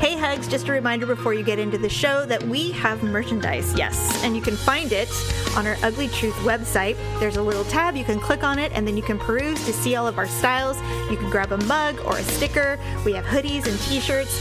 Hey 0.00 0.16
Hugs, 0.16 0.48
just 0.48 0.66
a 0.66 0.72
reminder 0.72 1.04
before 1.04 1.34
you 1.34 1.42
get 1.42 1.58
into 1.58 1.76
the 1.76 1.90
show 1.90 2.24
that 2.24 2.42
we 2.44 2.70
have 2.70 3.02
merchandise, 3.02 3.74
yes, 3.74 4.24
and 4.24 4.34
you 4.34 4.40
can 4.40 4.56
find 4.56 4.92
it 4.92 5.10
on 5.54 5.66
our 5.66 5.76
Ugly 5.82 6.08
Truth 6.08 6.36
website. 6.36 6.96
There's 7.20 7.36
a 7.36 7.42
little 7.42 7.64
tab, 7.64 7.96
you 7.96 8.04
can 8.04 8.18
click 8.18 8.42
on 8.42 8.58
it, 8.58 8.72
and 8.72 8.88
then 8.88 8.96
you 8.96 9.02
can 9.02 9.18
peruse 9.18 9.62
to 9.66 9.74
see 9.74 9.96
all 9.96 10.06
of 10.06 10.16
our 10.16 10.26
styles. 10.26 10.78
You 11.10 11.18
can 11.18 11.28
grab 11.28 11.52
a 11.52 11.58
mug 11.66 12.00
or 12.06 12.16
a 12.16 12.22
sticker. 12.22 12.78
We 13.04 13.12
have 13.12 13.26
hoodies 13.26 13.66
and 13.66 13.78
t 13.80 14.00
shirts, 14.00 14.34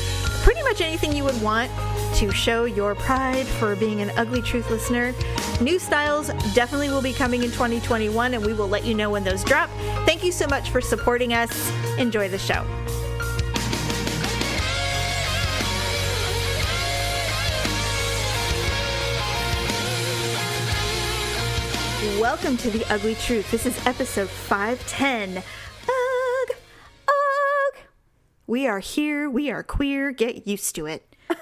pretty 0.44 0.64
much 0.64 0.80
anything 0.80 1.12
you 1.12 1.26
would 1.26 1.42
want 1.42 1.70
to 2.16 2.32
show 2.32 2.64
your 2.64 2.96
pride 2.96 3.46
for 3.46 3.76
being 3.76 4.00
an 4.00 4.12
Ugly 4.12 4.44
Truth 4.44 4.70
listener. 4.70 5.14
New 5.60 5.78
styles 5.78 6.30
definitely 6.54 6.88
will 6.88 7.02
be 7.02 7.12
coming 7.12 7.44
in 7.44 7.52
2021, 7.52 8.34
and 8.34 8.46
we 8.46 8.54
will 8.54 8.70
let 8.70 8.86
you 8.86 8.94
know 8.94 9.10
when 9.10 9.26
those 9.26 9.44
drop. 9.44 9.70
Thank 10.06 10.24
you 10.24 10.32
so 10.32 10.48
much 10.48 10.70
for 10.70 10.80
supporting 10.80 11.34
us. 11.34 11.70
Enjoy 11.98 12.30
the 12.30 12.40
show. 12.40 12.66
Welcome 22.30 22.58
to 22.58 22.70
The 22.70 22.86
Ugly 22.94 23.16
Truth. 23.16 23.50
This 23.50 23.66
is 23.66 23.88
episode 23.88 24.30
510. 24.30 25.38
Ugh, 25.38 26.56
ugh. 27.08 27.82
We 28.46 28.68
are 28.68 28.78
here. 28.78 29.28
We 29.28 29.50
are 29.50 29.64
queer. 29.64 30.12
Get 30.12 30.46
used 30.46 30.76
to 30.76 30.86
it. 30.86 31.16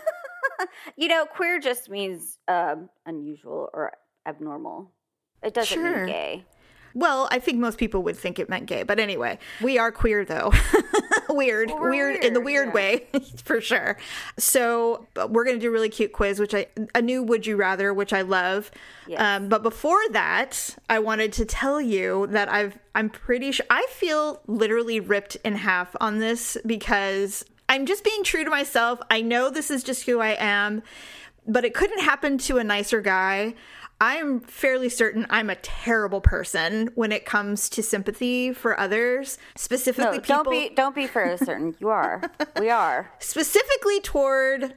You 0.96 1.10
know, 1.10 1.26
queer 1.26 1.60
just 1.60 1.90
means 1.90 2.40
um, 2.48 2.90
unusual 3.06 3.70
or 3.74 3.92
abnormal. 4.26 4.90
It 5.44 5.54
doesn't 5.54 5.76
Sure. 5.78 5.98
mean 5.98 6.08
gay. 6.08 6.46
Well, 6.94 7.28
I 7.32 7.40
think 7.40 7.60
most 7.60 7.78
people 7.78 8.04
would 8.04 8.18
think 8.18 8.40
it 8.40 8.50
meant 8.50 8.66
gay, 8.66 8.84
but 8.84 9.00
anyway, 9.00 9.40
we 9.62 9.78
are 9.78 9.92
queer 9.92 10.26
though. 10.26 10.52
weird, 11.30 11.70
Well, 11.70 11.80
we're 11.80 11.90
weird, 11.90 12.24
in 12.24 12.34
the 12.34 12.40
weird 12.40 12.74
weird, 12.74 13.14
way, 13.14 13.22
for 13.44 13.62
sure. 13.62 13.98
So 14.38 15.08
but 15.14 15.32
we're 15.32 15.46
gonna 15.46 15.60
do 15.60 15.70
a 15.70 15.72
really 15.72 15.90
cute 15.90 16.14
quiz, 16.14 16.40
which 16.40 16.54
I 16.54 16.68
a 16.96 17.02
new 17.02 17.24
would 17.24 17.46
you 17.46 17.56
rather, 17.56 17.94
which 17.94 18.14
I 18.14 18.22
love. 18.22 18.72
Yes. 19.08 19.22
Um, 19.22 19.50
but 19.50 19.64
before 19.64 20.00
that, 20.12 20.76
I 20.90 21.00
wanted 21.00 21.34
to 21.34 21.46
tell 21.46 21.80
you 21.80 22.28
that 22.28 22.50
I've 22.50 22.78
I'm 22.96 23.10
pretty 23.10 23.52
sure 23.52 23.66
I 23.70 23.86
feel 23.90 24.42
literally 24.48 25.00
ripped 25.00 25.36
in 25.44 25.56
half 25.56 25.96
on 26.02 26.20
this 26.20 26.58
because 26.66 27.46
I'm 27.70 27.86
just 27.86 28.04
being 28.04 28.24
true 28.24 28.44
to 28.44 28.50
myself. 28.50 29.00
I 29.10 29.22
know 29.22 29.50
this 29.50 29.70
is 29.70 29.84
just 29.84 30.06
who 30.06 30.20
I 30.20 30.36
am, 30.40 30.82
but 31.48 31.66
it 31.66 31.74
couldn't 31.74 32.00
happen 32.02 32.38
to 32.40 32.58
a 32.58 32.64
nicer 32.64 33.02
guy. 33.02 33.56
I'm 34.00 34.42
fairly 34.42 34.90
certain 34.90 35.26
I'm 35.30 35.50
a 35.50 35.56
terrible 35.56 36.22
person 36.22 36.90
when 36.96 37.12
it 37.12 37.26
comes 37.26 37.70
to 37.70 37.82
sympathy 37.84 38.54
for 38.54 38.80
others, 38.80 39.38
specifically 39.56 40.18
No, 40.18 40.22
people 40.22 40.44
don't 40.44 40.52
be 40.52 40.70
don't 40.76 40.96
be 40.96 41.08
fairly 41.08 41.38
certain. 41.38 41.76
You 41.80 41.90
are. 41.90 42.22
We 42.60 42.70
are. 42.70 43.12
specifically 43.20 44.00
toward 44.02 44.76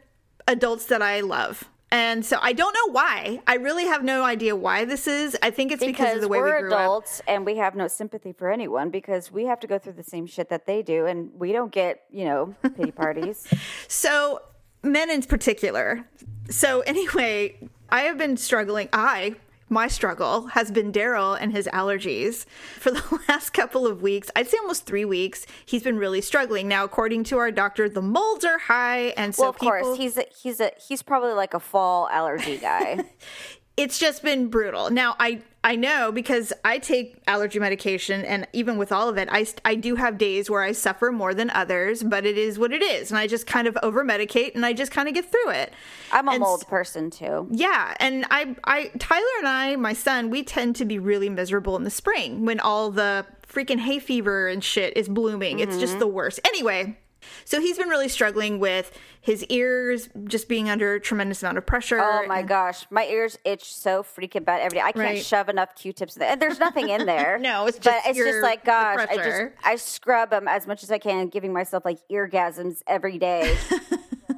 adults 0.49 0.87
that 0.87 1.03
I 1.03 1.21
love. 1.21 1.69
And 1.93 2.25
so 2.25 2.39
I 2.41 2.53
don't 2.53 2.73
know 2.73 2.93
why. 2.93 3.41
I 3.49 3.57
really 3.57 3.85
have 3.87 4.05
no 4.05 4.23
idea 4.23 4.55
why 4.55 4.85
this 4.85 5.09
is. 5.09 5.37
I 5.43 5.51
think 5.51 5.73
it's 5.73 5.85
because, 5.85 5.97
Because 5.99 6.15
of 6.17 6.21
the 6.23 6.29
way 6.29 6.39
we're 6.39 6.57
we 6.57 6.63
grew 6.63 6.73
up. 6.75 6.81
adults 6.81 7.21
and 7.27 7.45
we 7.45 7.57
have 7.57 7.75
no 7.75 7.89
sympathy 7.89 8.33
for 8.33 8.49
anyone 8.51 8.91
because 8.91 9.33
we 9.33 9.47
have 9.47 9.59
to 9.61 9.67
go 9.67 9.77
through 9.77 9.95
the 9.95 10.05
same 10.05 10.25
shit 10.27 10.51
that 10.51 10.67
they 10.67 10.83
do 10.83 11.07
and 11.07 11.31
we 11.37 11.51
don't 11.53 11.73
get, 11.73 12.03
you 12.11 12.25
know, 12.25 12.55
pity 12.77 12.93
parties. 12.93 13.47
So, 13.89 14.41
men 14.85 15.11
in 15.11 15.23
particular. 15.23 16.07
So, 16.49 16.81
anyway, 16.83 17.57
I 17.91 18.03
have 18.03 18.19
been 18.19 18.37
struggling. 18.37 18.89
I, 18.93 19.37
my 19.69 19.87
struggle 19.89 20.49
has 20.49 20.71
been 20.71 20.93
Daryl 20.93 21.37
and 21.41 21.53
his 21.53 21.69
allergies. 21.73 22.45
For 22.79 22.91
the 22.91 23.21
last 23.29 23.51
couple 23.51 23.87
of 23.87 24.03
weeks, 24.03 24.31
I'd 24.35 24.49
say 24.49 24.59
almost 24.61 24.87
three 24.87 25.05
weeks, 25.05 25.47
he's 25.65 25.83
been 25.83 25.97
really 25.97 26.21
struggling. 26.21 26.69
Now, 26.69 26.85
according 26.85 27.25
to 27.25 27.39
our 27.39 27.51
doctor, 27.51 27.89
the 27.89 28.03
molds 28.03 28.45
are 28.45 28.59
high. 28.59 29.09
And 29.17 29.35
so, 29.35 29.43
well, 29.43 29.51
of 29.51 29.57
people, 29.57 29.71
course, 29.71 29.99
he's 29.99 30.17
a, 30.17 30.25
he's 30.43 30.61
a 30.61 30.73
he's 30.77 31.03
probably 31.03 31.33
like 31.33 31.55
a 31.55 31.61
fall 31.61 32.09
allergy 32.11 32.59
guy. 32.59 33.05
it's 33.81 33.99
just 33.99 34.23
been 34.23 34.49
brutal. 34.49 34.91
Now 34.91 35.17
I 35.19 35.43
I 35.63 35.77
know 35.77 36.11
because 36.11 36.53
I 36.65 36.79
take 36.79 37.21
allergy 37.27 37.59
medication 37.59 38.25
and 38.25 38.47
even 38.55 38.79
with 38.79 38.93
all 38.93 39.09
of 39.09 39.17
it 39.19 39.29
I 39.31 39.47
I 39.65 39.75
do 39.75 39.97
have 39.97 40.17
days 40.19 40.49
where 40.51 40.63
I 40.63 40.73
suffer 40.73 41.13
more 41.13 41.35
than 41.35 41.51
others, 41.51 42.03
but 42.03 42.25
it 42.25 42.39
is 42.39 42.59
what 42.59 42.73
it 42.73 42.83
is 42.83 43.11
and 43.11 43.19
I 43.19 43.27
just 43.27 43.47
kind 43.47 43.67
of 43.67 43.77
over 43.83 44.05
medicate 44.05 44.55
and 44.55 44.65
I 44.65 44.73
just 44.73 44.91
kind 44.93 45.09
of 45.09 45.15
get 45.15 45.31
through 45.31 45.51
it. 45.51 45.73
I'm 46.13 46.29
a 46.29 46.33
And 46.33 46.41
mold 46.41 46.67
person 46.69 47.11
too. 47.11 47.47
Yeah, 47.51 47.95
and 48.01 48.27
I 48.31 48.57
I 48.65 48.91
Tyler 48.99 49.35
and 49.39 49.49
I, 49.49 49.77
my 49.77 49.93
son, 49.93 50.31
we 50.31 50.43
tend 50.43 50.77
to 50.77 50.85
be 50.85 50.99
really 50.99 51.29
miserable 51.29 51.77
in 51.77 51.85
the 51.85 51.91
spring 51.91 52.45
when 52.45 52.61
all 52.61 52.91
the 52.91 53.27
freaking 53.47 53.81
hay 53.81 53.99
fever 53.99 54.49
and 54.49 54.63
shit 54.63 54.97
is 54.97 55.09
blooming. 55.09 55.59
It's 55.59 55.77
just 55.79 55.93
Mm-hmm. 55.95 56.01
the 56.01 56.07
worst. 56.07 56.41
Anyway, 56.47 56.97
so 57.45 57.61
he's 57.61 57.79
been 57.79 57.89
really 57.89 58.09
struggling 58.09 58.59
with 58.59 58.91
his 59.21 59.45
ears 59.45 60.09
just 60.25 60.49
being 60.49 60.69
under 60.71 60.95
a 60.95 61.01
tremendous 61.01 61.43
amount 61.43 61.59
of 61.59 61.67
pressure. 61.67 62.01
Oh 62.01 62.25
my 62.27 62.43
gosh, 62.43 62.87
my 62.91 63.05
ears 63.07 63.39
itch 63.45 63.73
so 63.75 64.03
freaking 64.03 64.45
bad 64.45 64.61
every 64.63 64.77
day. 64.79 64.83
I 64.83 64.93
can't 64.93 64.97
Right. 65.05 65.25
shove 65.25 65.49
enough 65.49 65.75
Q-tips 65.75 66.17
in 66.17 66.21
there, 66.21 66.31
and 66.31 66.41
there's 66.41 66.59
nothing 66.59 66.89
in 66.89 67.07
there. 67.07 67.39
No, 67.43 67.67
it's 67.67 67.79
but 67.79 67.85
just 67.93 68.09
it's 68.09 68.19
your- 68.19 68.27
just 68.33 68.43
like 68.43 68.65
gosh, 68.65 69.07
I 69.11 69.17
just. 69.17 69.43
I 69.65 69.77
scrub 69.77 70.31
them 70.31 70.49
as 70.49 70.67
much 70.67 70.83
as 70.83 70.91
I 70.91 70.99
can, 70.99 71.29
giving 71.29 71.53
myself 71.53 71.85
like 71.85 71.99
eargasms 72.11 72.83
every 72.87 73.19
day. 73.19 73.57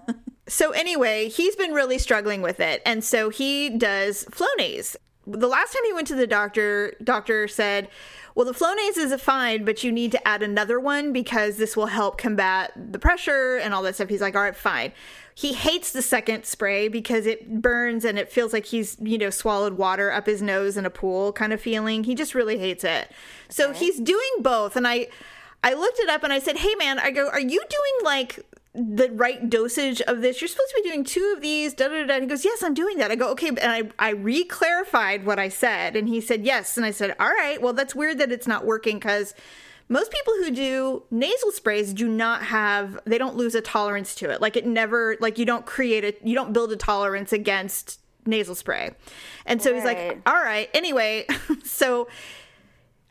So 0.49 0.73
anyway, 0.73 1.29
he's 1.31 1.57
been 1.57 1.73
really 1.73 1.97
struggling 1.99 2.43
with 2.43 2.61
it, 2.61 2.83
and 2.85 3.03
so 3.03 3.31
he 3.31 3.71
does 3.71 4.25
Flonase. 4.27 4.97
The 5.27 5.47
last 5.49 5.73
time 5.73 5.83
he 5.87 5.93
went 5.95 6.09
to 6.09 6.15
the 6.15 6.27
doctor, 6.27 6.95
doctor 7.03 7.49
said, 7.49 7.89
"Well, 8.35 8.47
the 8.47 8.53
Flonase 8.53 8.97
is 8.97 9.15
fine, 9.21 9.65
but 9.65 9.85
you 9.85 9.93
need 9.93 10.13
to 10.13 10.29
add 10.29 10.43
another 10.43 10.79
one 10.81 11.13
because 11.13 11.57
this 11.57 11.77
will 11.77 11.87
help 11.87 12.19
combat 12.19 12.73
the 12.77 12.99
pressure 12.99 13.57
and 13.57 13.75
all 13.75 13.83
that 13.83 13.95
stuff." 13.95 14.09
He's 14.09 14.21
like, 14.21 14.35
"All 14.35 14.43
right, 14.43 14.57
fine." 14.57 14.93
He 15.35 15.55
hates 15.55 15.93
the 15.93 16.03
second 16.03 16.45
spray 16.45 16.89
because 16.89 17.25
it 17.27 17.63
burns 17.63 18.05
and 18.05 18.19
it 18.19 18.31
feels 18.31 18.53
like 18.53 18.67
he's, 18.67 18.99
you 19.01 19.17
know, 19.17 19.31
swallowed 19.31 19.79
water 19.79 20.13
up 20.13 20.27
his 20.27 20.43
nose 20.43 20.77
in 20.77 20.85
a 20.85 20.91
pool 20.91 21.33
kind 21.33 21.53
of 21.53 21.61
feeling. 21.61 22.05
He 22.05 22.15
just 22.15 22.35
really 22.35 22.59
hates 22.59 22.85
it. 22.85 23.11
So 23.49 23.73
he's 23.73 23.99
doing 23.99 24.31
both, 24.41 24.77
and 24.77 24.87
I, 24.87 25.09
I 25.65 25.75
looked 25.75 25.99
it 26.01 26.09
up 26.11 26.23
and 26.23 26.33
I 26.33 26.39
said, 26.39 26.59
"Hey, 26.59 26.75
man, 26.75 26.99
I 26.99 27.11
go, 27.11 27.29
are 27.29 27.41
you 27.41 27.61
doing 27.61 28.05
like?" 28.05 28.45
The 28.75 29.11
right 29.13 29.51
dosage 29.51 30.01
of 30.03 30.23
this. 30.23 30.41
You're 30.41 30.49
supposed 30.49 30.71
to 30.71 30.83
be 30.83 30.89
doing 30.89 31.05
two 31.05 31.33
of 31.37 31.43
these. 31.43 31.75
Da 31.75 31.89
da 31.89 32.07
da. 32.07 32.15
And 32.15 32.23
he 32.23 32.29
goes, 32.29 32.45
"Yes, 32.45 32.63
I'm 32.63 32.75
doing 32.75 32.97
that." 32.99 33.11
I 33.11 33.17
go, 33.17 33.29
"Okay," 33.31 33.49
and 33.49 33.61
I 33.61 33.91
I 33.99 34.11
re-clarified 34.11 35.27
what 35.27 35.39
I 35.39 35.49
said, 35.49 35.95
and 35.95 36.09
he 36.09 36.21
said, 36.21 36.45
"Yes." 36.45 36.77
And 36.77 36.87
I 36.87 36.91
said, 36.91 37.15
"All 37.21 37.29
right. 37.29 37.61
Well, 37.61 37.75
that's 37.75 37.95
weird 37.95 38.19
that 38.19 38.33
it's 38.33 38.47
not 38.47 38.65
working 38.65 38.99
because." 38.99 39.35
Most 39.89 40.11
people 40.11 40.33
who 40.35 40.51
do 40.51 41.03
nasal 41.11 41.51
sprays 41.51 41.93
do 41.93 42.09
not 42.09 42.45
have 42.45 42.99
they 43.05 43.19
don't 43.19 43.37
lose 43.37 43.55
a 43.55 43.61
tolerance 43.61 44.15
to 44.15 44.31
it. 44.31 44.41
Like 44.41 44.57
it 44.57 44.65
never 44.65 45.19
like 45.21 45.37
you 45.39 45.45
don't 45.45 45.67
create 45.67 46.03
a 46.03 46.15
you 46.27 46.35
don't 46.35 46.55
build 46.55 46.73
a 46.73 46.77
tolerance 46.77 47.31
against 47.31 48.01
nasal 48.25 48.55
spray. 48.55 48.93
And 49.45 49.61
so 49.61 49.75
he's 49.75 49.85
like, 49.85 50.23
"All 50.25 50.41
right. 50.41 50.71
Anyway, 50.73 51.27
so 51.65 52.09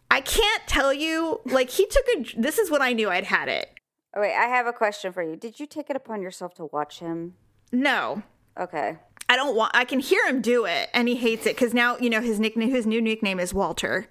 I 0.10 0.22
can't 0.22 0.64
tell 0.66 0.92
you 0.92 1.42
like 1.46 1.70
he 1.70 1.86
took 1.86 2.06
a 2.16 2.42
this 2.42 2.58
is 2.58 2.72
when 2.72 2.82
I 2.82 2.94
knew 2.94 3.10
I'd 3.10 3.26
had 3.26 3.48
it. 3.48 3.70
Oh, 4.16 4.22
wait, 4.22 4.36
I 4.36 4.46
have 4.46 4.68
a 4.68 4.74
question 4.74 5.12
for 5.14 5.22
you. 5.24 5.36
Did 5.36 5.60
you 5.60 5.66
take 5.66 5.90
it 5.90 5.96
upon 5.96 6.22
yourself 6.22 6.54
to 6.56 6.66
watch 6.66 7.00
him? 7.00 7.36
No. 7.72 8.24
Okay. 8.60 8.98
I 9.30 9.36
don't 9.36 9.56
want. 9.56 9.72
I 9.76 9.86
can 9.86 10.00
hear 10.00 10.26
him 10.28 10.42
do 10.42 10.66
it, 10.66 10.90
and 10.94 11.08
he 11.08 11.16
hates 11.16 11.46
it 11.46 11.56
because 11.56 11.74
now 11.74 11.98
you 11.98 12.10
know 12.10 12.20
his 12.22 12.40
nickname. 12.40 12.70
His 12.70 12.86
new 12.86 13.02
nickname 13.02 13.40
is 13.40 13.54
Walter, 13.54 14.08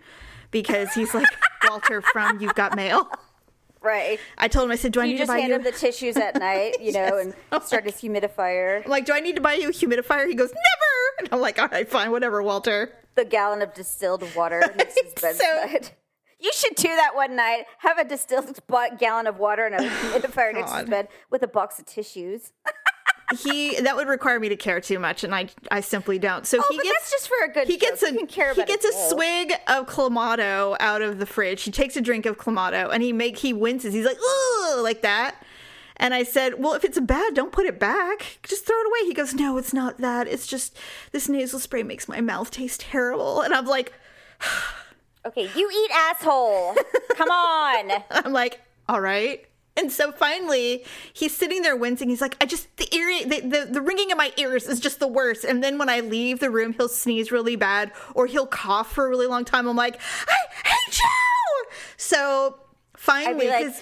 because 0.51 0.93
he's 0.95 1.13
like 1.13 1.29
Walter 1.69 2.01
from 2.01 2.41
You've 2.41 2.55
Got 2.55 2.75
Mail. 2.75 3.07
Right. 3.83 4.19
I 4.39 4.49
told 4.49 4.65
him. 4.67 4.73
I 4.73 4.77
said, 4.77 4.93
"Do 4.93 5.01
I 5.01 5.05
You 5.05 5.13
need 5.13 5.19
to 5.19 5.23
just 5.25 5.29
buy 5.29 5.39
hand 5.41 5.51
you?" 5.51 5.57
him 5.57 5.63
the 5.63 5.73
tissues 5.73 6.17
at 6.17 6.37
night, 6.37 6.77
you 6.81 6.93
know, 6.93 7.01
Yes. 7.19 7.35
Oh 7.53 7.57
and 7.57 7.65
start 7.65 7.85
his 7.85 7.95
humidifier, 8.03 8.83
I'm 8.85 8.91
like, 8.91 9.05
"Do 9.05 9.13
I 9.13 9.21
need 9.21 9.37
to 9.37 9.43
buy 9.43 9.55
you 9.55 9.69
a 9.69 9.73
humidifier?" 9.73 10.27
He 10.27 10.35
goes, 10.35 10.49
"Never." 10.51 11.19
And 11.19 11.29
I'm 11.33 11.41
like, 11.41 11.59
"All 11.59 11.69
right, 11.69 11.87
fine, 11.89 12.11
whatever, 12.11 12.43
Walter." 12.43 12.93
the 13.17 13.25
gallon 13.27 13.61
of 13.61 13.75
distilled 13.75 14.25
water 14.35 14.61
next 14.77 14.95
to 14.95 15.05
his 15.05 15.13
So- 15.19 15.21
bedside. 15.67 15.91
You 16.41 16.51
should 16.55 16.75
do 16.77 16.89
that 16.89 17.15
one 17.15 17.37
night. 17.37 17.65
Have 17.79 17.99
a 17.99 18.05
distilled 18.05 18.59
gallon 18.99 19.27
of 19.27 19.39
water 19.39 19.67
and 19.67 19.75
a 19.75 19.79
humidifier 19.91 20.53
next 20.55 20.73
to 20.73 20.79
his 20.79 20.89
bed 20.89 21.09
with 21.31 21.43
a 21.43 21.49
box 21.49 21.79
of 21.79 21.87
tissues. 21.87 22.53
He 23.45 23.77
that 23.83 23.95
would 23.95 24.09
require 24.09 24.41
me 24.41 24.49
to 24.49 24.57
care 24.57 24.81
too 24.81 24.99
much, 24.99 25.23
and 25.23 25.33
I 25.33 25.51
I 25.71 25.83
simply 25.83 26.19
don't. 26.19 26.45
So 26.45 26.59
Oh, 26.59 26.65
he 26.69 26.79
but 26.79 26.83
gets 26.83 26.99
that's 26.99 27.11
just 27.13 27.29
for 27.29 27.45
a 27.45 27.49
good. 27.53 27.69
he 27.69 27.77
gets 27.77 28.03
a 28.03 28.11
You 28.11 28.19
can 28.19 28.27
care 28.27 28.53
he 28.55 28.65
gets 28.65 28.85
a 28.85 28.91
joke. 28.91 29.11
swig 29.11 29.53
of 29.69 29.87
clamato 29.87 30.77
out 30.81 31.01
of 31.01 31.21
the 31.21 31.27
fridge. 31.27 31.63
He 31.63 31.71
takes 31.71 31.97
a 31.97 32.01
drink 32.01 32.27
of 32.27 32.39
clamato 32.39 32.93
and 32.93 33.05
he 33.05 33.13
make 33.13 33.39
he 33.39 33.53
winces. 33.53 33.95
He's 33.95 34.05
like, 34.05 34.17
"Ugh," 34.19 34.81
like 34.83 35.03
that. 35.03 35.37
And 35.97 36.13
I 36.13 36.25
said, 36.25 36.55
"Well, 36.59 36.75
if 36.75 36.85
it's 36.85 36.99
bad, 36.99 37.35
don't 37.35 37.53
put 37.53 37.67
it 37.67 37.79
back. 37.79 38.41
Just 38.43 38.67
throw 38.67 38.75
it 38.81 38.87
away." 38.89 39.07
He 39.07 39.15
goes, 39.15 39.33
"No, 39.33 39.59
it's 39.59 39.73
not 39.73 39.99
that. 39.99 40.27
It's 40.27 40.49
just 40.49 40.77
this 41.13 41.29
nasal 41.29 41.61
spray 41.61 41.85
makes 41.85 42.09
my 42.09 42.21
mouth 42.21 42.51
taste 42.51 42.81
terrible." 42.81 43.43
And 43.43 43.55
I'm 43.55 43.67
like, 43.67 43.93
Okay, 45.27 45.49
you 45.55 45.71
eat 45.71 45.91
asshole. 45.93 46.75
Come 47.17 47.31
on. 47.31 48.03
I'm 48.11 48.33
like, 48.33 48.61
"All 48.89 49.01
right." 49.01 49.45
And 49.77 49.91
so 49.93 50.13
finally, 50.13 50.85
he's 51.13 51.37
sitting 51.37 51.63
there 51.63 51.77
wincing. 51.77 52.09
He's 52.09 52.21
like, 52.21 52.37
"I 52.41 52.47
just 52.47 52.75
the 52.77 52.89
ear, 52.95 53.25
the, 53.27 53.41
the 53.41 53.69
the 53.73 53.81
ringing 53.83 54.11
in 54.11 54.17
my 54.17 54.33
ears 54.37 54.67
is 54.67 54.81
just 54.81 54.99
the 54.99 55.07
worst." 55.09 55.45
And 55.45 55.63
then 55.63 55.79
when 55.79 55.89
I 55.89 56.01
leave 56.01 56.41
the 56.41 56.51
room, 56.51 56.73
he'll 56.73 56.89
sneeze 56.89 57.31
really 57.31 57.57
bad 57.57 57.93
or 58.15 58.27
he'll 58.27 58.47
cough 58.47 58.93
for 58.93 59.07
a 59.07 59.09
really 59.09 59.27
long 59.27 59.45
time. 59.45 59.69
I'm 59.69 59.77
like, 59.77 60.01
"I 60.27 60.37
hate 60.69 60.99
you." 60.99 61.77
So 61.97 62.59
finally, 62.97 63.49
like, 63.49 63.75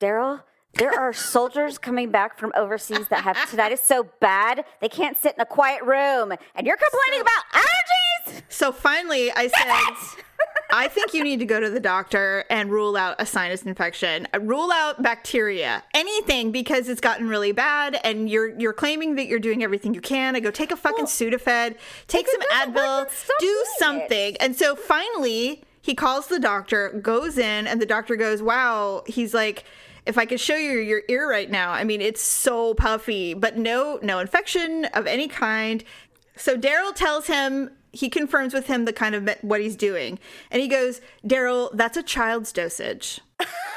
Daryl, 0.00 0.42
There 0.74 0.92
are 0.98 1.12
soldiers 1.12 1.78
coming 1.78 2.10
back 2.10 2.38
from 2.38 2.52
overseas 2.56 3.06
that 3.08 3.22
have 3.22 3.36
tinnitus 3.36 3.78
so 3.80 4.08
bad 4.20 4.64
they 4.80 4.88
can't 4.88 5.16
sit 5.16 5.34
in 5.34 5.40
a 5.40 5.46
quiet 5.46 5.82
room, 5.84 6.32
and 6.54 6.66
you're 6.66 6.76
complaining 6.76 7.20
about 7.20 7.62
allergies. 7.62 8.42
So 8.48 8.72
finally, 8.72 9.30
I 9.32 9.48
said, 9.48 10.24
I 10.76 10.88
think 10.88 11.14
you 11.14 11.22
need 11.22 11.38
to 11.38 11.44
go 11.46 11.60
to 11.60 11.70
the 11.70 11.78
doctor 11.78 12.44
and 12.50 12.68
rule 12.68 12.96
out 12.96 13.14
a 13.20 13.26
sinus 13.26 13.62
infection. 13.62 14.26
Rule 14.40 14.72
out 14.72 15.00
bacteria, 15.00 15.84
anything, 15.94 16.50
because 16.50 16.88
it's 16.88 17.00
gotten 17.00 17.28
really 17.28 17.52
bad, 17.52 18.00
and 18.02 18.28
you're 18.28 18.58
you're 18.58 18.72
claiming 18.72 19.14
that 19.14 19.26
you're 19.26 19.38
doing 19.38 19.62
everything 19.62 19.94
you 19.94 20.00
can. 20.00 20.34
I 20.34 20.40
go 20.40 20.50
take 20.50 20.72
a 20.72 20.76
fucking 20.76 21.04
Sudafed, 21.04 21.76
take 22.08 22.26
some 22.28 22.40
Advil, 22.52 23.08
do 23.38 23.46
doing 23.46 23.54
it. 23.60 23.78
something. 23.78 24.36
And 24.38 24.56
so 24.56 24.74
finally, 24.74 25.62
he 25.80 25.94
calls 25.94 26.26
the 26.26 26.40
doctor, 26.40 26.90
goes 27.00 27.38
in, 27.38 27.68
and 27.68 27.80
the 27.80 27.86
doctor 27.86 28.16
goes, 28.16 28.42
"Wow." 28.42 29.04
He's 29.06 29.32
like. 29.32 29.64
If 30.06 30.18
I 30.18 30.26
could 30.26 30.38
show 30.38 30.54
you 30.54 30.80
your 30.80 31.00
ear 31.08 31.26
right 31.30 31.50
now, 31.50 31.70
I 31.70 31.82
mean, 31.84 32.02
it's 32.02 32.20
so 32.20 32.74
puffy, 32.74 33.32
but 33.32 33.56
no, 33.56 33.98
no 34.02 34.18
infection 34.18 34.84
of 34.92 35.06
any 35.06 35.28
kind. 35.28 35.82
So 36.36 36.58
Daryl 36.58 36.94
tells 36.94 37.26
him 37.26 37.70
he 37.94 38.08
confirms 38.08 38.52
with 38.52 38.66
him 38.66 38.84
the 38.84 38.92
kind 38.92 39.14
of 39.14 39.28
what 39.42 39.60
he's 39.60 39.76
doing, 39.76 40.18
and 40.50 40.60
he 40.60 40.68
goes, 40.68 41.00
"Daryl, 41.26 41.70
that's 41.72 41.96
a 41.96 42.02
child's 42.02 42.52
dosage." 42.52 43.20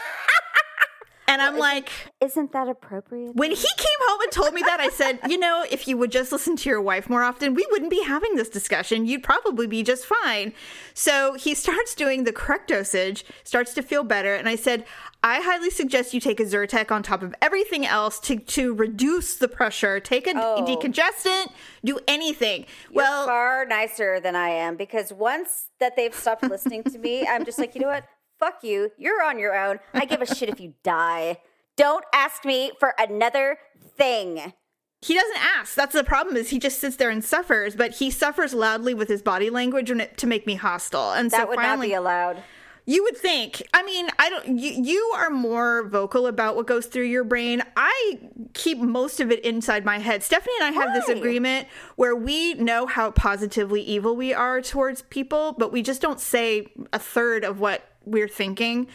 and 1.27 1.41
I'm 1.41 1.57
like, 1.57 1.89
Isn't 2.21 2.51
that 2.53 2.68
appropriate? 2.68 3.35
when 3.35 3.51
he 3.51 3.68
came 3.77 4.00
home 4.07 4.21
and 4.21 4.31
told 4.31 4.53
me 4.53 4.62
that, 4.62 4.79
I 4.79 4.89
said, 4.89 5.19
you 5.27 5.38
know, 5.38 5.65
if 5.69 5.88
you 5.88 5.97
would 5.97 6.12
just 6.12 6.31
listen 6.31 6.56
to 6.57 6.69
your 6.69 6.81
wife 6.81 7.09
more 7.09 7.24
often, 7.24 7.53
we 7.53 7.65
wouldn't 7.71 7.91
be 7.91 8.03
having 8.03 8.35
this 8.35 8.50
discussion. 8.50 9.06
You'd 9.06 9.24
probably 9.24 9.68
be 9.68 9.83
just 9.83 10.06
fine. 10.06 10.53
So 10.94 11.33
he 11.35 11.53
starts 11.63 11.94
doing 11.95 12.24
the 12.24 12.31
correct 12.33 12.69
dosage, 12.69 13.25
starts 13.44 13.74
to 13.75 13.81
feel 13.81 14.03
better. 14.03 14.35
And 14.35 14.47
I 14.47 14.56
said, 14.56 14.85
I 15.24 15.41
highly 15.41 15.69
suggest 15.71 16.13
you 16.13 16.19
take 16.19 16.39
a 16.39 16.44
Zyrtec 16.44 16.91
on 16.91 17.03
top 17.03 17.24
of 17.24 17.33
everything 17.41 17.85
else 17.85 18.19
to, 18.21 18.38
to 18.38 18.73
reduce 18.73 19.35
the 19.35 19.47
pressure. 19.47 20.00
Take 20.00 20.27
a 20.27 20.33
Oh. 20.35 20.63
decongestant, 20.68 21.51
do 21.83 22.00
anything. 22.07 22.65
You're 22.91 23.03
well, 23.03 23.25
far 23.25 23.65
nicer 23.65 24.19
than 24.19 24.35
I 24.35 24.50
am 24.50 24.75
because 24.77 25.12
once 25.12 25.69
that 25.80 25.95
they've 25.95 26.13
stopped 26.13 26.44
listening 26.44 26.83
to 26.83 26.97
me, 27.00 27.27
I'm 27.27 27.44
just 27.45 27.57
like, 27.59 27.73
you 27.75 27.81
know 27.81 27.88
what? 27.88 28.06
Fuck 28.39 28.63
you. 28.63 28.91
You're 28.97 29.23
on 29.23 29.39
your 29.39 29.55
own. 29.55 29.79
I 29.93 30.05
give 30.05 30.21
a 30.21 30.25
shit 30.35 30.49
if 30.49 30.59
you 30.59 30.73
die. 30.83 31.37
Don't 31.75 32.05
ask 32.13 32.43
me 32.45 32.71
for 32.79 32.93
another 32.97 33.57
thing. 33.97 34.53
he 35.01 35.13
doesn't 35.13 35.37
ask. 35.59 35.75
That's 35.75 35.93
the 35.93 36.03
problem 36.03 36.35
is 36.35 36.49
he 36.49 36.59
just 36.59 36.79
sits 36.79 36.95
there 36.95 37.09
and 37.09 37.23
suffers, 37.23 37.75
but 37.75 37.95
he 37.95 38.09
suffers 38.09 38.53
loudly 38.53 38.93
with 38.93 39.09
his 39.09 39.21
body 39.21 39.49
language 39.49 39.91
it, 39.91 40.17
to 40.17 40.27
make 40.27 40.47
me 40.47 40.55
hostile. 40.55 41.11
And 41.11 41.29
That 41.31 41.41
so 41.43 41.47
would 41.49 41.55
finally, 41.57 41.87
not 41.89 41.91
be 41.91 41.95
allowed. 41.95 42.43
You 42.89 43.03
would 43.03 43.17
think. 43.17 43.61
I 43.73 43.83
mean, 43.83 44.07
I 44.17 44.29
don't. 44.29 44.57
You, 44.57 44.71
you 44.71 45.13
are 45.17 45.29
more 45.29 45.87
vocal 45.89 46.25
about 46.25 46.55
what 46.55 46.67
goes 46.67 46.85
through 46.85 47.03
your 47.03 47.25
brain. 47.25 47.61
I 47.75 48.17
keep 48.53 48.77
most 48.77 49.19
of 49.19 49.29
it 49.29 49.43
inside 49.43 49.83
my 49.83 49.99
head. 49.99 50.23
Stephanie 50.23 50.55
and 50.61 50.73
I 50.73 50.81
have 50.81 50.93
this 50.93 51.09
agreement 51.09 51.67
where 51.97 52.15
we 52.15 52.53
know 52.53 52.85
how 52.85 53.11
positively 53.11 53.81
evil 53.81 54.15
we 54.15 54.33
are 54.33 54.61
towards 54.61 55.01
people, 55.01 55.53
but 55.59 55.73
we 55.73 55.83
just 55.83 56.01
don't 56.01 56.19
say 56.21 56.67
a 56.93 56.97
third 56.97 57.43
of 57.43 57.59
what 57.59 57.86
we're 58.12 58.27
thinking. 58.27 58.88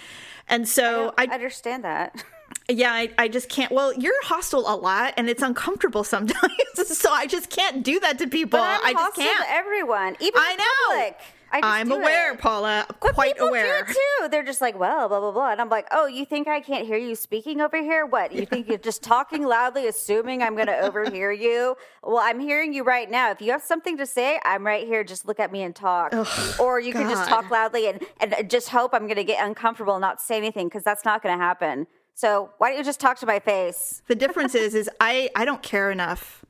And 0.49 0.69
so 0.69 1.14
I 1.17 1.25
I, 1.31 1.35
understand 1.35 1.85
that. 1.85 2.25
yeah, 2.69 2.93
I, 2.93 3.11
I 3.19 3.29
just 3.29 3.49
can't. 3.49 3.73
Well, 3.73 3.93
you're 3.94 4.23
hostile 4.25 4.64
a 4.67 4.75
lot, 4.76 5.14
and 5.17 5.29
it's 5.29 5.43
uncomfortable 5.43 6.05
sometimes. 6.14 6.53
so 6.87 7.11
I 7.11 7.26
just 7.26 7.50
can't 7.50 7.82
do 7.82 8.00
that 8.00 8.19
to 8.19 8.26
people. 8.26 8.61
I 8.61 8.93
just 8.93 9.17
can't. 9.17 9.44
to 9.44 9.50
everyone, 9.53 10.17
even 10.20 10.41
I 10.41 10.56
know. 10.56 10.97
public. 10.97 11.20
I 11.52 11.60
just 11.60 11.72
I'm 11.72 11.88
do 11.88 11.94
aware, 11.96 12.32
it. 12.32 12.38
Paula. 12.38 12.87
But 12.88 13.14
Quite 13.14 13.34
people 13.34 13.49
aware. 13.49 13.84
too. 13.84 14.28
They're 14.31 14.43
just 14.43 14.60
like, 14.60 14.78
well, 14.78 15.08
blah 15.08 15.20
blah 15.20 15.32
blah, 15.32 15.52
and 15.52 15.60
I'm 15.60 15.69
like, 15.69 15.87
oh, 15.90 16.06
you 16.06 16.25
think 16.25 16.49
I 16.49 16.60
can't 16.60 16.87
hear 16.87 16.96
you 16.96 17.14
speaking 17.14 17.60
over 17.60 17.76
here? 17.81 18.06
What? 18.06 18.32
You 18.32 18.46
think 18.46 18.69
you're 18.69 18.78
just 18.78 19.02
talking 19.02 19.44
loudly, 19.44 19.87
assuming 19.87 20.43
I'm 20.43 20.54
going 20.54 20.69
to 20.69 20.78
overhear 20.81 21.31
you? 21.31 21.76
Well, 22.02 22.20
I'm 22.22 22.40
hearing 22.40 22.72
you 22.72 22.84
right 22.84 23.10
now. 23.10 23.31
If 23.31 23.43
you 23.43 23.52
have 23.52 23.62
something 23.62 23.99
to 23.99 24.06
say, 24.06 24.40
I'm 24.44 24.64
right 24.64 24.87
here. 24.87 25.04
Just 25.04 25.28
look 25.28 25.38
at 25.38 25.52
me 25.52 25.62
and 25.62 25.76
talk, 25.76 26.14
or 26.58 26.81
you 26.81 26.93
can 26.93 27.08
just 27.08 27.28
talk 27.28 27.50
loudly 27.50 27.88
and 27.88 28.02
and 28.20 28.49
just 28.50 28.70
hope 28.70 28.94
I'm 28.94 29.02
going 29.06 29.16
to 29.16 29.25
get 29.25 29.44
uncomfortable 29.44 29.94
and 29.94 30.00
not 30.00 30.20
say 30.20 30.37
anything 30.38 30.69
because 30.69 30.82
that's 30.82 31.04
not 31.04 31.22
going 31.22 31.37
to 31.38 31.43
happen. 31.43 31.87
So 32.14 32.50
why 32.58 32.69
don't 32.69 32.78
you 32.78 32.84
just 32.84 33.00
talk 33.00 33.19
to 33.20 33.26
my 33.26 33.38
face? 33.38 34.02
The 34.06 34.14
difference 34.14 34.54
is, 34.54 34.75
is 34.75 34.88
I 35.00 35.31
I 35.34 35.44
don't 35.44 35.62
care 35.62 35.90
enough. 35.90 36.41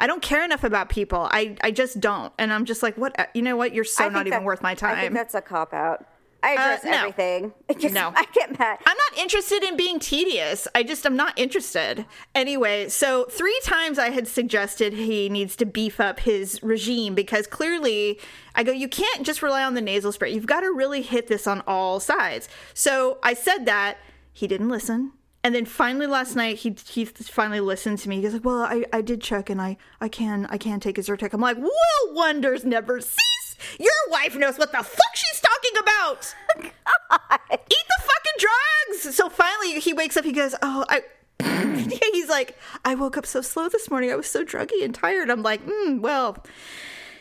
I 0.00 0.06
don't 0.06 0.22
care 0.22 0.44
enough 0.44 0.64
about 0.64 0.88
people. 0.88 1.28
I 1.30 1.56
I 1.62 1.70
just 1.70 2.00
don't, 2.00 2.32
and 2.38 2.52
I'm 2.52 2.64
just 2.64 2.82
like, 2.82 2.96
what? 2.96 3.18
Uh, 3.20 3.26
you 3.34 3.42
know 3.42 3.56
what? 3.56 3.74
You're 3.74 3.84
so 3.84 4.08
not 4.08 4.24
think 4.24 4.34
even 4.34 4.44
worth 4.44 4.62
my 4.62 4.74
time. 4.74 4.96
I 4.96 5.02
think 5.02 5.14
that's 5.14 5.34
a 5.34 5.42
cop 5.42 5.72
out. 5.72 6.06
I 6.42 6.54
uh, 6.54 6.60
address 6.60 6.84
no. 6.84 6.92
everything. 6.92 7.52
No. 7.92 8.12
I 8.14 8.24
get 8.32 8.58
mad. 8.58 8.78
I'm 8.86 8.96
not 8.96 9.18
interested 9.18 9.62
in 9.62 9.76
being 9.76 9.98
tedious. 9.98 10.68
I 10.74 10.82
just 10.82 11.06
I'm 11.06 11.16
not 11.16 11.38
interested. 11.38 12.04
Anyway, 12.34 12.88
so 12.88 13.24
three 13.24 13.58
times 13.64 13.98
I 13.98 14.10
had 14.10 14.28
suggested 14.28 14.92
he 14.92 15.28
needs 15.28 15.56
to 15.56 15.66
beef 15.66 15.98
up 15.98 16.20
his 16.20 16.62
regime 16.62 17.14
because 17.14 17.46
clearly 17.46 18.20
I 18.54 18.62
go, 18.62 18.72
you 18.72 18.88
can't 18.88 19.24
just 19.24 19.42
rely 19.42 19.64
on 19.64 19.74
the 19.74 19.80
nasal 19.80 20.12
spray. 20.12 20.32
You've 20.32 20.46
got 20.46 20.60
to 20.60 20.72
really 20.72 21.02
hit 21.02 21.26
this 21.26 21.46
on 21.46 21.62
all 21.66 22.00
sides. 22.00 22.48
So 22.74 23.18
I 23.22 23.34
said 23.34 23.66
that. 23.66 23.98
He 24.32 24.46
didn't 24.46 24.68
listen. 24.68 25.12
And 25.42 25.54
then 25.54 25.64
finally 25.64 26.06
last 26.06 26.36
night 26.36 26.58
he 26.58 26.76
he 26.88 27.04
finally 27.06 27.60
listened 27.60 27.98
to 28.00 28.08
me. 28.08 28.16
He 28.16 28.22
goes 28.22 28.34
like, 28.34 28.44
"Well, 28.44 28.60
I, 28.60 28.84
I 28.92 29.00
did 29.00 29.22
check 29.22 29.48
and 29.48 29.60
I 29.60 29.78
I 30.00 30.08
can 30.08 30.46
I 30.50 30.58
can 30.58 30.80
take 30.80 30.98
a 30.98 31.00
Zyrtec." 31.00 31.32
I'm 31.32 31.40
like, 31.40 31.56
"Well, 31.56 31.70
wonders 32.14 32.64
never 32.64 33.00
cease. 33.00 33.56
Your 33.78 33.90
wife 34.10 34.36
knows 34.36 34.58
what 34.58 34.70
the 34.72 34.82
fuck 34.82 35.14
she's 35.14 35.40
talking 35.40 35.78
about. 35.80 36.34
Eat 36.64 37.86
the 37.88 38.02
fucking 38.02 38.38
drugs." 38.38 39.16
So 39.16 39.30
finally 39.30 39.80
he 39.80 39.94
wakes 39.94 40.16
up. 40.16 40.24
He 40.24 40.32
goes, 40.32 40.54
"Oh, 40.62 40.84
I." 40.88 41.02
He's 42.12 42.28
like, 42.28 42.58
"I 42.84 42.94
woke 42.94 43.16
up 43.16 43.24
so 43.24 43.40
slow 43.40 43.70
this 43.70 43.90
morning. 43.90 44.12
I 44.12 44.16
was 44.16 44.26
so 44.26 44.44
druggy 44.44 44.84
and 44.84 44.94
tired." 44.94 45.30
I'm 45.30 45.42
like, 45.42 45.64
mm, 45.66 46.00
"Well." 46.00 46.44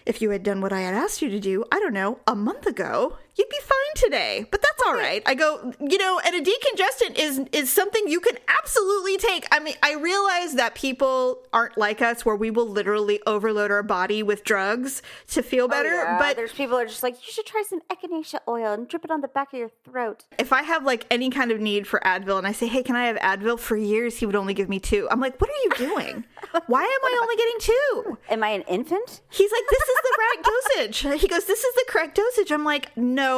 If 0.05 0.23
you 0.23 0.31
had 0.31 0.41
done 0.41 0.59
what 0.59 0.73
I 0.73 0.79
had 0.79 0.95
asked 0.95 1.21
you 1.21 1.29
to 1.29 1.39
do, 1.39 1.63
I 1.71 1.79
don't 1.79 1.93
know, 1.93 2.17
a 2.25 2.33
month 2.35 2.65
ago, 2.65 3.17
you'd 3.39 3.49
be 3.49 3.59
fine 3.61 3.95
today. 3.95 4.45
But 4.51 4.61
that's 4.61 4.83
all 4.85 4.93
right. 4.93 5.23
I 5.25 5.33
go, 5.33 5.73
you 5.79 5.97
know, 5.97 6.19
and 6.25 6.35
a 6.35 6.41
decongestant 6.41 7.17
is 7.17 7.41
is 7.51 7.71
something 7.71 8.03
you 8.07 8.19
can 8.19 8.37
absolutely 8.47 9.17
take. 9.17 9.47
I 9.51 9.59
mean, 9.59 9.75
I 9.81 9.93
realize 9.95 10.55
that 10.55 10.75
people 10.75 11.39
aren't 11.53 11.77
like 11.77 12.01
us 12.01 12.25
where 12.25 12.35
we 12.35 12.51
will 12.51 12.67
literally 12.67 13.19
overload 13.25 13.71
our 13.71 13.83
body 13.83 14.21
with 14.21 14.43
drugs 14.43 15.01
to 15.29 15.41
feel 15.41 15.65
oh, 15.65 15.67
better, 15.69 15.89
Oh, 15.89 16.03
Yeah, 16.03 16.19
but 16.19 16.35
there's 16.35 16.51
people 16.51 16.77
are 16.77 16.85
just 16.85 17.03
like, 17.03 17.15
you 17.25 17.31
should 17.31 17.45
try 17.45 17.63
some 17.67 17.81
echinacea 17.89 18.39
oil 18.47 18.73
and 18.73 18.87
drip 18.87 19.05
it 19.05 19.11
on 19.11 19.21
the 19.21 19.27
back 19.27 19.53
of 19.53 19.59
your 19.59 19.71
throat. 19.85 20.25
if 20.37 20.51
I 20.51 20.63
have 20.63 20.83
like 20.83 21.05
any 21.09 21.29
kind 21.29 21.51
of 21.51 21.59
need 21.59 21.87
for 21.87 21.99
Advil 22.01 22.37
and 22.37 22.45
I 22.45 22.51
say, 22.51 22.67
"Hey, 22.67 22.83
can 22.83 22.95
I 22.95 23.05
have 23.05 23.17
Advil?" 23.17 23.57
for 23.59 23.77
years 23.77 24.17
he 24.17 24.25
would 24.25 24.35
only 24.35 24.53
give 24.53 24.69
me 24.69 24.79
2. 24.79 25.07
I'm 25.09 25.21
like, 25.21 25.39
"What 25.39 25.49
are 25.49 25.61
you 25.65 25.71
doing? 25.87 26.25
Why 26.67 26.83
am 26.83 27.03
I 27.09 27.19
only 27.21 27.35
getting 27.35 27.59
2?" 27.59 28.17
Am 28.29 28.43
I 28.43 28.49
an 28.49 28.61
infant? 28.63 29.21
He's 29.29 29.51
like, 29.51 29.63
this 29.69 29.81
is 29.81 29.99
the 30.03 30.17
right 30.19 30.43
dosage. 30.43 31.05
He 31.19 31.27
goes, 31.27 31.45
this 31.45 31.63
is 31.63 31.75
the 31.75 31.85
correct 31.89 32.15
dosage. 32.15 32.51
I'm 32.51 32.63
like, 32.63 32.95
no, 32.95 33.28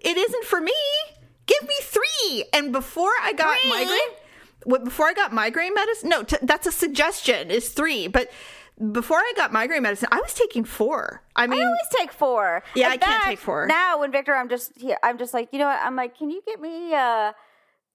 it 0.00 0.16
isn't 0.16 0.44
for 0.44 0.60
me. 0.60 0.72
Give 1.46 1.62
me 1.62 1.74
three. 1.82 2.44
And 2.52 2.72
before 2.72 3.12
I 3.22 3.32
got 3.32 3.58
Three? 3.58 3.70
migraine, 3.70 4.00
what- 4.64 4.84
before 4.84 5.06
I 5.06 5.12
got 5.12 5.32
migraine 5.32 5.74
medicine, 5.74 6.08
no, 6.08 6.22
t- 6.22 6.36
that's 6.42 6.66
a 6.66 6.72
suggestion. 6.72 7.50
Is 7.50 7.68
three, 7.68 8.08
but 8.08 8.30
before 8.92 9.18
I 9.18 9.32
got 9.36 9.52
migraine 9.52 9.82
medicine, 9.82 10.08
I 10.10 10.20
was 10.20 10.34
taking 10.34 10.64
four. 10.64 11.22
I 11.36 11.46
mean, 11.46 11.60
I 11.60 11.64
always 11.66 11.88
take 11.96 12.12
four. 12.12 12.62
Yeah, 12.74 12.86
In 12.86 12.92
I 12.94 12.96
can't 12.96 13.24
take 13.24 13.38
four. 13.38 13.66
Now, 13.66 13.98
when 14.00 14.10
Victor, 14.10 14.34
I'm 14.34 14.48
just 14.48 14.72
here. 14.78 14.96
I'm 15.02 15.18
just 15.18 15.32
like, 15.34 15.48
you 15.52 15.58
know 15.58 15.66
what? 15.66 15.80
I'm 15.82 15.96
like, 15.96 16.16
can 16.18 16.30
you 16.30 16.42
get 16.46 16.60
me? 16.60 16.94
uh 16.94 17.32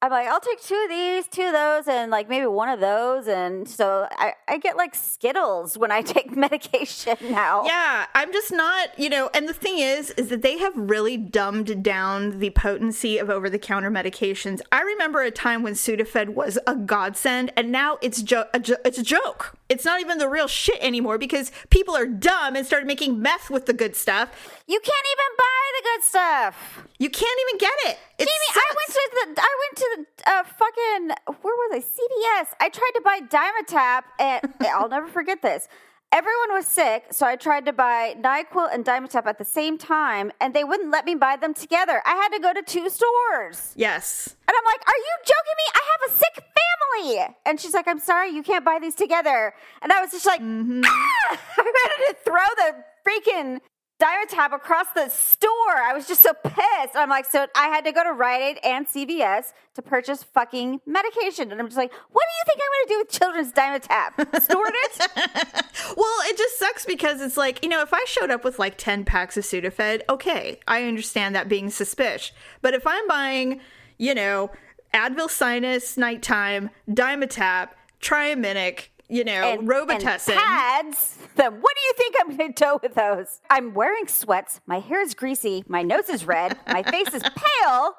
I'm 0.01 0.12
like, 0.12 0.27
I'll 0.27 0.39
take 0.39 0.62
two 0.62 0.82
of 0.84 0.89
these, 0.89 1.27
two 1.27 1.44
of 1.44 1.51
those, 1.53 1.88
and 1.88 2.10
like 2.10 2.29
maybe 2.29 2.46
one 2.46 2.70
of 2.70 2.79
those. 2.79 3.27
And 3.27 3.68
so 3.68 4.08
I, 4.12 4.34
I 4.48 4.58
get 4.58 4.77
like 4.77 4.96
Skittles 4.96 5.77
when 5.77 5.91
I 5.91 6.01
take 6.13 6.36
medication 6.36 7.18
now. 7.22 7.65
Yeah, 7.65 8.06
I'm 8.15 8.32
just 8.32 8.51
not, 8.51 8.98
you 8.98 9.10
know, 9.10 9.29
and 9.34 9.48
the 9.48 9.53
thing 9.53 9.79
is 9.79 10.12
is 10.12 10.29
that 10.29 10.41
they 10.41 10.58
have 10.60 10.74
really 10.75 11.18
dumbed 11.18 11.84
down 11.84 12.39
the 12.39 12.50
potency 12.51 13.18
of 13.18 13.29
over-the-counter 13.29 13.91
medications. 13.91 14.62
I 14.72 14.82
remember 14.82 15.22
a 15.22 15.32
time 15.32 15.63
when 15.63 15.74
Sudafed 15.74 16.29
was 16.29 16.58
a 16.65 16.75
godsend 16.75 17.51
and 17.58 17.72
now 17.72 17.98
it's 18.01 18.22
jo- 18.22 18.46
a 18.53 18.60
jo- 18.60 18.77
it's 18.86 18.98
a 18.98 19.03
joke. 19.03 19.56
It's 19.69 19.85
not 19.85 20.01
even 20.01 20.17
the 20.17 20.27
real 20.27 20.47
shit 20.47 20.77
anymore 20.81 21.19
because 21.19 21.51
people 21.69 21.95
are 21.95 22.07
dumb 22.07 22.55
and 22.55 22.65
started 22.65 22.88
making 22.88 23.21
meth 23.21 23.51
with 23.51 23.67
the 23.67 23.73
good 23.73 23.95
stuff. 23.95 24.29
You 24.67 24.79
can't 24.79 25.05
even 25.13 25.35
buy 25.38 25.61
the 25.77 25.83
good 25.83 26.03
stuff. 26.03 26.88
You 26.97 27.09
can't 27.09 27.39
even 27.47 27.59
get 27.59 27.73
it. 27.85 27.99
It 28.17 28.27
Jamie, 28.27 28.55
I 28.55 28.73
went 28.75 28.89
to 28.89 29.09
the 29.13 29.41
I 29.41 29.55
went 29.61 29.77
to 29.77 29.88
the 29.95 30.31
uh, 30.31 30.43
fucking 30.43 31.35
where 31.41 31.55
was 31.55 31.71
I? 31.73 31.79
CVS. 31.79 32.47
I 32.59 32.69
tried 32.69 32.91
to 32.95 33.01
buy 33.01 33.19
Dimetapp, 33.21 34.03
and 34.19 34.53
I'll 34.73 34.89
never 34.89 35.07
forget 35.07 35.41
this. 35.41 35.67
Everyone 36.11 36.53
was 36.53 36.65
sick, 36.65 37.05
so 37.11 37.27
I 37.27 37.35
tried 37.35 37.65
to 37.67 37.73
buy 37.73 38.15
Nyquil 38.19 38.73
and 38.73 38.83
Dimetapp 38.83 39.27
at 39.27 39.37
the 39.37 39.45
same 39.45 39.77
time, 39.77 40.31
and 40.41 40.55
they 40.55 40.63
wouldn't 40.63 40.89
let 40.89 41.05
me 41.05 41.13
buy 41.13 41.35
them 41.35 41.53
together. 41.53 42.01
I 42.03 42.15
had 42.15 42.29
to 42.29 42.39
go 42.39 42.51
to 42.51 42.63
two 42.63 42.89
stores, 42.89 43.73
Yes. 43.75 44.35
and 44.47 44.55
I'm 44.57 44.65
like, 44.65 44.81
"Are 44.87 44.97
you 44.97 45.13
joking 45.23 45.57
me? 45.57 45.65
I 45.75 45.83
have 45.91 46.11
a 46.11 46.15
sick 46.17 46.43
family." 46.59 47.35
And 47.45 47.59
she's 47.61 47.75
like, 47.75 47.87
"I'm 47.87 47.99
sorry, 47.99 48.29
you 48.29 48.41
can't 48.41 48.65
buy 48.65 48.79
these 48.79 48.95
together." 48.95 49.53
And 49.83 49.93
I 49.93 50.01
was 50.01 50.09
just 50.09 50.25
like, 50.25 50.41
"Ah!" 50.41 50.43
I 51.57 51.61
wanted 51.61 52.07
to 52.07 52.15
throw 52.25 52.47
the 52.57 52.83
freaking 53.07 53.59
Dimetapp 54.00 54.53
across 54.53 54.88
the 54.96 55.10
store. 55.10 55.50
I 55.77 55.91
was 55.94 56.08
just 56.08 56.22
so 56.22 56.32
pissed. 56.44 56.96
I'm 56.96 57.10
like, 57.10 57.25
so 57.25 57.48
I 57.53 57.68
had 57.68 57.84
to 57.84 57.91
go 57.91 58.03
to 58.03 58.13
Rite 58.13 58.41
Aid 58.41 58.60
and 58.63 58.88
CVS 58.88 59.51
to 59.75 59.82
purchase 59.82 60.24
fucking 60.24 60.79
medication. 60.86 61.51
And 61.51 61.60
I'm 61.60 61.68
just 61.68 61.77
like, 61.77 61.91
what 62.12 62.24
do 62.24 62.34
you 62.38 62.46
think 62.46 62.62
I'm 62.62 62.70
going 62.72 62.88
to 62.88 62.94
do 62.94 63.00
with 63.00 63.10
children's 63.10 63.51
Dimetapp? 63.51 64.41
Store 64.41 64.65
it? 64.68 65.96
well, 65.98 66.15
it 66.27 66.38
just 66.38 66.58
sucks 66.58 66.86
because 66.86 67.22
it's 67.22 67.36
like, 67.36 67.62
you 67.62 67.70
know, 67.70 67.82
if 67.82 67.94
I 67.94 68.03
showed 68.08 68.32
up 68.32 68.46
with 68.46 68.58
like 68.58 68.77
10 68.77 69.03
packs 69.03 69.36
of 69.36 69.44
Sudafed, 69.44 70.01
okay, 70.10 70.60
I 70.65 70.86
understand 70.86 71.36
that 71.36 71.50
being 71.50 71.70
suspicious. 71.70 72.32
But 72.62 72.74
if 72.74 72.88
I'm 72.88 73.06
buying, 73.08 73.60
you 73.98 74.15
know, 74.15 74.51
Advil 74.94 75.29
Sinus 75.29 75.98
nighttime, 75.98 76.70
Dimetapp, 76.89 77.70
Triaminic, 78.01 78.88
you 79.09 79.23
know, 79.23 79.31
and, 79.31 79.67
Robitussin. 79.67 80.29
And 80.29 80.39
pads. 80.39 81.17
Then 81.35 81.53
what 81.61 81.75
do 81.75 81.81
you 81.81 81.93
think 81.97 82.15
I'm 82.19 82.37
going 82.37 82.53
to 82.53 82.63
do 82.63 82.79
with 82.81 82.95
those? 82.95 83.41
I'm 83.49 83.73
wearing 83.73 84.07
sweats. 84.07 84.61
My 84.65 84.79
hair 84.79 85.01
is 85.01 85.13
greasy. 85.13 85.63
My 85.67 85.81
nose 85.81 86.09
is 86.09 86.25
red. 86.25 86.57
My 86.67 86.83
face 86.83 87.13
is 87.13 87.23
pale. 87.23 87.95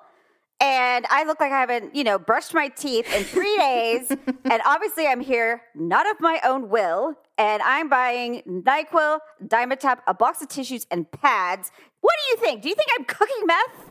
And 0.62 1.06
I 1.08 1.24
look 1.24 1.40
like 1.40 1.52
I 1.52 1.60
haven't, 1.60 1.94
you 1.94 2.04
know, 2.04 2.18
brushed 2.18 2.52
my 2.52 2.68
teeth 2.68 3.10
in 3.14 3.24
three 3.24 3.56
days. 3.56 4.10
and 4.10 4.62
obviously, 4.66 5.06
I'm 5.06 5.20
here 5.20 5.62
not 5.74 6.08
of 6.08 6.20
my 6.20 6.38
own 6.44 6.68
will. 6.68 7.14
And 7.38 7.62
I'm 7.62 7.88
buying 7.88 8.42
NyQuil, 8.46 9.20
Dimetapp, 9.46 10.00
a 10.06 10.12
box 10.12 10.42
of 10.42 10.48
tissues, 10.48 10.86
and 10.90 11.10
pads. 11.10 11.72
What 12.02 12.14
do 12.14 12.30
you 12.30 12.46
think? 12.46 12.62
Do 12.62 12.68
you 12.68 12.74
think 12.74 12.88
I'm 12.98 13.06
cooking 13.06 13.46
meth? 13.46 13.89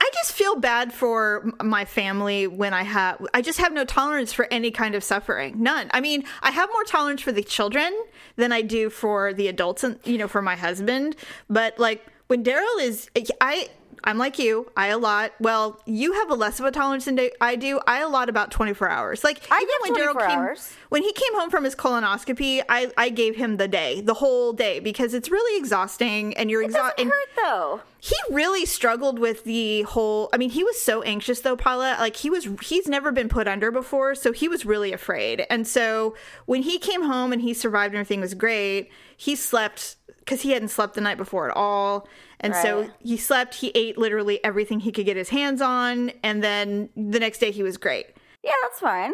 I 0.00 0.10
just 0.14 0.32
feel 0.32 0.56
bad 0.56 0.92
for 0.92 1.50
my 1.62 1.84
family 1.84 2.46
when 2.46 2.74
I 2.74 2.82
have, 2.82 3.24
I 3.32 3.42
just 3.42 3.58
have 3.60 3.72
no 3.72 3.84
tolerance 3.84 4.32
for 4.32 4.48
any 4.50 4.70
kind 4.70 4.94
of 4.94 5.04
suffering. 5.04 5.62
None. 5.62 5.90
I 5.92 6.00
mean, 6.00 6.24
I 6.42 6.50
have 6.50 6.68
more 6.72 6.84
tolerance 6.84 7.22
for 7.22 7.32
the 7.32 7.42
children 7.42 7.92
than 8.36 8.52
I 8.52 8.62
do 8.62 8.90
for 8.90 9.32
the 9.32 9.48
adults 9.48 9.84
and, 9.84 9.98
you 10.04 10.18
know, 10.18 10.28
for 10.28 10.42
my 10.42 10.56
husband. 10.56 11.16
But 11.48 11.78
like 11.78 12.04
when 12.26 12.42
Daryl 12.42 12.80
is, 12.80 13.08
I, 13.40 13.68
I'm 14.04 14.18
like 14.18 14.38
you. 14.38 14.70
I 14.76 14.88
allot. 14.88 15.32
Well, 15.40 15.80
you 15.86 16.12
have 16.12 16.30
a 16.30 16.34
less 16.34 16.60
of 16.60 16.66
a 16.66 16.70
tolerance 16.70 17.06
than 17.06 17.18
I 17.40 17.56
do. 17.56 17.80
I 17.86 18.00
allot 18.00 18.28
about 18.28 18.50
24 18.50 18.88
hours. 18.88 19.24
Like 19.24 19.42
I 19.50 19.56
even 19.56 19.96
when 19.96 20.14
Daryl 20.14 20.28
came, 20.28 20.38
hours. 20.38 20.74
when 20.90 21.02
he 21.02 21.12
came 21.12 21.34
home 21.34 21.50
from 21.50 21.64
his 21.64 21.74
colonoscopy, 21.74 22.62
I, 22.68 22.92
I 22.96 23.08
gave 23.08 23.36
him 23.36 23.56
the 23.56 23.66
day, 23.66 24.02
the 24.02 24.14
whole 24.14 24.52
day, 24.52 24.78
because 24.78 25.14
it's 25.14 25.30
really 25.30 25.58
exhausting 25.58 26.36
and 26.36 26.50
you're 26.50 26.62
exhausted. 26.62 27.06
Hurt 27.06 27.28
though. 27.36 27.80
He 27.98 28.14
really 28.30 28.66
struggled 28.66 29.18
with 29.18 29.44
the 29.44 29.82
whole. 29.82 30.28
I 30.34 30.36
mean, 30.36 30.50
he 30.50 30.62
was 30.62 30.80
so 30.80 31.00
anxious 31.02 31.40
though, 31.40 31.56
Paula. 31.56 31.96
Like 31.98 32.16
he 32.16 32.28
was. 32.28 32.46
He's 32.62 32.86
never 32.86 33.10
been 33.10 33.30
put 33.30 33.48
under 33.48 33.70
before, 33.70 34.14
so 34.14 34.32
he 34.32 34.48
was 34.48 34.66
really 34.66 34.92
afraid. 34.92 35.46
And 35.48 35.66
so 35.66 36.14
when 36.44 36.62
he 36.62 36.78
came 36.78 37.04
home 37.04 37.32
and 37.32 37.40
he 37.40 37.54
survived 37.54 37.94
and 37.94 38.00
everything 38.00 38.20
was 38.20 38.34
great, 38.34 38.90
he 39.16 39.34
slept 39.34 39.96
because 40.18 40.42
he 40.42 40.50
hadn't 40.50 40.68
slept 40.68 40.94
the 40.94 41.00
night 41.00 41.16
before 41.16 41.50
at 41.50 41.56
all. 41.56 42.06
And 42.44 42.52
right. 42.52 42.62
so 42.62 42.90
he 43.00 43.16
slept, 43.16 43.54
he 43.54 43.72
ate 43.74 43.96
literally 43.96 44.44
everything 44.44 44.80
he 44.80 44.92
could 44.92 45.06
get 45.06 45.16
his 45.16 45.30
hands 45.30 45.62
on, 45.62 46.12
and 46.22 46.44
then 46.44 46.90
the 46.94 47.18
next 47.18 47.38
day 47.38 47.50
he 47.50 47.62
was 47.62 47.78
great. 47.78 48.08
Yeah, 48.42 48.52
that's 48.62 48.80
fine. 48.80 49.12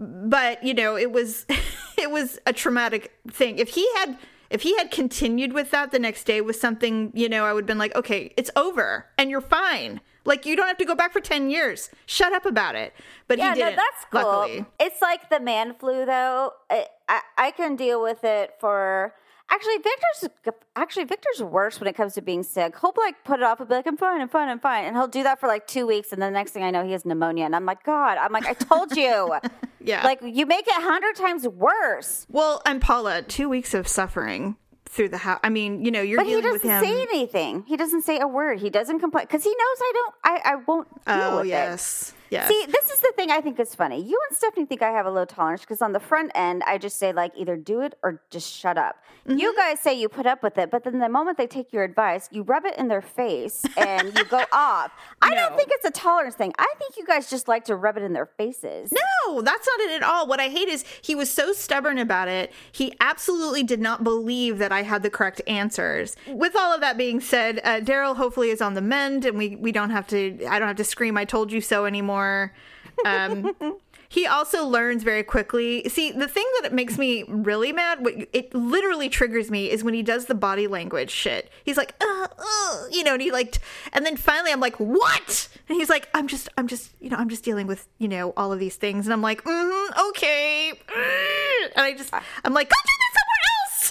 But, 0.00 0.64
you 0.64 0.74
know, 0.74 0.96
it 0.96 1.12
was 1.12 1.46
it 1.96 2.10
was 2.10 2.40
a 2.44 2.52
traumatic 2.52 3.12
thing. 3.30 3.58
If 3.58 3.68
he 3.68 3.88
had 3.98 4.18
if 4.50 4.62
he 4.62 4.76
had 4.76 4.90
continued 4.90 5.52
with 5.52 5.70
that 5.70 5.92
the 5.92 6.00
next 6.00 6.24
day 6.24 6.40
with 6.40 6.56
something, 6.56 7.12
you 7.14 7.28
know, 7.28 7.44
I 7.44 7.52
would 7.52 7.62
have 7.62 7.68
been 7.68 7.78
like, 7.78 7.94
okay, 7.94 8.34
it's 8.36 8.50
over 8.56 9.06
and 9.16 9.30
you're 9.30 9.40
fine. 9.40 10.00
Like 10.24 10.44
you 10.44 10.56
don't 10.56 10.66
have 10.66 10.76
to 10.78 10.84
go 10.84 10.96
back 10.96 11.12
for 11.12 11.20
ten 11.20 11.50
years. 11.50 11.88
Shut 12.06 12.32
up 12.32 12.46
about 12.46 12.74
it. 12.74 12.94
But 13.28 13.38
yeah, 13.38 13.54
he 13.54 13.60
didn't. 13.60 13.76
No, 13.76 13.82
that's 13.82 14.04
cool. 14.10 14.40
Luckily. 14.40 14.66
It's 14.80 15.00
like 15.00 15.30
the 15.30 15.38
man 15.38 15.74
flu, 15.74 16.04
though. 16.04 16.52
I, 16.68 16.86
I, 17.08 17.20
I 17.38 17.50
can 17.52 17.76
deal 17.76 18.02
with 18.02 18.24
it 18.24 18.54
for 18.58 19.14
Actually, 19.52 19.76
Victor's 19.76 20.56
actually 20.76 21.04
Victor's 21.04 21.42
worse 21.42 21.78
when 21.78 21.86
it 21.86 21.94
comes 21.94 22.14
to 22.14 22.22
being 22.22 22.42
sick. 22.42 22.74
He'll 22.80 22.94
like 22.96 23.22
put 23.22 23.38
it 23.38 23.42
off 23.42 23.60
and 23.60 23.68
be 23.68 23.74
like, 23.74 23.86
"I'm 23.86 23.98
fine, 23.98 24.22
I'm 24.22 24.28
fine, 24.30 24.48
I'm 24.48 24.58
fine," 24.58 24.86
and 24.86 24.96
he'll 24.96 25.08
do 25.08 25.22
that 25.24 25.40
for 25.40 25.46
like 25.46 25.66
two 25.66 25.86
weeks, 25.86 26.10
and 26.10 26.22
then 26.22 26.32
the 26.32 26.38
next 26.38 26.52
thing 26.52 26.62
I 26.62 26.70
know, 26.70 26.82
he 26.82 26.92
has 26.92 27.04
pneumonia, 27.04 27.44
and 27.44 27.54
I'm 27.54 27.66
like, 27.66 27.84
"God," 27.84 28.16
I'm 28.16 28.32
like, 28.32 28.46
"I 28.46 28.54
told 28.54 28.96
you." 28.96 29.36
yeah, 29.84 30.04
like 30.04 30.20
you 30.22 30.46
make 30.46 30.66
it 30.66 30.74
a 30.78 30.80
hundred 30.80 31.16
times 31.16 31.46
worse. 31.46 32.26
Well, 32.30 32.62
I'm 32.64 32.80
Paula. 32.80 33.20
Two 33.20 33.50
weeks 33.50 33.74
of 33.74 33.86
suffering 33.86 34.56
through 34.86 35.10
the 35.10 35.18
house. 35.18 35.40
I 35.44 35.50
mean, 35.50 35.84
you 35.84 35.90
know, 35.90 36.00
you're 36.00 36.18
but 36.18 36.24
dealing 36.24 36.50
with 36.50 36.62
him. 36.62 36.82
He 36.82 36.88
doesn't 36.88 36.96
say 36.96 37.02
anything. 37.02 37.64
He 37.66 37.76
doesn't 37.76 38.02
say 38.02 38.20
a 38.20 38.26
word. 38.26 38.58
He 38.58 38.70
doesn't 38.70 39.00
complain 39.00 39.26
because 39.26 39.44
he 39.44 39.50
knows 39.50 39.78
I 39.80 39.92
don't. 39.94 40.14
I 40.24 40.40
I 40.44 40.54
won't 40.66 40.88
deal 41.04 41.14
oh, 41.14 41.36
with 41.40 41.48
yes. 41.48 42.08
it. 42.08 42.21
Yes. 42.32 42.48
See, 42.48 42.64
this 42.66 42.90
is 42.90 43.00
the 43.00 43.12
thing 43.14 43.30
I 43.30 43.42
think 43.42 43.60
is 43.60 43.74
funny. 43.74 44.00
You 44.00 44.18
and 44.30 44.34
Stephanie 44.34 44.64
think 44.64 44.80
I 44.80 44.90
have 44.90 45.04
a 45.04 45.10
low 45.10 45.26
tolerance 45.26 45.60
because 45.60 45.82
on 45.82 45.92
the 45.92 46.00
front 46.00 46.32
end, 46.34 46.62
I 46.66 46.78
just 46.78 46.96
say, 46.96 47.12
like, 47.12 47.32
either 47.36 47.56
do 47.56 47.82
it 47.82 47.94
or 48.02 48.22
just 48.30 48.50
shut 48.50 48.78
up. 48.78 48.96
Mm-hmm. 49.28 49.38
You 49.38 49.54
guys 49.54 49.80
say 49.80 49.92
you 49.92 50.08
put 50.08 50.24
up 50.24 50.42
with 50.42 50.56
it, 50.56 50.70
but 50.70 50.82
then 50.82 50.98
the 50.98 51.10
moment 51.10 51.36
they 51.36 51.46
take 51.46 51.74
your 51.74 51.84
advice, 51.84 52.30
you 52.32 52.42
rub 52.42 52.64
it 52.64 52.78
in 52.78 52.88
their 52.88 53.02
face 53.02 53.66
and 53.76 54.16
you 54.16 54.24
go 54.24 54.42
off. 54.50 54.92
I 55.20 55.28
no. 55.28 55.36
don't 55.36 55.56
think 55.56 55.68
it's 55.72 55.84
a 55.84 55.90
tolerance 55.90 56.34
thing. 56.34 56.54
I 56.58 56.74
think 56.78 56.96
you 56.96 57.04
guys 57.04 57.28
just 57.28 57.48
like 57.48 57.66
to 57.66 57.76
rub 57.76 57.98
it 57.98 58.02
in 58.02 58.14
their 58.14 58.24
faces. 58.24 58.92
No, 58.92 59.42
that's 59.42 59.68
not 59.68 59.80
it 59.90 59.96
at 59.96 60.02
all. 60.02 60.26
What 60.26 60.40
I 60.40 60.48
hate 60.48 60.68
is 60.68 60.86
he 61.02 61.14
was 61.14 61.30
so 61.30 61.52
stubborn 61.52 61.98
about 61.98 62.28
it. 62.28 62.50
He 62.72 62.94
absolutely 62.98 63.62
did 63.62 63.80
not 63.80 64.04
believe 64.04 64.56
that 64.56 64.72
I 64.72 64.84
had 64.84 65.02
the 65.02 65.10
correct 65.10 65.42
answers. 65.46 66.16
With 66.26 66.56
all 66.56 66.74
of 66.74 66.80
that 66.80 66.96
being 66.96 67.20
said, 67.20 67.60
uh, 67.62 67.80
Daryl 67.80 68.16
hopefully 68.16 68.48
is 68.48 68.62
on 68.62 68.72
the 68.72 68.80
mend 68.80 69.26
and 69.26 69.36
we, 69.36 69.56
we 69.56 69.70
don't 69.70 69.90
have 69.90 70.06
to, 70.08 70.46
I 70.46 70.58
don't 70.58 70.68
have 70.68 70.78
to 70.78 70.84
scream, 70.84 71.18
I 71.18 71.26
told 71.26 71.52
you 71.52 71.60
so 71.60 71.84
anymore. 71.84 72.21
Um, 73.04 73.54
he 74.08 74.26
also 74.26 74.66
learns 74.66 75.02
very 75.02 75.22
quickly. 75.22 75.88
See, 75.88 76.12
the 76.12 76.28
thing 76.28 76.44
that 76.62 76.72
makes 76.72 76.98
me 76.98 77.24
really 77.26 77.72
mad, 77.72 78.04
what 78.04 78.14
it 78.32 78.54
literally 78.54 79.08
triggers 79.08 79.50
me, 79.50 79.70
is 79.70 79.82
when 79.82 79.94
he 79.94 80.02
does 80.02 80.26
the 80.26 80.34
body 80.34 80.66
language 80.66 81.10
shit. 81.10 81.50
He's 81.64 81.76
like, 81.76 81.94
uh, 82.00 82.28
uh, 82.38 82.84
you 82.90 83.04
know, 83.04 83.14
and 83.14 83.22
he 83.22 83.32
like, 83.32 83.58
and 83.92 84.04
then 84.04 84.16
finally 84.16 84.52
I'm 84.52 84.60
like, 84.60 84.76
what? 84.76 85.48
And 85.68 85.78
he's 85.78 85.88
like, 85.88 86.08
I'm 86.12 86.28
just, 86.28 86.48
I'm 86.58 86.68
just, 86.68 86.90
you 87.00 87.08
know, 87.08 87.16
I'm 87.16 87.28
just 87.30 87.42
dealing 87.42 87.66
with, 87.66 87.88
you 87.98 88.08
know, 88.08 88.34
all 88.36 88.52
of 88.52 88.58
these 88.58 88.76
things, 88.76 89.06
and 89.06 89.12
I'm 89.14 89.22
like, 89.22 89.44
mm-hmm, 89.44 90.08
okay, 90.10 90.70
and 91.74 91.84
I 91.84 91.94
just, 91.96 92.12
I'm 92.44 92.52
like, 92.52 92.68
go 92.68 92.76
do 92.84 92.92
this. 92.98 93.21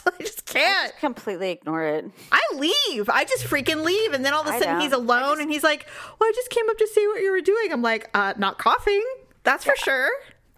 I 0.19 0.23
just 0.23 0.45
can't. 0.45 0.93
I 0.95 0.99
completely 0.99 1.51
ignore 1.51 1.83
it. 1.83 2.05
I 2.31 2.41
leave. 2.55 3.09
I 3.09 3.23
just 3.23 3.45
freaking 3.45 3.83
leave. 3.83 4.13
And 4.13 4.23
then 4.25 4.33
all 4.33 4.41
of 4.41 4.47
a 4.47 4.59
sudden 4.59 4.79
he's 4.81 4.91
alone 4.91 5.29
just, 5.31 5.41
and 5.41 5.51
he's 5.51 5.63
like, 5.63 5.87
Well, 6.19 6.29
I 6.29 6.31
just 6.35 6.49
came 6.49 6.69
up 6.69 6.77
to 6.77 6.87
see 6.87 7.05
what 7.07 7.21
you 7.21 7.31
were 7.31 7.41
doing. 7.41 7.71
I'm 7.71 7.81
like, 7.81 8.09
uh, 8.13 8.33
not 8.37 8.57
coughing. 8.57 9.03
That's 9.43 9.63
for 9.65 9.75
sure. 9.75 10.09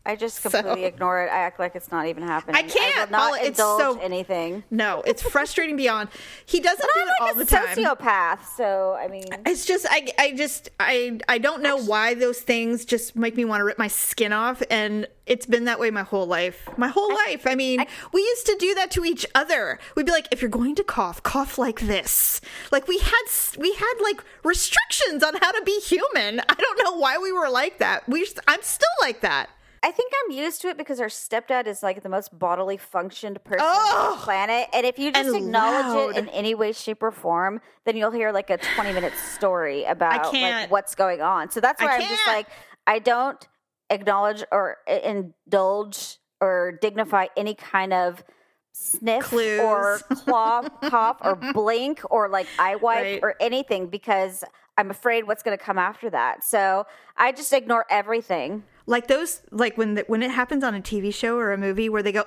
I 0.05 0.17
just 0.17 0.41
completely 0.41 0.81
so, 0.81 0.87
ignore 0.87 1.23
it. 1.23 1.29
I 1.29 1.37
act 1.37 1.59
like 1.59 1.75
it's 1.75 1.89
not 1.89 2.07
even 2.07 2.23
happening. 2.23 2.57
I 2.57 2.63
can't. 2.63 3.13
I 3.13 3.17
not 3.17 3.41
indulge 3.41 3.79
so, 3.79 3.99
anything. 4.01 4.63
No, 4.69 5.01
it's 5.05 5.21
frustrating 5.21 5.77
beyond. 5.77 6.09
He 6.45 6.59
doesn't 6.59 6.89
do 6.93 7.01
I'm 7.01 7.07
it 7.07 7.11
like 7.11 7.21
all 7.21 7.35
the 7.35 7.45
time. 7.45 7.77
Sociopath. 7.77 8.39
So 8.57 8.97
I 8.99 9.07
mean, 9.07 9.27
it's 9.45 9.65
just 9.65 9.85
I 9.89 10.09
I 10.19 10.33
just 10.33 10.69
I 10.77 11.19
I 11.29 11.37
don't 11.37 11.61
know 11.61 11.75
Actually, 11.75 11.87
why 11.87 12.13
those 12.15 12.39
things 12.41 12.83
just 12.83 13.15
make 13.15 13.37
me 13.37 13.45
want 13.45 13.61
to 13.61 13.63
rip 13.63 13.79
my 13.79 13.87
skin 13.87 14.33
off, 14.33 14.61
and 14.69 15.07
it's 15.25 15.45
been 15.45 15.63
that 15.65 15.79
way 15.79 15.89
my 15.89 16.03
whole 16.03 16.25
life. 16.25 16.67
My 16.75 16.89
whole 16.89 17.11
I, 17.11 17.25
life. 17.27 17.47
I 17.47 17.55
mean, 17.55 17.79
I, 17.79 17.87
we 18.11 18.19
used 18.19 18.45
to 18.47 18.57
do 18.59 18.75
that 18.75 18.91
to 18.91 19.05
each 19.05 19.25
other. 19.33 19.79
We'd 19.95 20.05
be 20.05 20.11
like, 20.11 20.27
if 20.31 20.41
you're 20.41 20.49
going 20.51 20.75
to 20.75 20.83
cough, 20.83 21.23
cough 21.23 21.57
like 21.57 21.79
this. 21.79 22.41
Like 22.73 22.89
we 22.89 22.99
had 22.99 23.23
we 23.57 23.71
had 23.73 23.93
like 24.03 24.21
restrictions 24.43 25.23
on 25.23 25.35
how 25.35 25.53
to 25.53 25.61
be 25.63 25.79
human. 25.79 26.41
I 26.41 26.55
don't 26.55 26.83
know 26.83 26.97
why 26.97 27.17
we 27.17 27.31
were 27.31 27.49
like 27.49 27.77
that. 27.77 28.09
We 28.09 28.27
I'm 28.49 28.61
still 28.63 28.89
like 29.01 29.21
that. 29.21 29.49
I 29.83 29.91
think 29.91 30.13
I'm 30.23 30.31
used 30.31 30.61
to 30.61 30.69
it 30.69 30.77
because 30.77 31.01
our 31.01 31.07
stepdad 31.07 31.67
is 31.67 31.83
like 31.83 32.03
the 32.03 32.09
most 32.09 32.37
bodily 32.39 32.77
functioned 32.77 33.43
person 33.43 33.65
oh, 33.67 34.07
on 34.11 34.17
the 34.17 34.23
planet. 34.23 34.69
And 34.73 34.85
if 34.85 34.97
you 34.97 35.11
just 35.11 35.35
acknowledge 35.35 35.85
loud. 35.87 36.11
it 36.11 36.17
in 36.17 36.29
any 36.29 36.55
way, 36.55 36.71
shape, 36.71 37.03
or 37.03 37.11
form, 37.11 37.59
then 37.83 37.97
you'll 37.97 38.11
hear 38.11 38.31
like 38.31 38.49
a 38.49 38.57
20 38.75 38.93
minute 38.93 39.11
story 39.35 39.83
about 39.83 40.33
like 40.33 40.71
what's 40.71 40.95
going 40.95 41.21
on. 41.21 41.51
So 41.51 41.59
that's 41.59 41.81
why 41.81 41.97
I'm 41.97 42.01
just 42.01 42.25
like, 42.27 42.47
I 42.87 42.99
don't 42.99 43.45
acknowledge 43.89 44.45
or 44.53 44.77
uh, 44.89 44.99
indulge 45.03 46.17
or 46.39 46.79
dignify 46.81 47.27
any 47.35 47.53
kind 47.53 47.91
of 47.91 48.23
sniff 48.71 49.25
Clues. 49.25 49.59
or 49.59 49.99
claw, 50.13 50.61
cough 50.83 51.17
or 51.21 51.35
blink 51.35 51.99
or 52.09 52.29
like 52.29 52.47
eye 52.57 52.75
wipe 52.75 53.03
right. 53.03 53.19
or 53.21 53.35
anything 53.41 53.87
because 53.87 54.45
I'm 54.77 54.89
afraid 54.91 55.27
what's 55.27 55.43
going 55.43 55.57
to 55.57 55.63
come 55.63 55.77
after 55.77 56.09
that. 56.09 56.45
So 56.45 56.87
I 57.17 57.33
just 57.33 57.51
ignore 57.51 57.85
everything 57.89 58.63
like 58.85 59.07
those 59.07 59.41
like 59.51 59.77
when 59.77 59.95
the, 59.95 60.03
when 60.07 60.21
it 60.21 60.31
happens 60.31 60.63
on 60.63 60.75
a 60.75 60.81
TV 60.81 61.13
show 61.13 61.37
or 61.37 61.51
a 61.51 61.57
movie 61.57 61.89
where 61.89 62.03
they 62.03 62.11
go 62.11 62.25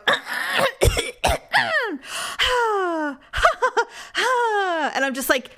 and 4.95 5.05
I'm 5.05 5.15
just 5.15 5.29
like 5.29 5.51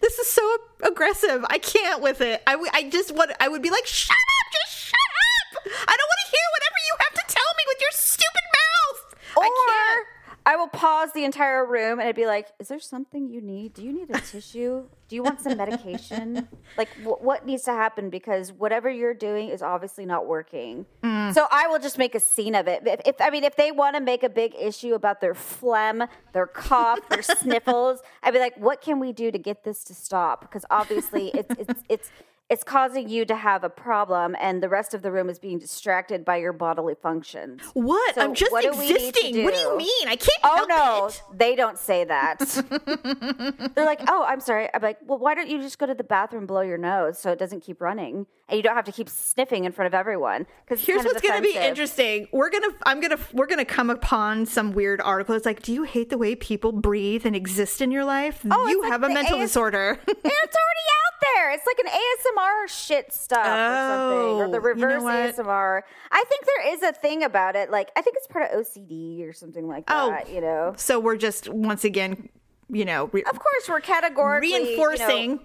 this 0.00 0.18
is 0.18 0.28
so 0.28 0.56
aggressive. 0.82 1.44
I 1.48 1.58
can't 1.58 2.02
with 2.02 2.20
it. 2.20 2.42
I, 2.46 2.56
I 2.72 2.90
just 2.90 3.14
want 3.14 3.32
I 3.40 3.48
would 3.48 3.62
be 3.62 3.70
like 3.70 3.86
shut 3.86 4.14
up, 4.14 4.52
just 4.52 4.78
shut 4.86 4.94
up. 4.94 5.62
I 5.66 5.96
don't 5.96 6.10
want 6.12 6.20
to 6.24 6.30
hear 6.30 6.46
whatever 6.54 6.78
you 6.86 6.94
have 7.00 7.14
to 7.14 7.24
tell 7.34 7.50
me 7.56 7.64
with 7.68 7.80
your 7.80 7.92
stupid 7.92 8.44
mouth. 8.52 9.00
Or, 9.36 9.44
I 9.44 9.48
can't. 9.66 10.13
I 10.46 10.56
will 10.56 10.68
pause 10.68 11.12
the 11.12 11.24
entire 11.24 11.64
room 11.64 11.98
and 11.98 12.08
I'd 12.08 12.14
be 12.14 12.26
like, 12.26 12.48
"Is 12.58 12.68
there 12.68 12.78
something 12.78 13.28
you 13.28 13.40
need? 13.40 13.72
Do 13.72 13.82
you 13.82 13.92
need 13.92 14.10
a 14.10 14.20
tissue? 14.20 14.84
Do 15.08 15.16
you 15.16 15.22
want 15.22 15.40
some 15.40 15.56
medication? 15.56 16.48
like, 16.78 16.88
wh- 17.02 17.22
what 17.22 17.46
needs 17.46 17.62
to 17.64 17.72
happen? 17.72 18.10
Because 18.10 18.52
whatever 18.52 18.90
you're 18.90 19.14
doing 19.14 19.48
is 19.48 19.62
obviously 19.62 20.04
not 20.04 20.26
working." 20.26 20.84
Mm. 21.02 21.32
So 21.32 21.46
I 21.50 21.66
will 21.68 21.78
just 21.78 21.96
make 21.96 22.14
a 22.14 22.20
scene 22.20 22.54
of 22.54 22.68
it. 22.68 22.82
If, 22.86 23.00
if 23.06 23.20
I 23.20 23.30
mean, 23.30 23.44
if 23.44 23.56
they 23.56 23.72
want 23.72 23.96
to 23.96 24.02
make 24.02 24.22
a 24.22 24.28
big 24.28 24.54
issue 24.54 24.94
about 24.94 25.22
their 25.22 25.34
phlegm, 25.34 26.04
their 26.34 26.46
cough, 26.46 27.00
their 27.08 27.22
sniffles, 27.40 28.00
I'd 28.22 28.32
be 28.32 28.38
like, 28.38 28.56
"What 28.58 28.82
can 28.82 29.00
we 29.00 29.12
do 29.12 29.30
to 29.30 29.38
get 29.38 29.64
this 29.64 29.82
to 29.84 29.94
stop?" 29.94 30.42
Because 30.42 30.66
obviously, 30.70 31.28
it's 31.28 31.54
it's 31.58 31.82
it's 31.88 32.10
it's 32.50 32.62
causing 32.62 33.08
you 33.08 33.24
to 33.24 33.34
have 33.36 33.64
a 33.64 33.70
problem, 33.70 34.36
and 34.38 34.62
the 34.62 34.68
rest 34.68 34.92
of 34.94 35.00
the 35.02 35.10
room 35.10 35.30
is 35.30 35.38
being 35.38 35.58
distracted 35.58 36.24
by 36.24 36.36
your 36.36 36.52
bodily 36.52 36.94
functions. 36.94 37.62
What? 37.72 38.14
So 38.14 38.20
I'm 38.20 38.34
just 38.34 38.52
what 38.52 38.62
do 38.62 38.68
existing. 38.80 39.42
What 39.44 39.54
do 39.54 39.60
you 39.60 39.76
mean? 39.78 40.08
I 40.08 40.16
can't 40.16 40.30
Oh 40.44 40.56
help 40.56 40.68
no, 40.68 41.06
it. 41.06 41.22
they 41.38 41.56
don't 41.56 41.78
say 41.78 42.04
that. 42.04 42.38
They're 43.74 43.86
like, 43.86 44.00
"Oh, 44.08 44.24
I'm 44.28 44.40
sorry." 44.40 44.68
I'm 44.74 44.82
like, 44.82 44.98
"Well, 45.06 45.18
why 45.18 45.34
don't 45.34 45.48
you 45.48 45.60
just 45.62 45.78
go 45.78 45.86
to 45.86 45.94
the 45.94 46.04
bathroom, 46.04 46.46
blow 46.46 46.60
your 46.60 46.78
nose, 46.78 47.18
so 47.18 47.32
it 47.32 47.38
doesn't 47.38 47.60
keep 47.60 47.80
running, 47.80 48.26
and 48.48 48.56
you 48.56 48.62
don't 48.62 48.76
have 48.76 48.84
to 48.84 48.92
keep 48.92 49.08
sniffing 49.08 49.64
in 49.64 49.72
front 49.72 49.86
of 49.86 49.94
everyone?" 49.94 50.46
Because 50.64 50.84
Here's 50.84 51.04
what's 51.04 51.20
going 51.20 51.36
to 51.36 51.42
be 51.42 51.56
interesting. 51.56 52.28
We're 52.32 52.50
gonna, 52.50 52.68
I'm 52.86 53.00
gonna, 53.00 53.18
we're 53.32 53.46
gonna 53.46 53.64
come 53.64 53.90
upon 53.90 54.46
some 54.46 54.72
weird 54.72 55.00
article. 55.00 55.34
It's 55.34 55.46
like, 55.46 55.62
do 55.62 55.72
you 55.72 55.82
hate 55.84 56.10
the 56.10 56.18
way 56.18 56.34
people 56.34 56.72
breathe 56.72 57.26
and 57.26 57.34
exist 57.36 57.80
in 57.80 57.90
your 57.90 58.04
life? 58.04 58.44
Oh, 58.50 58.66
you 58.66 58.78
it's 58.78 58.82
like 58.82 58.92
have 58.92 59.02
a 59.02 59.08
mental 59.08 59.38
AS 59.40 59.50
disorder. 59.50 59.98
And 60.24 60.32
it's 60.32 60.56
already 60.56 60.86
out 61.04 61.20
there. 61.34 61.50
It's 61.52 61.66
like 61.66 61.78
an 61.78 61.86
ASMR 61.86 62.68
shit 62.68 63.12
stuff 63.12 63.46
or 63.46 63.50
oh, 63.50 64.38
something, 64.38 64.56
or 64.56 64.60
the 64.60 64.66
Oh, 64.66 64.68
you 64.68 64.76
know 64.76 64.96
reverse? 64.96 65.36
ASMR. 65.36 65.82
I 66.10 66.24
think 66.28 66.44
there 66.46 66.74
is 66.74 66.82
a 66.82 66.92
thing 66.92 67.22
about 67.24 67.56
it. 67.56 67.70
Like, 67.70 67.90
I 67.96 68.02
think 68.02 68.16
it's 68.16 68.26
part 68.26 68.50
of 68.50 68.60
OCD 68.66 69.28
or 69.28 69.32
something 69.32 69.66
like 69.68 69.86
that. 69.86 70.02
Oh. 70.02 70.10
that. 70.10 70.30
You 70.32 70.40
know, 70.40 70.74
so 70.76 70.98
we're 70.98 71.16
just 71.16 71.48
once 71.48 71.84
again, 71.84 72.28
you 72.70 72.84
know, 72.84 73.08
re- 73.12 73.22
of 73.22 73.38
course, 73.38 73.68
we're 73.68 73.80
categorically 73.80 74.48
you 74.48 74.76
know, 74.76 74.86
reinforcing, 74.86 75.40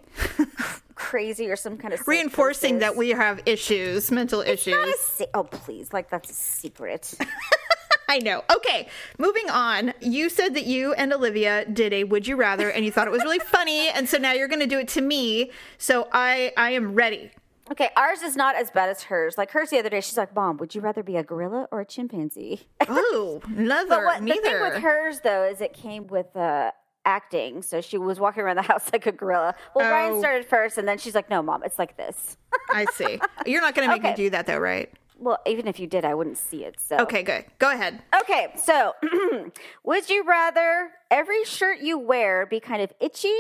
crazy 0.96 1.50
or 1.50 1.56
some 1.56 1.78
kind 1.78 1.94
of 1.94 2.08
reinforcing 2.08 2.80
that 2.80 2.96
we 2.96 3.10
have 3.10 3.42
issues, 3.46 4.12
mental 4.12 4.42
issues. 4.42 4.74
Not 4.74 4.88
a 4.88 4.98
se- 4.98 5.28
oh, 5.34 5.44
please, 5.44 5.94
like 5.94 6.10
that's 6.10 6.30
a 6.30 6.34
secret. 6.34 7.14
I 8.10 8.18
know. 8.18 8.44
Okay, 8.56 8.88
moving 9.20 9.50
on. 9.52 9.94
You 10.02 10.30
said 10.30 10.56
that 10.56 10.66
you 10.66 10.94
and 10.94 11.14
Olivia 11.14 11.66
did 11.66 11.94
a 11.94 12.06
would 12.06 12.28
you 12.28 12.36
rather 12.38 12.70
and 12.72 12.84
you 12.84 12.92
thought 12.92 13.08
it 13.08 13.12
was 13.12 13.24
really 13.24 13.40
funny 13.58 13.90
and 13.90 14.10
so 14.10 14.18
now 14.18 14.34
you're 14.34 14.48
going 14.48 14.62
to 14.62 14.68
do 14.68 14.80
it 14.80 14.88
to 14.90 15.02
me. 15.02 15.52
So 15.78 16.08
I 16.12 16.52
I 16.58 16.72
am 16.72 16.96
ready. 16.96 17.32
Okay, 17.72 17.90
ours 17.96 18.24
is 18.24 18.36
not 18.36 18.56
as 18.56 18.72
bad 18.72 18.90
as 18.90 19.04
hers. 19.04 19.38
Like 19.38 19.52
hers 19.52 19.70
the 19.70 19.78
other 19.78 19.92
day, 19.92 20.02
she's 20.02 20.18
like, 20.18 20.34
"Mom, 20.34 20.58
would 20.58 20.74
you 20.74 20.82
rather 20.82 21.04
be 21.04 21.18
a 21.18 21.24
gorilla 21.24 21.68
or 21.72 21.82
a 21.82 21.86
chimpanzee?" 21.86 22.62
Oh, 22.88 23.42
neither. 23.48 23.90
but 23.90 24.04
what, 24.04 24.26
the 24.26 24.34
thing 24.34 24.62
with 24.62 24.82
hers 24.82 25.20
though 25.20 25.44
is 25.44 25.62
it 25.62 25.74
came 25.74 26.08
with 26.08 26.36
uh, 26.36 26.72
acting, 27.10 27.62
so 27.64 27.82
she 27.82 27.98
was 27.98 28.20
walking 28.20 28.44
around 28.44 28.58
the 28.58 28.62
house 28.62 28.90
like 28.94 29.06
a 29.08 29.12
gorilla. 29.12 29.56
Well, 29.76 29.86
Oh. 29.88 29.92
Ryan 29.92 30.20
started 30.20 30.46
first, 30.46 30.78
and 30.78 30.88
then 30.88 30.98
she's 31.00 31.16
like, 31.16 31.30
"No, 31.30 31.42
Mom, 31.42 31.64
it's 31.64 31.80
like 31.80 31.98
this." 31.98 32.38
I 32.70 32.86
see. 32.94 33.20
You're 33.46 33.62
not 33.62 33.74
going 33.76 33.88
to 33.90 33.94
make 33.96 34.04
me 34.04 34.14
do 34.14 34.30
that 34.30 34.46
though, 34.46 34.60
right? 34.60 34.90
well, 35.22 35.38
even 35.46 35.68
if 35.68 35.80
you 35.82 35.88
did, 35.88 36.06
I 36.06 36.14
wouldn't 36.16 36.38
see 36.38 36.64
it. 36.64 36.80
So 36.80 36.98
Okay, 37.00 37.24
good. 37.24 37.44
Go 37.58 37.70
ahead. 37.72 38.02
Okay, 38.22 38.54
so 38.56 38.94
would 39.84 40.10
you 40.10 40.24
rather 40.24 40.92
every 41.12 41.44
shirt 41.44 41.80
you 41.82 41.98
wear 42.00 42.46
be 42.46 42.60
kind 42.62 42.82
of 42.82 42.94
itchy, 43.02 43.36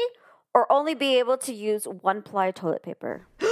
or 0.53 0.69
only 0.71 0.93
be 0.95 1.19
able 1.19 1.37
to 1.37 1.53
use 1.53 1.85
one 1.85 2.21
ply 2.21 2.51
toilet 2.51 2.83
paper? 2.83 3.27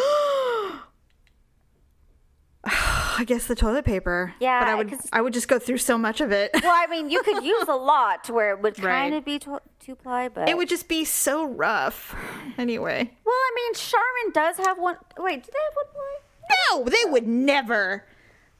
I 3.19 3.23
guess 3.23 3.47
the 3.47 3.55
toilet 3.55 3.83
paper. 3.83 4.33
Yeah, 4.39 4.59
but 4.59 4.67
I 4.69 4.75
would 4.75 4.93
I 5.11 5.21
would 5.21 5.33
just 5.33 5.47
go 5.47 5.57
through 5.59 5.79
so 5.79 5.97
much 5.97 6.21
of 6.21 6.31
it. 6.31 6.51
Well, 6.53 6.71
I 6.71 6.85
mean, 6.87 7.09
you 7.09 7.21
could 7.23 7.43
use 7.43 7.67
a 7.67 7.75
lot 7.75 8.23
to 8.25 8.33
where 8.33 8.51
it 8.51 8.61
would 8.61 8.75
kind 8.75 8.85
Right. 8.85 9.13
of 9.13 9.25
be 9.25 9.39
to- 9.39 9.61
two 9.79 9.95
ply, 9.95 10.29
but 10.29 10.47
It 10.47 10.55
would 10.57 10.69
just 10.69 10.87
be 10.87 11.03
so 11.03 11.45
rough. 11.47 12.15
Anyway. 12.57 13.11
Well, 13.25 13.35
I 13.35 13.51
mean, 13.55 13.73
Charmin 13.73 14.31
does 14.33 14.57
have 14.65 14.77
one. 14.77 14.97
Wait, 15.17 15.43
do 15.43 15.49
they 15.51 15.59
have 15.65 15.75
one 15.75 15.85
ply? 15.93 16.17
No, 16.71 16.83
they 16.85 17.11
would 17.11 17.27
never. 17.27 18.05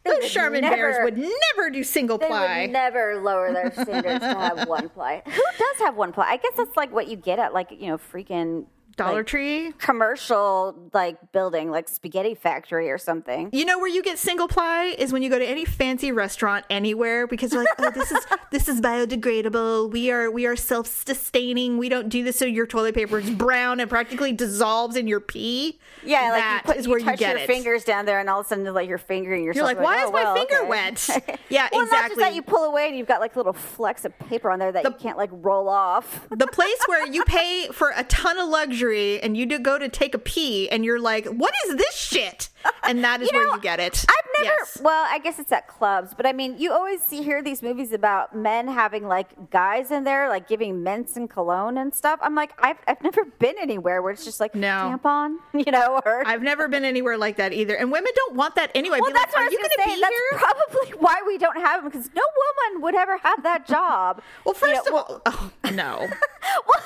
Those 0.05 0.19
would 0.21 0.29
Charmin 0.31 0.61
never- 0.61 0.75
bears 0.75 0.97
would 1.03 1.17
never 1.17 1.69
do 1.69 1.83
single 1.83 2.17
They 2.17 2.27
ply. 2.27 2.47
They 2.47 2.61
would 2.63 2.71
never 2.73 3.21
lower 3.21 3.51
their 3.51 3.71
standards 3.73 4.21
to 4.21 4.33
have 4.33 4.67
one 4.67 4.89
ply. 4.89 5.21
Who 5.25 5.31
does 5.31 5.77
have 5.79 5.95
one 5.95 6.13
ply? 6.13 6.25
I 6.29 6.37
guess 6.37 6.53
that's 6.55 6.75
like 6.77 6.93
what 6.93 7.07
you 7.07 7.15
get 7.17 7.39
at 7.39 7.53
like 7.53 7.71
you 7.71 7.87
know 7.87 7.97
freaking 7.97 8.65
Dollar 8.97 9.17
like, 9.17 9.27
Tree. 9.27 9.71
commercial 9.77 10.75
like 10.93 11.31
building, 11.31 11.69
like 11.71 11.87
spaghetti 11.87 12.35
factory 12.35 12.89
or 12.89 12.97
something. 12.97 13.49
You 13.53 13.63
know 13.65 13.77
where 13.77 13.87
you 13.87 14.01
get 14.03 14.17
single 14.17 14.47
ply 14.47 14.95
is 14.97 15.13
when 15.13 15.21
you 15.21 15.29
go 15.29 15.37
to 15.39 15.45
any 15.45 15.65
fancy 15.65 16.11
restaurant 16.11 16.65
anywhere 16.69 17.27
because 17.27 17.53
you're 17.53 17.61
like, 17.61 17.73
oh, 17.79 17.91
this 17.91 18.11
is 18.11 18.25
this 18.51 18.67
is 18.67 18.81
biodegradable. 18.81 19.91
We 19.91 20.11
are 20.11 20.31
we 20.31 20.45
are 20.45 20.55
self 20.55 20.87
sustaining. 20.87 21.77
We 21.77 21.89
don't 21.89 22.09
do 22.09 22.23
this 22.23 22.39
so 22.39 22.45
your 22.45 22.65
toilet 22.65 22.95
paper 22.95 23.19
is 23.19 23.29
brown 23.29 23.79
and 23.79 23.89
practically 23.89 24.31
dissolves 24.33 24.95
in 24.95 25.07
your 25.07 25.19
pee. 25.19 25.79
Yeah, 26.03 26.21
like 26.31 26.31
That 26.33 26.61
you, 26.65 26.67
put, 26.73 26.77
is 26.77 26.85
you 26.85 26.91
where 26.91 26.99
you 26.99 27.05
touch 27.05 27.19
get 27.19 27.29
your 27.35 27.43
it. 27.43 27.47
fingers 27.47 27.83
down 27.83 28.05
there, 28.05 28.19
and 28.19 28.29
all 28.29 28.39
of 28.39 28.45
a 28.45 28.49
sudden, 28.49 28.73
like 28.73 28.89
you're 28.89 28.97
fingering 28.97 29.43
You're 29.43 29.53
like, 29.63 29.79
why 29.79 30.01
oh, 30.03 30.07
is 30.07 30.11
my 30.11 30.23
well, 30.23 30.35
finger 30.35 30.57
okay." 30.61 30.67
wet? 30.69 31.09
Yeah, 31.49 31.69
well, 31.71 31.81
not 31.85 31.91
just 31.91 32.03
exactly. 32.13 32.23
that 32.23 32.35
you 32.35 32.41
pull 32.41 32.63
away 32.65 32.87
and 32.87 32.97
you've 32.97 33.07
got 33.07 33.21
like 33.21 33.35
little 33.35 33.53
flecks 33.53 34.03
of 34.05 34.17
paper 34.19 34.51
on 34.51 34.59
there 34.59 34.71
that 34.71 34.83
you 34.83 34.91
can't 34.91 35.17
like 35.17 35.29
roll 35.31 35.69
off. 35.69 36.27
the 36.29 36.47
place 36.47 36.77
where 36.87 37.07
you 37.07 37.23
pay 37.23 37.67
for 37.71 37.93
a 37.95 38.03
ton 38.05 38.37
of 38.37 38.49
luxury 38.49 38.86
and 38.93 39.35
you 39.37 39.45
do 39.45 39.59
go 39.59 39.77
to 39.77 39.89
take 39.89 40.13
a 40.15 40.19
pee 40.19 40.69
and 40.69 40.83
you're 40.85 40.99
like, 40.99 41.25
what 41.27 41.53
is 41.67 41.75
this 41.75 41.95
shit? 41.95 42.49
And 42.83 43.03
that 43.03 43.21
is 43.21 43.31
You 43.31 43.37
where 43.37 43.47
know, 43.47 43.53
you 43.55 43.61
get 43.61 43.79
it. 43.79 44.05
I've 44.07 44.43
never. 44.43 44.55
Yes. 44.59 44.79
Well, 44.81 45.05
I 45.09 45.19
guess 45.19 45.39
it's 45.39 45.51
at 45.51 45.67
clubs, 45.67 46.13
but 46.15 46.25
I 46.25 46.33
mean, 46.33 46.57
you 46.57 46.71
always 46.71 47.01
see 47.01 47.23
hear 47.23 47.41
these 47.41 47.61
movies 47.61 47.91
about 47.91 48.35
men 48.35 48.67
having 48.67 49.07
like 49.07 49.49
guys 49.51 49.91
in 49.91 50.03
there, 50.03 50.29
like 50.29 50.47
giving 50.47 50.83
mints 50.83 51.15
and 51.17 51.29
cologne 51.29 51.77
and 51.77 51.93
stuff. 51.93 52.19
I'm 52.21 52.35
like, 52.35 52.51
I've 52.59 52.77
I've 52.87 53.01
never 53.03 53.25
been 53.25 53.55
anywhere 53.59 54.01
where 54.01 54.11
it's 54.11 54.25
just 54.25 54.39
like 54.39 54.53
No. 54.55 54.97
tampon, 55.01 55.37
you 55.65 55.71
know, 55.71 56.01
or. 56.05 56.23
I've 56.27 56.41
never 56.43 56.67
been 56.67 56.85
anywhere 56.85 57.17
like 57.17 57.37
that 57.37 57.53
either. 57.53 57.75
And 57.75 57.91
women 57.91 58.11
don't 58.15 58.35
want 58.35 58.55
that 58.55 58.71
anyway. 58.75 58.99
well, 59.01 59.09
Be 59.11 59.13
like, 59.15 59.23
that's 59.23 59.35
what 59.35 59.43
are 59.47 59.51
you 59.51 59.57
going 59.57 59.69
to 59.69 59.95
be 59.95 60.01
That's 60.01 60.13
here? 60.13 60.39
probably 60.39 60.89
why 60.99 61.21
we 61.25 61.37
don't 61.37 61.57
have 61.57 61.81
them 61.83 61.91
because 61.91 62.09
no 62.15 62.23
woman 62.23 62.81
would 62.83 62.95
ever 62.95 63.17
have 63.19 63.43
that 63.43 63.65
job. 63.67 64.21
Well, 64.45 64.55
You 64.61 64.67
know, 64.67 64.75
first 64.75 64.87
of 64.87 64.93
all, 64.93 65.21
oh, 65.25 65.51
no. 65.73 66.07
well, 66.09 66.83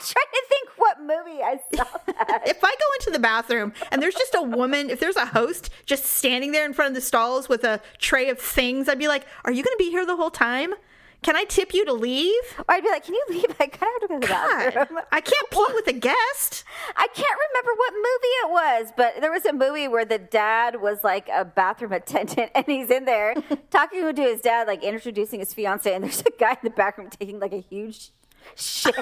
trying 0.00 0.26
to 0.32 0.42
think 0.48 0.68
what 0.76 1.00
movie 1.00 1.42
I 1.42 1.60
saw 1.74 1.84
that. 2.06 2.42
if 2.46 2.62
I 2.62 2.70
go 2.70 2.86
into 2.98 3.10
the 3.10 3.18
bathroom 3.18 3.72
and 3.90 4.02
there's 4.02 4.14
just 4.14 4.34
a 4.34 4.42
woman, 4.42 4.90
if 4.90 5.00
there's 5.00 5.16
a 5.16 5.26
host 5.26 5.70
just 5.86 6.04
standing 6.04 6.52
there 6.52 6.64
in 6.64 6.72
front 6.72 6.90
of 6.90 6.94
the 6.94 7.00
stalls 7.00 7.48
with 7.48 7.64
a 7.64 7.80
tray 7.98 8.28
of 8.30 8.38
things, 8.38 8.88
I'd 8.88 8.98
be 8.98 9.08
like, 9.08 9.26
are 9.44 9.52
you 9.52 9.62
going 9.62 9.76
to 9.76 9.84
be 9.84 9.90
here 9.90 10.06
the 10.06 10.16
whole 10.16 10.30
time? 10.30 10.74
Can 11.22 11.34
I 11.34 11.44
tip 11.44 11.74
you 11.74 11.84
to 11.84 11.92
leave? 11.92 12.42
Or 12.58 12.74
I'd 12.74 12.82
be 12.82 12.90
like, 12.90 13.04
"Can 13.04 13.14
you 13.14 13.24
leave? 13.28 13.50
I 13.58 13.66
kind 13.66 13.72
of 13.72 13.80
have 13.80 14.00
to 14.02 14.08
go 14.08 14.14
to 14.14 14.20
the 14.20 14.26
God, 14.28 14.74
bathroom." 14.74 15.00
I 15.10 15.20
can't 15.20 15.50
pee 15.50 15.64
with 15.74 15.86
a 15.88 15.92
guest. 15.92 16.64
I 16.96 17.08
can't 17.12 17.38
remember 17.50 17.72
what 17.76 17.92
movie 17.94 18.34
it 18.44 18.50
was, 18.50 18.92
but 18.96 19.20
there 19.20 19.32
was 19.32 19.44
a 19.44 19.52
movie 19.52 19.88
where 19.88 20.04
the 20.04 20.18
dad 20.18 20.80
was 20.80 21.02
like 21.02 21.28
a 21.32 21.44
bathroom 21.44 21.92
attendant 21.92 22.52
and 22.54 22.64
he's 22.66 22.90
in 22.90 23.04
there 23.04 23.34
talking 23.70 24.14
to 24.14 24.22
his 24.22 24.40
dad, 24.40 24.68
like 24.68 24.84
introducing 24.84 25.40
his 25.40 25.52
fiance, 25.52 25.92
and 25.92 26.04
there's 26.04 26.20
a 26.20 26.30
guy 26.38 26.52
in 26.52 26.58
the 26.62 26.70
back 26.70 26.98
room 26.98 27.10
taking 27.10 27.40
like 27.40 27.52
a 27.52 27.60
huge 27.60 28.10
shit. 28.54 28.94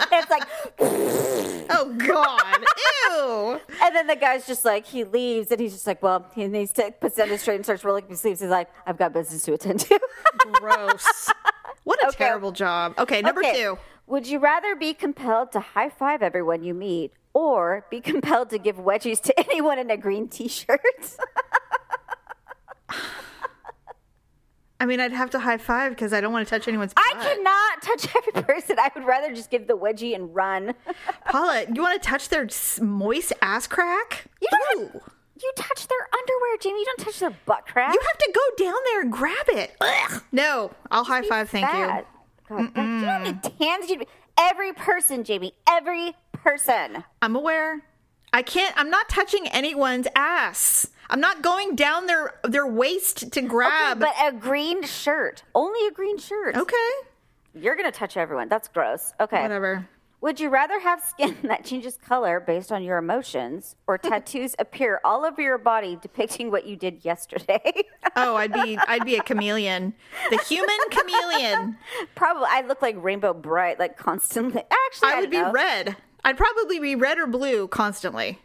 And 0.00 0.08
it's 0.12 0.30
like, 0.30 0.46
Oh, 1.72 1.94
God. 2.06 2.64
Ew. 3.10 3.60
and 3.84 3.94
then 3.94 4.06
the 4.06 4.16
guy's 4.16 4.46
just 4.46 4.64
like, 4.64 4.84
he 4.86 5.04
leaves 5.04 5.50
and 5.50 5.60
he's 5.60 5.72
just 5.72 5.86
like, 5.86 6.02
well, 6.02 6.26
he 6.34 6.46
needs 6.48 6.72
to 6.74 6.90
put 7.00 7.14
down 7.16 7.28
his 7.28 7.40
straight 7.42 7.56
and 7.56 7.64
starts 7.64 7.84
rolling 7.84 8.04
up 8.04 8.10
his 8.10 8.20
sleeves. 8.20 8.40
He's 8.40 8.50
like, 8.50 8.68
I've 8.86 8.98
got 8.98 9.12
business 9.12 9.42
to 9.44 9.52
attend 9.54 9.80
to. 9.80 10.00
Gross. 10.38 11.30
What 11.84 12.02
a 12.02 12.06
Okay. 12.08 12.24
terrible 12.24 12.52
job. 12.52 12.94
Okay, 12.98 13.22
number 13.22 13.40
Okay. 13.40 13.54
two. 13.62 13.78
Would 14.08 14.26
you 14.26 14.40
rather 14.40 14.74
be 14.74 14.92
compelled 14.94 15.52
to 15.52 15.60
high 15.60 15.88
five 15.90 16.22
everyone 16.22 16.64
you 16.64 16.74
meet 16.74 17.12
or 17.32 17.86
be 17.90 18.00
compelled 18.00 18.50
to 18.50 18.58
give 18.58 18.76
wedgies 18.76 19.20
to 19.22 19.38
anyone 19.48 19.78
in 19.78 19.88
a 19.90 19.96
green 19.96 20.26
t 20.28 20.48
shirt? 20.48 20.80
I 24.80 24.86
mean, 24.86 24.98
I'd 24.98 25.12
have 25.12 25.28
to 25.30 25.38
high 25.38 25.58
five 25.58 25.92
because 25.92 26.14
I 26.14 26.22
don't 26.22 26.32
want 26.32 26.48
to 26.48 26.50
touch 26.50 26.66
anyone's 26.66 26.94
I 26.96 27.12
cannot 27.20 27.82
touch 27.82 28.16
every 28.16 28.42
person. 28.42 28.78
I 28.78 28.90
would 28.94 29.04
rather 29.04 29.34
just 29.34 29.50
give 29.50 29.66
the 29.66 29.76
wedgie 29.76 30.14
and 30.14 30.34
run. 30.34 30.74
Paula, 31.26 31.66
you 31.72 31.82
want 31.82 32.02
to 32.02 32.08
touch 32.08 32.30
their 32.30 32.48
moist 32.80 33.34
ass 33.42 33.66
crack? 33.66 34.24
You 34.40 34.48
don't. 34.72 35.02
You 35.42 35.52
touch 35.54 35.86
their 35.86 36.08
underwear, 36.12 36.56
Jamie. 36.60 36.80
You 36.80 36.86
don't 36.86 37.00
touch 37.00 37.18
their 37.18 37.36
butt 37.44 37.66
crack. 37.66 37.94
You 37.94 38.00
have 38.00 38.18
to 38.18 38.32
go 38.34 38.64
down 38.64 38.78
there 38.86 39.00
and 39.02 39.12
grab 39.12 39.46
it. 39.48 39.76
Ugh. 39.80 40.22
No, 40.32 40.70
I'll 40.90 41.04
high 41.04 41.22
five, 41.22 41.50
thank 41.50 41.66
Fat. 41.66 42.06
you. 42.48 42.56
God, 42.56 42.60
you 42.60 43.06
don't 43.06 43.22
need. 43.58 43.90
You 43.90 44.06
every 44.38 44.72
person, 44.72 45.24
Jamie. 45.24 45.52
Every 45.68 46.14
person. 46.32 47.04
I'm 47.22 47.36
aware. 47.36 47.82
I 48.32 48.42
can't. 48.42 48.74
I'm 48.78 48.90
not 48.90 49.08
touching 49.08 49.46
anyone's 49.48 50.06
ass. 50.16 50.88
I'm 51.10 51.20
not 51.20 51.42
going 51.42 51.74
down 51.74 52.06
their 52.06 52.34
their 52.44 52.66
waist 52.66 53.32
to 53.32 53.42
grab. 53.42 53.98
But 53.98 54.14
a 54.22 54.32
green 54.32 54.84
shirt. 54.84 55.42
Only 55.54 55.86
a 55.88 55.90
green 55.90 56.18
shirt. 56.18 56.56
okay, 56.56 56.90
You're 57.54 57.76
gonna 57.76 57.90
touch 57.92 58.16
everyone. 58.16 58.48
That's 58.48 58.68
gross. 58.68 59.12
Okay. 59.20 59.42
whatever. 59.42 59.88
Would 60.22 60.38
you 60.38 60.50
rather 60.50 60.78
have 60.80 61.00
skin 61.02 61.34
that 61.44 61.64
changes 61.64 61.96
color 61.96 62.40
based 62.40 62.70
on 62.70 62.82
your 62.84 62.98
emotions 62.98 63.74
or 63.86 63.96
tattoos 63.98 64.54
appear 64.58 65.00
all 65.02 65.24
over 65.24 65.40
your 65.40 65.56
body 65.58 65.98
depicting 66.00 66.50
what 66.50 66.66
you 66.66 66.76
did 66.76 67.04
yesterday? 67.04 67.72
Oh, 68.16 68.36
I'd 68.36 68.52
be 68.52 68.78
I'd 68.86 69.04
be 69.04 69.16
a 69.16 69.22
chameleon. 69.22 69.94
The 70.30 70.38
human 70.46 70.78
chameleon. 70.90 71.76
Probably. 72.14 72.46
I 72.50 72.62
look 72.62 72.82
like 72.82 72.96
Rainbow 73.02 73.34
Brite, 73.34 73.78
like 73.78 73.96
constantly. 73.96 74.62
Actually, 74.86 75.08
I, 75.08 75.16
I 75.16 75.20
would 75.20 75.30
be 75.30 75.38
know. 75.38 75.50
red. 75.52 75.96
I'd 76.22 76.36
probably 76.36 76.78
be 76.78 76.94
red 76.94 77.18
or 77.18 77.26
blue 77.26 77.66
constantly. 77.66 78.38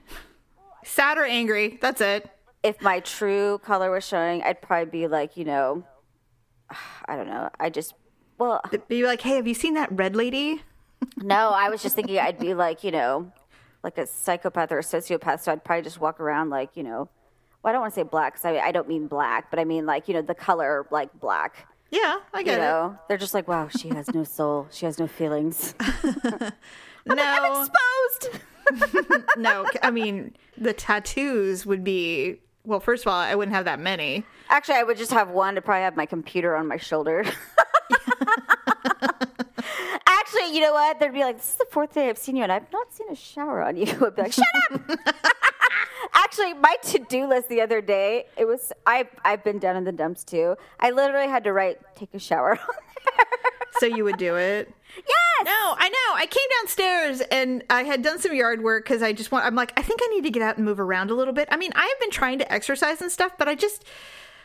Sad 0.86 1.17
or 1.17 1.25
angry. 1.25 1.78
That's 1.82 1.99
it. 1.99 2.30
If 2.65 2.82
my 2.82 2.99
true 2.99 3.60
color 3.60 3.91
was 3.91 4.06
showing, 4.06 4.41
I'd 4.43 4.62
probably 4.62 4.89
be 5.01 5.08
like, 5.08 5.38
you 5.38 5.45
know, 5.45 5.84
I 7.06 7.15
don't 7.15 7.28
know. 7.28 7.49
I 7.60 7.69
just, 7.69 7.93
well, 8.39 8.62
Be 8.88 9.06
like, 9.06 9.21
hey, 9.21 9.36
have 9.36 9.47
you 9.47 9.54
seen 9.54 9.75
that 9.75 9.89
red 9.91 10.15
lady? 10.15 10.63
no, 11.17 11.49
I 11.51 11.69
was 11.69 11.84
just 11.84 11.95
thinking 11.95 12.17
I'd 12.17 12.39
be 12.39 12.54
like, 12.54 12.84
you 12.84 12.91
know, 12.91 13.32
like 13.84 13.97
a 13.97 14.08
psychopath 14.08 14.71
or 14.71 14.80
a 14.80 14.84
sociopath. 14.84 15.41
So 15.41 15.51
I'd 15.51 15.63
probably 15.63 15.84
just 15.84 15.99
walk 15.99 16.19
around 16.19 16.49
like, 16.49 16.75
you 16.75 16.84
know, 16.84 17.08
well, 17.62 17.69
I 17.69 17.71
don't 17.73 17.82
want 17.82 17.93
to 17.93 17.99
say 17.99 18.04
black 18.04 18.34
because 18.34 18.45
I, 18.45 18.58
I 18.60 18.71
don't 18.71 18.88
mean 18.88 19.08
black, 19.08 19.49
but 19.51 19.60
I 19.60 19.63
mean 19.65 19.86
like, 19.86 20.08
you 20.08 20.13
know, 20.15 20.21
the 20.21 20.36
color 20.36 20.88
like 20.91 21.17
black. 21.19 21.67
Yeah, 21.91 22.17
I 22.34 22.39
You 22.39 22.45
get 22.45 22.60
it. 22.62 22.97
they're 23.08 23.17
just 23.17 23.34
like, 23.36 23.47
wow, 23.47 23.67
she 23.69 23.89
has 23.89 24.12
no 24.13 24.23
soul. 24.23 24.67
She 24.71 24.86
has 24.86 24.97
no 24.99 25.08
feelings. 25.08 25.75
No, 27.08 27.62
Exposed. 27.62 28.41
no. 29.38 29.67
I 29.84 29.91
mean, 29.91 30.36
the 30.58 30.73
tattoos 30.73 31.65
would 31.67 31.84
be. 31.84 32.41
Well, 32.65 32.80
first 32.80 33.04
of 33.04 33.08
all, 33.12 33.19
I 33.19 33.36
wouldn't 33.36 33.56
have 33.56 33.65
that 33.65 33.80
many. 33.80 34.23
Actually, 34.49 34.75
I 34.75 34.84
would 34.84 34.97
just 34.97 35.12
have 35.12 35.30
one 35.30 35.56
to 35.56 35.62
probably 35.62 35.84
have 35.84 35.95
my 35.95 36.06
computer 36.06 36.56
on 36.56 36.67
my 36.67 36.78
shoulder. 36.78 37.23
Actually, 40.08 40.56
you 40.56 40.62
know 40.62 40.73
what? 40.73 40.99
They'd 40.99 41.13
be 41.13 41.19
like, 41.19 41.38
"This 41.38 41.49
is 41.49 41.56
the 41.56 41.67
fourth 41.69 41.93
day 41.93 42.10
I've 42.10 42.17
seen 42.17 42.36
you, 42.36 42.43
and 42.43 42.51
I've 42.51 42.71
not 42.73 42.91
seen 42.93 43.10
a 43.12 43.15
shower 43.15 43.62
on 43.62 43.78
you." 43.78 43.86
I'd 44.06 44.15
be 44.15 44.21
like, 44.23 44.34
"Shut 44.34 44.45
up!" 44.71 44.82
Actually, 46.13 46.54
my 46.54 46.75
to-do 46.84 47.28
list 47.28 47.49
the 47.49 47.62
other 47.62 47.82
day, 47.82 48.25
it 48.38 48.45
was 48.45 48.71
I 48.86 49.08
I've 49.23 49.43
been 49.43 49.60
down 49.60 49.75
in 49.75 49.84
the 49.84 49.91
dumps 49.91 50.23
too. 50.23 50.56
I 50.80 50.91
literally 50.91 51.28
had 51.28 51.43
to 51.43 51.54
write 51.54 51.78
"take 51.95 52.13
a 52.13 52.19
shower" 52.19 52.51
on 52.51 52.58
there. 52.58 53.25
So 53.80 53.86
you 53.86 54.04
would 54.06 54.17
do 54.17 54.36
it. 54.38 54.71
yes. 54.97 55.24
No, 55.65 55.75
I 55.80 55.89
know. 55.89 56.15
I 56.15 56.28
came 56.28 56.47
downstairs 56.62 57.21
and 57.32 57.63
I 57.71 57.84
had 57.84 58.04
done 58.04 58.19
some 58.19 58.36
yard 58.36 58.62
work 58.63 58.84
because 58.84 59.01
I 59.01 59.13
just 59.13 59.32
want. 59.32 59.45
I'm 59.45 59.56
like, 59.56 59.73
I 59.75 59.82
think 59.82 59.99
I 60.04 60.08
need 60.13 60.23
to 60.23 60.30
get 60.30 60.43
out 60.43 60.58
and 60.58 60.65
move 60.65 60.80
around 60.80 61.10
a 61.10 61.15
little 61.15 61.34
bit. 61.34 61.47
I 61.49 61.58
mean, 61.58 61.71
I 61.75 61.82
have 61.82 61.99
been 61.99 62.12
trying 62.12 62.38
to 62.39 62.54
exercise 62.54 63.01
and 63.01 63.12
stuff, 63.12 63.32
but 63.39 63.47
I 63.47 63.56
just, 63.56 63.84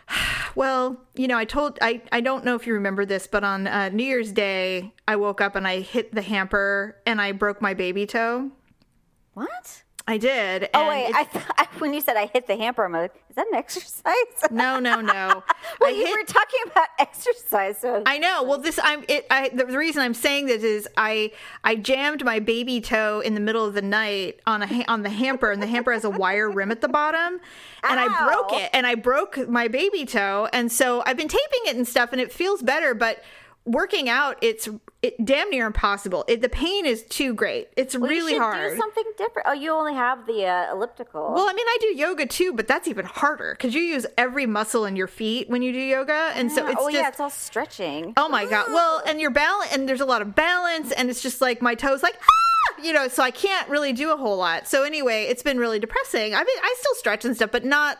well, 0.54 0.98
you 1.14 1.28
know, 1.28 1.36
I 1.36 1.44
told 1.44 1.78
I 1.82 2.00
I 2.10 2.22
don't 2.22 2.42
know 2.44 2.54
if 2.54 2.66
you 2.66 2.72
remember 2.72 3.04
this, 3.04 3.26
but 3.26 3.44
on 3.44 3.66
uh, 3.66 3.90
New 3.90 4.04
Year's 4.04 4.32
Day, 4.32 4.94
I 5.06 5.16
woke 5.16 5.42
up 5.42 5.56
and 5.56 5.68
I 5.68 5.80
hit 5.80 6.14
the 6.14 6.22
hamper 6.22 6.96
and 7.04 7.20
I 7.20 7.32
broke 7.32 7.60
my 7.60 7.74
baby 7.74 8.06
toe. 8.06 8.50
What? 9.34 9.82
I 10.10 10.18
did. 10.18 10.68
Oh 10.74 10.88
wait, 10.88 11.14
I 11.14 11.22
th- 11.22 11.44
I, 11.56 11.68
when 11.78 11.94
you 11.94 12.00
said 12.00 12.16
I 12.16 12.26
hit 12.26 12.48
the 12.48 12.56
hamper, 12.56 12.84
I'm 12.84 12.92
like, 12.92 13.14
is 13.28 13.36
that 13.36 13.46
an 13.46 13.54
exercise? 13.54 14.12
no, 14.50 14.80
no, 14.80 15.00
no. 15.00 15.44
well, 15.80 15.88
I 15.88 15.90
you 15.90 16.04
hit 16.04 16.18
were 16.18 16.24
talking 16.24 16.58
about 16.66 16.88
exercise, 16.98 17.78
so 17.78 18.02
I 18.04 18.18
know. 18.18 18.42
Well, 18.42 18.58
this 18.58 18.80
I'm 18.82 19.04
it. 19.06 19.24
I 19.30 19.50
the 19.50 19.66
reason 19.66 20.02
I'm 20.02 20.14
saying 20.14 20.46
this 20.46 20.64
is 20.64 20.88
I 20.96 21.30
I 21.62 21.76
jammed 21.76 22.24
my 22.24 22.40
baby 22.40 22.80
toe 22.80 23.20
in 23.20 23.34
the 23.34 23.40
middle 23.40 23.64
of 23.64 23.74
the 23.74 23.82
night 23.82 24.40
on 24.48 24.64
a 24.64 24.84
on 24.88 25.02
the 25.02 25.10
hamper, 25.10 25.52
and 25.52 25.62
the 25.62 25.68
hamper 25.68 25.92
has 25.92 26.02
a 26.02 26.10
wire 26.10 26.50
rim 26.50 26.72
at 26.72 26.80
the 26.80 26.88
bottom, 26.88 27.40
and 27.84 28.00
I 28.00 28.26
broke 28.26 28.52
it, 28.52 28.70
and 28.72 28.88
I 28.88 28.96
broke 28.96 29.48
my 29.48 29.68
baby 29.68 30.06
toe, 30.06 30.48
and 30.52 30.72
so 30.72 31.04
I've 31.06 31.16
been 31.16 31.28
taping 31.28 31.60
it 31.66 31.76
and 31.76 31.86
stuff, 31.86 32.10
and 32.10 32.20
it 32.20 32.32
feels 32.32 32.62
better, 32.62 32.94
but 32.94 33.22
working 33.70 34.08
out 34.08 34.36
it's 34.42 34.68
it, 35.02 35.24
damn 35.24 35.48
near 35.48 35.66
impossible. 35.66 36.24
It, 36.28 36.42
the 36.42 36.48
pain 36.48 36.84
is 36.84 37.04
too 37.04 37.32
great. 37.32 37.68
It's 37.76 37.96
Well, 37.96 38.10
you 38.10 38.18
really 38.18 38.36
hard. 38.36 38.72
Do 38.72 38.76
something 38.76 39.04
different. 39.16 39.48
Oh, 39.48 39.52
you 39.52 39.70
only 39.72 39.94
have 39.94 40.26
the 40.26 40.44
uh, 40.44 40.72
elliptical. 40.72 41.32
Well, 41.34 41.48
I 41.48 41.54
mean, 41.54 41.66
I 41.66 41.78
do 41.80 41.86
yoga 41.96 42.26
too, 42.26 42.52
but 42.52 42.68
that's 42.68 42.86
even 42.86 43.06
harder 43.06 43.54
because 43.56 43.74
you 43.74 43.80
use 43.80 44.04
every 44.18 44.44
muscle 44.44 44.84
in 44.84 44.96
your 44.96 45.06
feet 45.06 45.48
when 45.48 45.62
you 45.62 45.72
do 45.72 45.78
yoga, 45.78 46.32
and 46.34 46.52
so 46.52 46.66
it's 46.66 46.76
oh 46.78 46.90
just 46.90 47.02
yeah, 47.02 47.08
it's 47.08 47.20
all 47.20 47.30
stretching. 47.30 48.12
Oh 48.16 48.28
my 48.28 48.44
god. 48.44 48.66
Well, 48.68 49.02
and 49.06 49.20
your 49.20 49.30
balance 49.30 49.72
and 49.72 49.88
there's 49.88 50.00
a 50.00 50.06
lot 50.06 50.22
of 50.22 50.34
balance 50.34 50.92
and 50.92 51.08
it's 51.08 51.22
just 51.22 51.40
like 51.40 51.62
my 51.62 51.74
toes 51.74 52.02
like 52.02 52.16
ah! 52.20 52.82
you 52.82 52.92
know, 52.92 53.08
so 53.08 53.22
I 53.22 53.30
can't 53.30 53.68
really 53.68 53.92
do 53.92 54.12
a 54.12 54.16
whole 54.16 54.36
lot. 54.36 54.68
So 54.68 54.84
anyway, 54.84 55.24
it's 55.24 55.42
been 55.42 55.58
really 55.58 55.78
depressing. 55.78 56.34
I 56.34 56.38
mean, 56.38 56.58
I 56.62 56.74
still 56.78 56.94
stretch 56.94 57.24
and 57.24 57.34
stuff, 57.36 57.50
but 57.50 57.64
not 57.64 57.98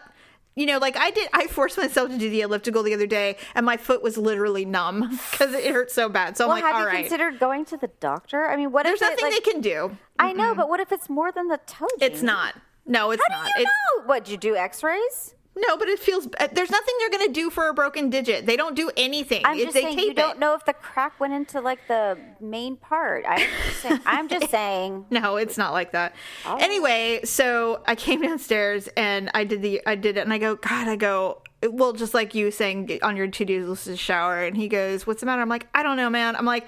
you 0.54 0.66
know, 0.66 0.78
like 0.78 0.96
I 0.96 1.10
did 1.10 1.28
I 1.32 1.46
forced 1.46 1.78
myself 1.78 2.10
to 2.10 2.18
do 2.18 2.28
the 2.30 2.40
elliptical 2.42 2.82
the 2.82 2.94
other 2.94 3.06
day 3.06 3.36
and 3.54 3.64
my 3.64 3.76
foot 3.76 4.02
was 4.02 4.16
literally 4.18 4.64
numb 4.64 5.18
cuz 5.32 5.52
it 5.54 5.72
hurt 5.72 5.90
so 5.90 6.08
bad. 6.08 6.36
So 6.36 6.46
well, 6.46 6.56
I'm 6.56 6.62
like, 6.62 6.74
all 6.74 6.80
right. 6.80 6.84
have 6.84 6.92
you 6.92 6.98
right. 6.98 7.04
considered 7.08 7.38
going 7.38 7.64
to 7.66 7.76
the 7.76 7.88
doctor? 8.00 8.48
I 8.48 8.56
mean, 8.56 8.72
what 8.72 8.84
There's 8.84 9.00
if 9.00 9.08
it, 9.08 9.10
nothing 9.10 9.24
like, 9.32 9.44
they 9.44 9.52
can 9.52 9.60
do. 9.60 9.96
I 10.18 10.32
know, 10.32 10.54
but 10.54 10.68
what 10.68 10.80
if 10.80 10.92
it's 10.92 11.08
more 11.08 11.32
than 11.32 11.48
the 11.48 11.58
toe? 11.66 11.88
It's 12.00 12.22
not. 12.22 12.54
No, 12.86 13.10
it's 13.10 13.22
How 13.28 13.36
not. 13.36 13.44
do 13.44 13.52
you 13.56 13.64
it's 13.64 13.70
know? 13.98 14.06
What? 14.06 14.24
Did 14.24 14.32
you 14.32 14.38
do 14.38 14.56
X-rays? 14.56 15.34
No, 15.66 15.76
but 15.76 15.88
it 15.88 15.98
feels 15.98 16.26
uh, 16.38 16.48
there's 16.52 16.70
nothing 16.70 16.94
they're 16.98 17.18
going 17.18 17.26
to 17.26 17.32
do 17.32 17.50
for 17.50 17.68
a 17.68 17.74
broken 17.74 18.10
digit. 18.10 18.46
They 18.46 18.56
don't 18.56 18.74
do 18.74 18.90
anything. 18.96 19.42
I'm 19.44 19.58
just 19.58 19.74
they 19.74 19.82
saying 19.82 19.98
you 19.98 20.14
don't 20.14 20.38
know 20.38 20.54
if 20.54 20.64
the 20.64 20.72
crack 20.72 21.18
went 21.20 21.32
into 21.32 21.60
like 21.60 21.86
the 21.88 22.18
main 22.40 22.76
part. 22.76 23.24
I'm 23.28 23.40
just 23.40 23.80
saying. 23.82 24.00
I'm 24.06 24.28
just 24.28 24.50
saying 24.50 25.06
No, 25.10 25.36
it's 25.36 25.58
not 25.58 25.72
like 25.72 25.92
that. 25.92 26.14
Anyway, 26.46 27.20
so 27.24 27.82
I 27.86 27.94
came 27.94 28.22
downstairs 28.22 28.88
and 28.96 29.30
I 29.34 29.44
did 29.44 29.62
the 29.62 29.80
I 29.86 29.94
did 29.94 30.16
it 30.16 30.20
and 30.20 30.32
I 30.32 30.38
go, 30.38 30.56
God, 30.56 30.88
I 30.88 30.96
go, 30.96 31.42
well, 31.68 31.92
just 31.92 32.14
like 32.14 32.34
you 32.34 32.50
saying 32.50 32.98
on 33.02 33.16
your 33.16 33.28
to 33.28 33.44
do 33.44 33.66
list 33.66 33.86
is 33.86 33.98
shower, 33.98 34.44
and 34.44 34.56
he 34.56 34.68
goes, 34.68 35.06
What's 35.06 35.20
the 35.20 35.26
matter? 35.26 35.42
I'm 35.42 35.48
like, 35.48 35.66
I 35.74 35.82
don't 35.82 35.96
know, 35.96 36.10
man. 36.10 36.36
I'm 36.36 36.46
like, 36.46 36.66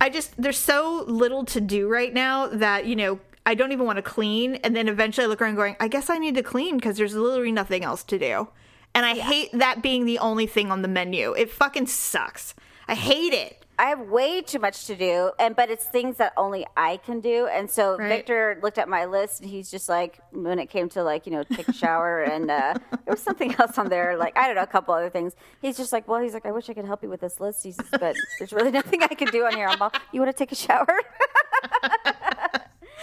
I 0.00 0.10
just 0.10 0.40
there's 0.40 0.58
so 0.58 1.04
little 1.06 1.44
to 1.46 1.60
do 1.60 1.88
right 1.88 2.12
now 2.12 2.48
that, 2.48 2.86
you 2.86 2.96
know, 2.96 3.18
I 3.46 3.54
don't 3.54 3.72
even 3.72 3.86
want 3.86 3.96
to 3.96 4.02
clean. 4.02 4.56
And 4.56 4.74
then 4.76 4.88
eventually 4.88 5.24
I 5.24 5.28
look 5.28 5.40
around 5.40 5.54
going, 5.54 5.76
I 5.80 5.88
guess 5.88 6.10
I 6.10 6.18
need 6.18 6.34
to 6.34 6.42
clean 6.42 6.76
because 6.76 6.96
there's 6.96 7.14
literally 7.14 7.52
nothing 7.52 7.84
else 7.84 8.02
to 8.04 8.18
do. 8.18 8.48
And 8.94 9.06
I 9.06 9.14
hate 9.14 9.50
that 9.52 9.82
being 9.82 10.04
the 10.04 10.18
only 10.18 10.46
thing 10.46 10.70
on 10.72 10.82
the 10.82 10.88
menu. 10.88 11.32
It 11.32 11.50
fucking 11.50 11.86
sucks. 11.86 12.54
I 12.88 12.94
hate 12.94 13.32
it. 13.32 13.62
I 13.78 13.90
have 13.90 14.00
way 14.00 14.40
too 14.40 14.58
much 14.58 14.86
to 14.86 14.96
do, 14.96 15.32
and 15.38 15.54
but 15.54 15.68
it's 15.68 15.84
things 15.84 16.16
that 16.16 16.32
only 16.38 16.66
I 16.78 16.96
can 16.96 17.20
do. 17.20 17.46
And 17.46 17.70
so 17.70 17.98
Right. 17.98 18.08
Victor 18.08 18.58
looked 18.62 18.78
at 18.78 18.88
my 18.88 19.04
list, 19.04 19.42
and 19.42 19.50
he's 19.50 19.70
just 19.70 19.86
like, 19.86 20.18
when 20.32 20.58
it 20.58 20.70
came 20.70 20.88
to 20.90 21.02
like 21.02 21.26
you 21.26 21.32
know 21.32 21.42
take 21.42 21.68
a 21.68 21.74
shower, 21.74 22.22
and 22.32 22.50
uh, 22.50 22.74
there 22.90 23.12
was 23.12 23.20
something 23.20 23.54
else 23.58 23.76
on 23.76 23.90
there, 23.90 24.16
like 24.16 24.34
I 24.38 24.46
don't 24.46 24.56
know, 24.56 24.62
a 24.62 24.66
couple 24.66 24.94
other 24.94 25.10
things. 25.10 25.34
He's 25.60 25.76
just 25.76 25.92
like, 25.92 26.08
well, 26.08 26.22
he's 26.22 26.32
like, 26.32 26.46
I 26.46 26.52
wish 26.52 26.70
I 26.70 26.72
could 26.72 26.86
help 26.86 27.02
you 27.02 27.10
with 27.10 27.20
this 27.20 27.38
list, 27.38 27.64
he 27.64 27.72
says, 27.72 27.86
but 27.90 28.16
there's 28.38 28.54
really 28.54 28.70
nothing 28.70 29.02
I 29.02 29.08
can 29.08 29.28
do 29.28 29.44
on 29.44 29.54
here. 29.54 29.68
I'm 29.68 29.82
all, 29.82 29.92
you 30.10 30.20
want 30.22 30.34
to 30.34 30.38
take 30.38 30.52
a 30.52 30.56
shower? 30.56 30.86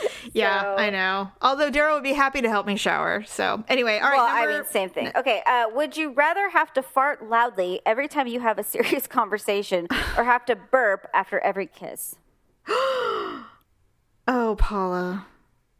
Yeah, 0.33 0.61
So- 0.61 0.75
I 0.77 0.89
know. 0.89 1.31
Although 1.41 1.69
Daryl 1.69 1.93
would 1.95 2.03
be 2.03 2.13
happy 2.13 2.41
to 2.41 2.49
help 2.49 2.65
me 2.65 2.75
shower. 2.75 3.23
So 3.27 3.63
anyway, 3.67 3.99
all 3.99 4.09
right. 4.09 4.17
well, 4.17 4.25
I 4.29 4.47
mean, 4.47 4.65
same 4.65 4.89
thing. 4.89 5.11
Okay, 5.15 5.41
uh, 5.45 5.65
would 5.73 5.95
you 5.95 6.11
rather 6.11 6.49
have 6.49 6.73
to 6.73 6.81
fart 6.81 7.29
loudly 7.29 7.81
every 7.85 8.07
time 8.07 8.27
you 8.27 8.39
have 8.39 8.57
a 8.57 8.63
serious 8.75 9.05
conversation, 9.05 9.87
or 10.17 10.23
have 10.23 10.45
to 10.45 10.55
burp 10.55 11.07
after 11.13 11.39
every 11.39 11.67
kiss? 11.67 12.15
Oh, 14.25 14.55
Paula. 14.57 15.25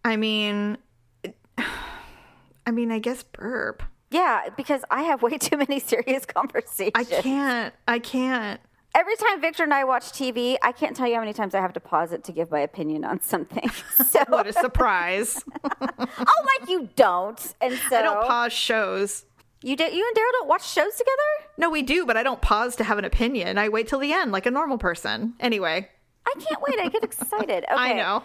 I 0.03 0.17
mean, 0.17 0.77
I 1.57 2.71
mean, 2.71 2.91
I 2.91 2.99
guess 2.99 3.23
burp. 3.23 3.83
Yeah, 4.12 4.49
because 4.57 4.83
I 4.91 5.03
have 5.03 5.21
way 5.23 5.38
too 5.38 5.57
many 5.57 5.79
serious 5.93 6.25
conversations. 6.25 6.91
I 6.95 7.03
can't. 7.05 7.73
I 7.88 7.99
can't. 7.99 8.59
Every 8.95 9.15
time 9.15 9.41
Victor 9.41 9.63
and 9.63 9.73
I 9.73 9.84
watch 9.86 10.12
TV, 10.12 10.56
I 10.62 10.71
can't 10.71 10.95
tell 10.95 11.08
you 11.08 11.15
how 11.15 11.21
many 11.21 11.34
times 11.34 11.56
I 11.56 11.62
have 11.62 11.73
to 11.73 11.79
pause 11.79 12.12
it 12.12 12.23
to 12.25 12.32
give 12.32 12.51
my 12.51 12.60
opinion 12.60 13.03
on 13.03 13.21
something. 13.21 13.69
So, 14.06 14.23
What 14.27 14.45
a 14.47 14.53
surprise! 14.53 15.43
oh, 15.63 15.88
like 15.99 16.69
you 16.69 16.89
don't, 16.95 17.39
and 17.62 17.79
so 17.89 17.97
I 17.97 18.01
don't 18.03 18.27
pause 18.27 18.53
shows. 18.53 19.25
you 19.63 19.75
do, 19.75 19.84
you 19.86 20.08
and 20.08 20.15
Daryl 20.17 20.32
don't 20.34 20.47
watch 20.47 20.67
shows 20.67 20.93
together. 20.95 21.49
No, 21.58 21.69
we 21.71 21.82
do, 21.82 22.06
but 22.06 22.15
I 22.17 22.21
don't 22.23 22.41
pause 22.41 22.75
to 22.75 22.84
have 22.84 22.97
an 22.99 23.06
opinion. 23.06 23.58
I 23.58 23.69
wait 23.69 23.88
till 23.88 23.97
the 23.99 24.13
end, 24.13 24.32
like 24.32 24.45
a 24.45 24.51
normal 24.51 24.77
person. 24.77 25.34
Anyway, 25.39 25.89
I 26.27 26.34
can't 26.39 26.62
wait. 26.62 26.79
I 26.79 26.89
get 26.89 27.03
excited. 27.03 27.63
Okay. 27.63 27.73
I 27.75 27.93
know. 27.93 28.23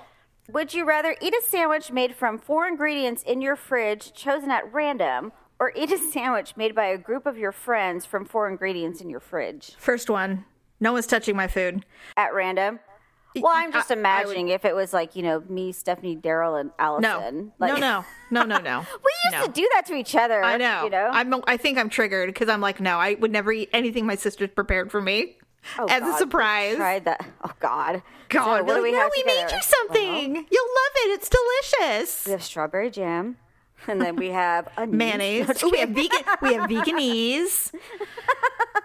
Would 0.50 0.74
you 0.74 0.84
rather 0.84 1.16
eat 1.22 1.32
a 1.34 1.42
sandwich 1.46 1.90
made 1.90 2.14
from 2.14 2.38
four 2.38 2.66
ingredients 2.66 3.22
in 3.22 3.40
your 3.40 3.56
fridge 3.56 4.12
chosen 4.12 4.50
at 4.50 4.70
random, 4.72 5.32
or 5.58 5.72
eat 5.74 5.90
a 5.92 5.98
sandwich 5.98 6.56
made 6.56 6.74
by 6.74 6.86
a 6.86 6.98
group 6.98 7.24
of 7.26 7.38
your 7.38 7.52
friends 7.52 8.04
from 8.04 8.24
four 8.26 8.48
ingredients 8.48 9.00
in 9.00 9.08
your 9.08 9.20
fridge 9.20 9.72
First 9.78 10.10
one. 10.10 10.44
No 10.80 10.92
one's 10.92 11.06
touching 11.06 11.36
my 11.36 11.48
food. 11.48 11.84
at 12.16 12.32
random? 12.34 12.80
Well, 13.36 13.52
I'm 13.54 13.70
just 13.72 13.90
I- 13.90 13.94
I 13.94 13.96
would- 13.96 13.98
imagining 14.00 14.48
if 14.48 14.64
it 14.64 14.74
was 14.74 14.92
like 14.92 15.14
you 15.14 15.22
know 15.22 15.42
me, 15.48 15.70
Stephanie, 15.72 16.16
Daryl, 16.16 16.58
and 16.58 16.70
No, 16.70 16.84
Allison. 16.84 17.52
no, 17.60 17.66
Like, 17.66 17.78
no, 17.78 18.04
no, 18.30 18.42
no, 18.44 18.58
no. 18.58 18.80
We 19.04 19.10
used 19.30 19.36
No. 19.36 19.46
to 19.46 19.52
do 19.52 19.68
that 19.74 19.86
to 19.86 19.94
each 19.94 20.16
other. 20.16 20.42
I 20.42 20.56
know. 20.56 20.84
You 20.84 20.90
know. 20.90 21.10
I'm. 21.12 21.34
I 21.46 21.56
think 21.56 21.78
I'm 21.78 21.88
triggered 21.90 22.28
because 22.28 22.48
I'm 22.48 22.60
like, 22.60 22.80
no, 22.80 22.98
I 22.98 23.14
would 23.14 23.30
never 23.30 23.52
eat 23.52 23.68
anything 23.72 24.06
my 24.06 24.16
sister's 24.16 24.50
prepared 24.50 24.90
for 24.90 25.00
me 25.00 25.36
Oh, 25.78 25.86
as 25.88 26.00
God, 26.00 26.14
a 26.14 26.18
surprise. 26.18 26.76
Tried 26.76 27.04
that. 27.04 27.24
Oh 27.44 27.52
God. 27.60 28.02
God, 28.30 28.58
So 28.58 28.64
what 28.64 28.74
do 28.76 28.82
we 28.82 28.92
no, 28.92 28.98
have 29.00 29.10
we 29.14 29.22
together? 29.22 29.42
made 29.46 29.52
you 29.52 29.62
something. 29.62 30.32
Well, 30.34 30.44
You'll 30.50 30.74
love 30.74 30.92
it. 30.96 31.20
It's 31.20 31.28
delicious. 31.28 32.26
we 32.26 32.32
have 32.32 32.42
strawberry 32.42 32.90
jam, 32.90 33.36
and 33.86 34.00
then 34.00 34.16
we 34.16 34.28
have 34.30 34.68
onions. 34.76 34.96
Mayonnaise. 34.98 35.62
No, 35.62 35.68
we 35.70 35.78
have 35.78 35.90
vegan. 35.90 36.18
We 36.42 36.54
have 36.54 36.68
Vegenaise. 36.68 37.72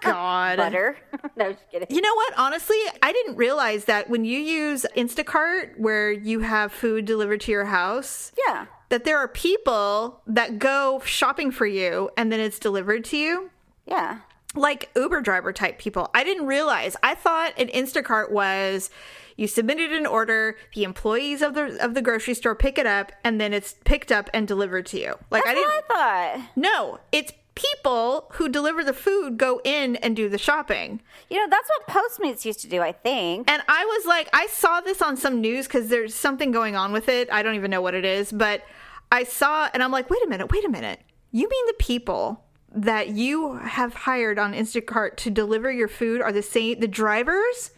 God. 0.02 0.58
butter. 0.58 0.98
no, 1.36 1.54
just 1.54 1.70
kidding. 1.72 1.88
You 1.90 2.02
know 2.02 2.14
what? 2.16 2.34
Honestly, 2.38 2.78
I 3.02 3.12
didn't 3.12 3.36
realize 3.38 3.86
that 3.86 4.10
when 4.10 4.26
you 4.26 4.40
use 4.40 4.86
Instacart, 4.96 5.78
where 5.78 6.12
you 6.12 6.42
have 6.42 6.72
food 6.72 7.06
delivered 7.06 7.42
to 7.42 7.52
your 7.52 7.66
house, 7.66 8.32
Yeah. 8.48 8.66
that 8.90 9.06
there 9.06 9.18
are 9.18 9.28
people 9.28 10.22
that 10.28 10.60
go 10.60 11.02
shopping 11.06 11.52
for 11.52 11.66
you 11.66 12.10
and 12.18 12.32
then 12.32 12.40
it's 12.40 12.60
delivered 12.60 13.04
to 13.06 13.18
you. 13.18 13.50
Yeah. 13.86 14.20
Like 14.56 14.90
Uber 14.96 15.22
driver 15.22 15.52
type 15.54 15.80
people. 15.80 16.10
I 16.14 16.24
didn't 16.24 16.46
realize. 16.46 16.96
I 17.02 17.16
thought 17.16 17.54
an 17.60 17.68
Instacart 17.70 18.32
was 18.32 18.90
you 19.38 19.48
submitted 19.48 19.92
an 19.92 20.06
order, 20.06 20.58
the 20.74 20.84
employees 20.84 21.42
of 21.42 21.54
the 21.54 21.78
of 21.84 21.94
the 21.94 22.02
grocery 22.02 22.34
store 22.34 22.56
pick 22.56 22.78
it 22.78 22.86
up, 22.86 23.12
and 23.24 23.40
then 23.40 23.54
it's 23.54 23.76
picked 23.84 24.12
up 24.12 24.30
and 24.34 24.48
delivered 24.48 24.86
to 24.88 25.00
you. 25.00 25.16
Like 25.30 25.44
That's 25.44 25.50
I 25.50 25.54
didn't 25.54 25.70
what 25.70 25.84
I 25.92 26.36
thought. 26.38 26.50
No, 26.56 27.00
it's 27.12 27.34
people 27.56 28.32
who 28.34 28.50
deliver 28.50 28.84
the 28.84 28.94
food 28.94 29.38
go 29.38 29.62
in 29.64 29.96
and 29.98 30.16
do 30.16 30.30
the 30.30 30.38
shopping. 30.38 31.02
You 31.30 31.38
know, 31.38 31.48
that's 31.50 31.70
what 31.70 31.88
Postmates 31.88 32.46
used 32.46 32.62
to 32.62 32.68
do, 32.68 32.82
I 32.82 32.92
think. 32.92 33.50
And 33.50 33.62
I 33.68 33.86
was 33.86 34.06
like, 34.06 34.30
I 34.34 34.48
saw 34.48 34.82
this 34.82 35.02
on 35.02 35.18
some 35.18 35.42
news 35.42 35.68
because 35.68 35.90
there's 35.90 36.16
something 36.16 36.52
going 36.52 36.76
on 36.76 36.92
with 36.92 37.10
it. 37.10 37.32
I 37.32 37.44
don't 37.44 37.56
even 37.56 37.72
know 37.72 37.82
what 37.82 37.94
it 37.94 38.06
is, 38.06 38.32
but 38.32 38.64
I 39.12 39.24
saw, 39.24 39.70
and 39.74 39.84
I'm 39.84 39.92
like, 39.92 40.10
wait 40.10 40.24
a 40.26 40.30
minute, 40.30 40.52
wait 40.52 40.66
a 40.66 40.70
minute. 40.70 41.00
You 41.32 41.48
mean 41.48 41.66
the 41.68 41.76
people 41.78 42.44
that 42.76 43.10
you 43.10 43.58
have 43.58 43.94
hired 43.94 44.40
on 44.40 44.54
Instacart 44.54 45.16
to 45.18 45.30
deliver 45.30 45.72
your 45.72 45.88
food 45.88 46.22
are 46.22 46.32
the 46.32 46.42
same? 46.42 46.80
The 46.80 46.88
drivers 46.88 47.72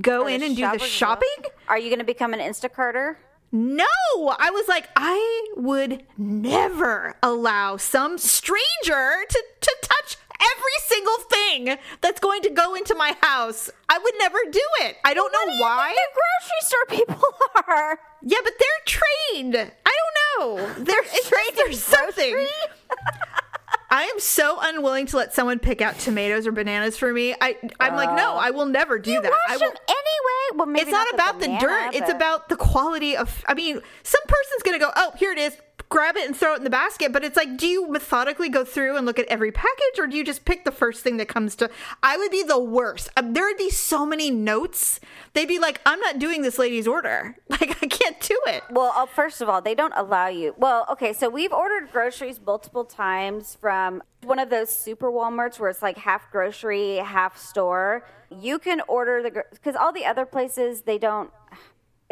go 0.00 0.26
in 0.26 0.42
and 0.42 0.56
do 0.56 0.70
the 0.70 0.78
shopping? 0.78 1.28
Are 1.68 1.78
you 1.78 1.88
going 1.88 1.98
to 1.98 2.04
become 2.04 2.34
an 2.34 2.40
Instacarter? 2.40 3.16
No, 3.52 3.86
I 4.18 4.50
was 4.50 4.66
like, 4.66 4.88
I 4.96 5.46
would 5.56 6.02
never 6.18 7.14
allow 7.22 7.76
some 7.76 8.18
stranger 8.18 9.24
to, 9.28 9.44
to 9.60 9.76
touch 9.80 10.16
every 10.40 10.78
single 10.86 11.18
thing 11.30 11.78
that's 12.00 12.18
going 12.18 12.42
to 12.42 12.50
go 12.50 12.74
into 12.74 12.96
my 12.96 13.14
house. 13.20 13.70
I 13.88 13.98
would 13.98 14.14
never 14.18 14.38
do 14.50 14.60
it. 14.82 14.96
I 15.04 15.14
don't 15.14 15.32
know 15.32 15.58
why. 15.60 15.94
The 15.94 16.20
grocery 16.20 17.06
store 17.06 17.06
people 17.14 17.28
are. 17.68 17.98
Yeah, 18.22 18.38
but 18.42 18.54
they're 18.58 18.84
trained. 18.86 19.56
I 19.56 19.92
don't 20.00 20.58
know. 20.58 20.74
They're, 20.84 21.02
it's 21.04 21.28
trained 21.28 21.56
there's 21.56 21.82
something. 21.82 22.32
grocery? 22.32 22.50
I 23.94 24.02
am 24.06 24.18
so 24.18 24.58
unwilling 24.60 25.06
to 25.06 25.16
let 25.16 25.32
someone 25.34 25.60
pick 25.60 25.80
out 25.80 26.00
tomatoes 26.00 26.48
or 26.48 26.52
bananas 26.52 26.96
for 26.96 27.12
me. 27.12 27.32
I 27.40 27.56
I'm 27.78 27.94
like, 27.94 28.16
no, 28.16 28.34
I 28.34 28.50
will 28.50 28.66
never 28.66 28.98
do 28.98 29.12
that. 29.12 29.32
I 29.32 29.52
wash 29.52 29.60
will, 29.60 29.68
them 29.68 29.76
anyway. 29.86 30.56
Well, 30.56 30.66
maybe 30.66 30.82
it's 30.82 30.90
not, 30.90 31.06
the 31.10 31.14
about 31.14 31.38
the 31.38 31.46
banana, 31.46 31.60
dirt. 31.60 31.94
It's 31.94 32.10
about 32.10 32.48
the 32.48 32.56
quality 32.56 33.16
of. 33.16 33.44
I 33.46 33.54
mean, 33.54 33.80
some 34.02 34.22
person's 34.26 34.64
gonna 34.64 34.80
go, 34.80 34.90
oh, 34.96 35.12
here 35.16 35.30
it 35.30 35.38
is, 35.38 35.56
grab 35.88 36.16
it 36.16 36.26
and 36.26 36.36
throw 36.36 36.54
it 36.54 36.58
in 36.58 36.64
the 36.64 36.70
basket. 36.70 37.12
But 37.12 37.24
it's 37.24 37.36
like, 37.36 37.56
do 37.56 37.66
you 37.66 37.88
methodically 37.88 38.48
go 38.48 38.64
through 38.64 38.96
and 38.96 39.06
look 39.06 39.18
at 39.18 39.26
every 39.26 39.52
package, 39.52 39.98
or 39.98 40.06
do 40.06 40.16
you 40.16 40.24
just 40.24 40.44
pick 40.44 40.64
the 40.64 40.72
first 40.72 41.02
thing 41.02 41.16
that 41.18 41.28
comes 41.28 41.56
to? 41.56 41.70
I 42.02 42.16
would 42.16 42.30
be 42.30 42.42
the 42.42 42.58
worst. 42.58 43.08
Um, 43.16 43.32
there 43.32 43.44
would 43.44 43.56
be 43.56 43.70
so 43.70 44.04
many 44.04 44.30
notes. 44.30 45.00
They'd 45.32 45.48
be 45.48 45.58
like, 45.58 45.80
I'm 45.86 46.00
not 46.00 46.18
doing 46.18 46.42
this 46.42 46.58
lady's 46.58 46.86
order. 46.86 47.36
Like, 47.54 47.82
I 47.84 47.86
can't 47.86 48.18
do 48.20 48.36
it. 48.48 48.64
Well, 48.68 48.92
uh, 48.96 49.06
first 49.06 49.40
of 49.40 49.48
all, 49.48 49.62
they 49.62 49.76
don't 49.76 49.92
allow 49.96 50.26
you. 50.26 50.56
Well, 50.58 50.86
okay, 50.90 51.12
so 51.12 51.28
we've 51.28 51.52
ordered 51.52 51.92
groceries 51.92 52.40
multiple 52.44 52.84
times 52.84 53.56
from 53.60 54.02
one 54.24 54.40
of 54.40 54.50
those 54.50 54.70
super 54.70 55.10
Walmarts 55.10 55.60
where 55.60 55.70
it's 55.70 55.80
like 55.80 55.98
half 55.98 56.30
grocery, 56.32 56.96
half 56.96 57.38
store. 57.38 58.04
You 58.28 58.58
can 58.58 58.80
order 58.88 59.22
the 59.22 59.44
because 59.52 59.76
all 59.76 59.92
the 59.92 60.04
other 60.04 60.24
places 60.26 60.82
they 60.82 60.98
don't. 60.98 61.30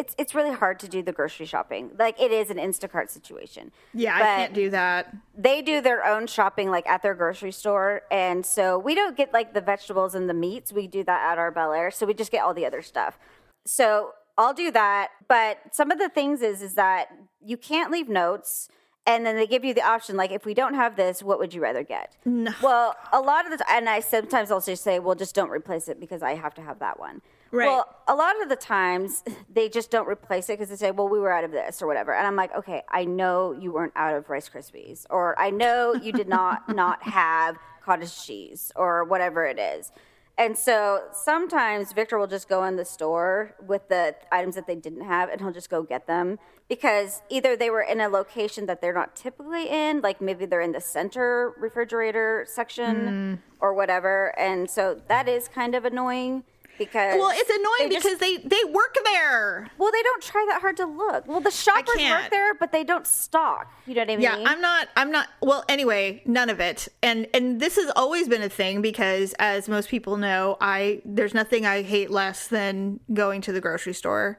It's 0.02 0.16
it's 0.18 0.34
really 0.34 0.50
hard 0.52 0.80
to 0.80 0.88
do 0.88 1.00
the 1.00 1.12
grocery 1.12 1.46
shopping. 1.46 1.92
Like 1.96 2.20
it 2.20 2.32
is 2.32 2.50
an 2.50 2.56
Instacart 2.56 3.08
situation. 3.08 3.70
Yeah, 3.94 4.16
I 4.16 4.18
can't 4.18 4.52
do 4.52 4.68
that. 4.70 5.14
They 5.38 5.62
do 5.62 5.80
their 5.80 6.04
own 6.04 6.26
shopping 6.26 6.70
like 6.70 6.88
at 6.88 7.02
their 7.04 7.14
grocery 7.14 7.52
store, 7.52 8.02
and 8.10 8.44
so 8.44 8.76
we 8.80 8.96
don't 8.96 9.16
get 9.16 9.32
like 9.32 9.54
the 9.54 9.60
vegetables 9.60 10.16
and 10.16 10.28
the 10.28 10.34
meats. 10.34 10.72
We 10.72 10.88
do 10.88 11.04
that 11.04 11.30
at 11.30 11.38
our 11.38 11.52
Bel 11.52 11.72
Air, 11.72 11.92
so 11.92 12.04
we 12.04 12.14
just 12.14 12.32
get 12.32 12.42
all 12.42 12.52
the 12.52 12.66
other 12.66 12.82
stuff. 12.82 13.16
So 13.64 14.14
I'll 14.36 14.54
do 14.54 14.72
that. 14.72 15.10
But 15.28 15.58
some 15.70 15.92
of 15.92 16.00
the 16.00 16.08
things 16.08 16.42
is 16.42 16.62
is 16.62 16.74
that 16.74 17.06
you 17.40 17.56
can't 17.56 17.92
leave 17.92 18.08
notes. 18.08 18.68
And 19.04 19.26
then 19.26 19.34
they 19.34 19.48
give 19.48 19.64
you 19.64 19.74
the 19.74 19.82
option, 19.82 20.16
like, 20.16 20.30
if 20.30 20.44
we 20.44 20.54
don't 20.54 20.74
have 20.74 20.94
this, 20.94 21.24
what 21.24 21.40
would 21.40 21.52
you 21.52 21.60
rather 21.60 21.82
get? 21.82 22.14
No. 22.24 22.52
Well, 22.62 22.94
a 23.12 23.20
lot 23.20 23.44
of 23.44 23.50
the 23.50 23.58
time, 23.58 23.78
and 23.78 23.88
I 23.88 23.98
sometimes 23.98 24.52
I'll 24.52 24.60
just 24.60 24.84
say, 24.84 25.00
well, 25.00 25.16
just 25.16 25.34
don't 25.34 25.50
replace 25.50 25.88
it 25.88 25.98
because 25.98 26.22
I 26.22 26.36
have 26.36 26.54
to 26.54 26.62
have 26.62 26.78
that 26.78 27.00
one. 27.00 27.20
Right. 27.52 27.66
Well, 27.66 27.86
a 28.08 28.14
lot 28.14 28.40
of 28.42 28.48
the 28.48 28.56
times 28.56 29.22
they 29.52 29.68
just 29.68 29.90
don't 29.90 30.08
replace 30.08 30.48
it 30.48 30.54
because 30.58 30.70
they 30.70 30.76
say, 30.76 30.90
well, 30.90 31.08
we 31.08 31.20
were 31.20 31.32
out 31.32 31.44
of 31.44 31.52
this 31.52 31.82
or 31.82 31.86
whatever. 31.86 32.14
And 32.14 32.26
I'm 32.26 32.36
like, 32.36 32.54
okay, 32.56 32.82
I 32.88 33.04
know 33.04 33.52
you 33.52 33.72
weren't 33.72 33.92
out 33.94 34.14
of 34.16 34.30
Rice 34.30 34.48
Krispies, 34.48 35.04
or 35.10 35.38
I 35.38 35.50
know 35.50 35.94
you 35.94 36.12
did 36.12 36.28
not 36.28 36.68
not 36.74 37.02
have 37.02 37.58
cottage 37.84 38.24
cheese 38.24 38.72
or 38.74 39.04
whatever 39.04 39.44
it 39.44 39.58
is. 39.58 39.92
And 40.38 40.56
so 40.56 41.02
sometimes 41.12 41.92
Victor 41.92 42.18
will 42.18 42.26
just 42.26 42.48
go 42.48 42.64
in 42.64 42.76
the 42.76 42.86
store 42.86 43.54
with 43.64 43.88
the 43.88 44.16
items 44.32 44.54
that 44.54 44.66
they 44.66 44.74
didn't 44.74 45.02
have 45.02 45.28
and 45.28 45.40
he'll 45.40 45.52
just 45.52 45.68
go 45.68 45.82
get 45.82 46.06
them 46.06 46.38
because 46.68 47.20
either 47.28 47.54
they 47.54 47.68
were 47.68 47.82
in 47.82 48.00
a 48.00 48.08
location 48.08 48.64
that 48.64 48.80
they're 48.80 48.94
not 48.94 49.14
typically 49.14 49.68
in, 49.68 50.00
like 50.00 50.22
maybe 50.22 50.46
they're 50.46 50.62
in 50.62 50.72
the 50.72 50.80
center 50.80 51.52
refrigerator 51.58 52.46
section 52.48 52.96
mm. 52.96 53.38
or 53.60 53.74
whatever. 53.74 54.36
And 54.38 54.70
so 54.70 55.02
that 55.08 55.28
is 55.28 55.48
kind 55.48 55.74
of 55.74 55.84
annoying 55.84 56.44
because 56.84 57.16
Well, 57.18 57.30
it's 57.34 57.50
annoying 57.50 57.88
they 57.90 57.94
just- 57.96 58.04
because 58.04 58.18
they 58.18 58.36
they 58.38 58.64
work 58.70 58.96
there. 59.04 59.68
well, 59.78 59.90
they 59.92 60.02
don't 60.02 60.22
try 60.22 60.44
that 60.50 60.60
hard 60.60 60.76
to 60.78 60.86
look. 60.86 61.26
Well, 61.26 61.40
the 61.40 61.50
shoppers 61.50 61.96
work 61.96 62.30
there, 62.30 62.54
but 62.54 62.72
they 62.72 62.84
don't 62.84 63.06
stock. 63.06 63.72
You 63.86 63.94
know 63.94 64.02
what 64.02 64.10
I 64.10 64.16
mean? 64.16 64.22
Yeah, 64.22 64.44
I'm 64.46 64.60
not 64.60 64.88
I'm 64.96 65.10
not 65.10 65.28
well 65.40 65.64
anyway, 65.68 66.22
none 66.26 66.50
of 66.50 66.60
it. 66.60 66.88
And 67.02 67.26
and 67.34 67.60
this 67.60 67.76
has 67.76 67.90
always 67.96 68.28
been 68.28 68.42
a 68.42 68.48
thing 68.48 68.82
because 68.82 69.34
as 69.38 69.68
most 69.68 69.88
people 69.88 70.16
know, 70.16 70.56
I 70.60 71.02
there's 71.04 71.34
nothing 71.34 71.66
I 71.66 71.82
hate 71.82 72.10
less 72.10 72.46
than 72.48 73.00
going 73.12 73.40
to 73.42 73.52
the 73.52 73.60
grocery 73.60 73.94
store. 73.94 74.38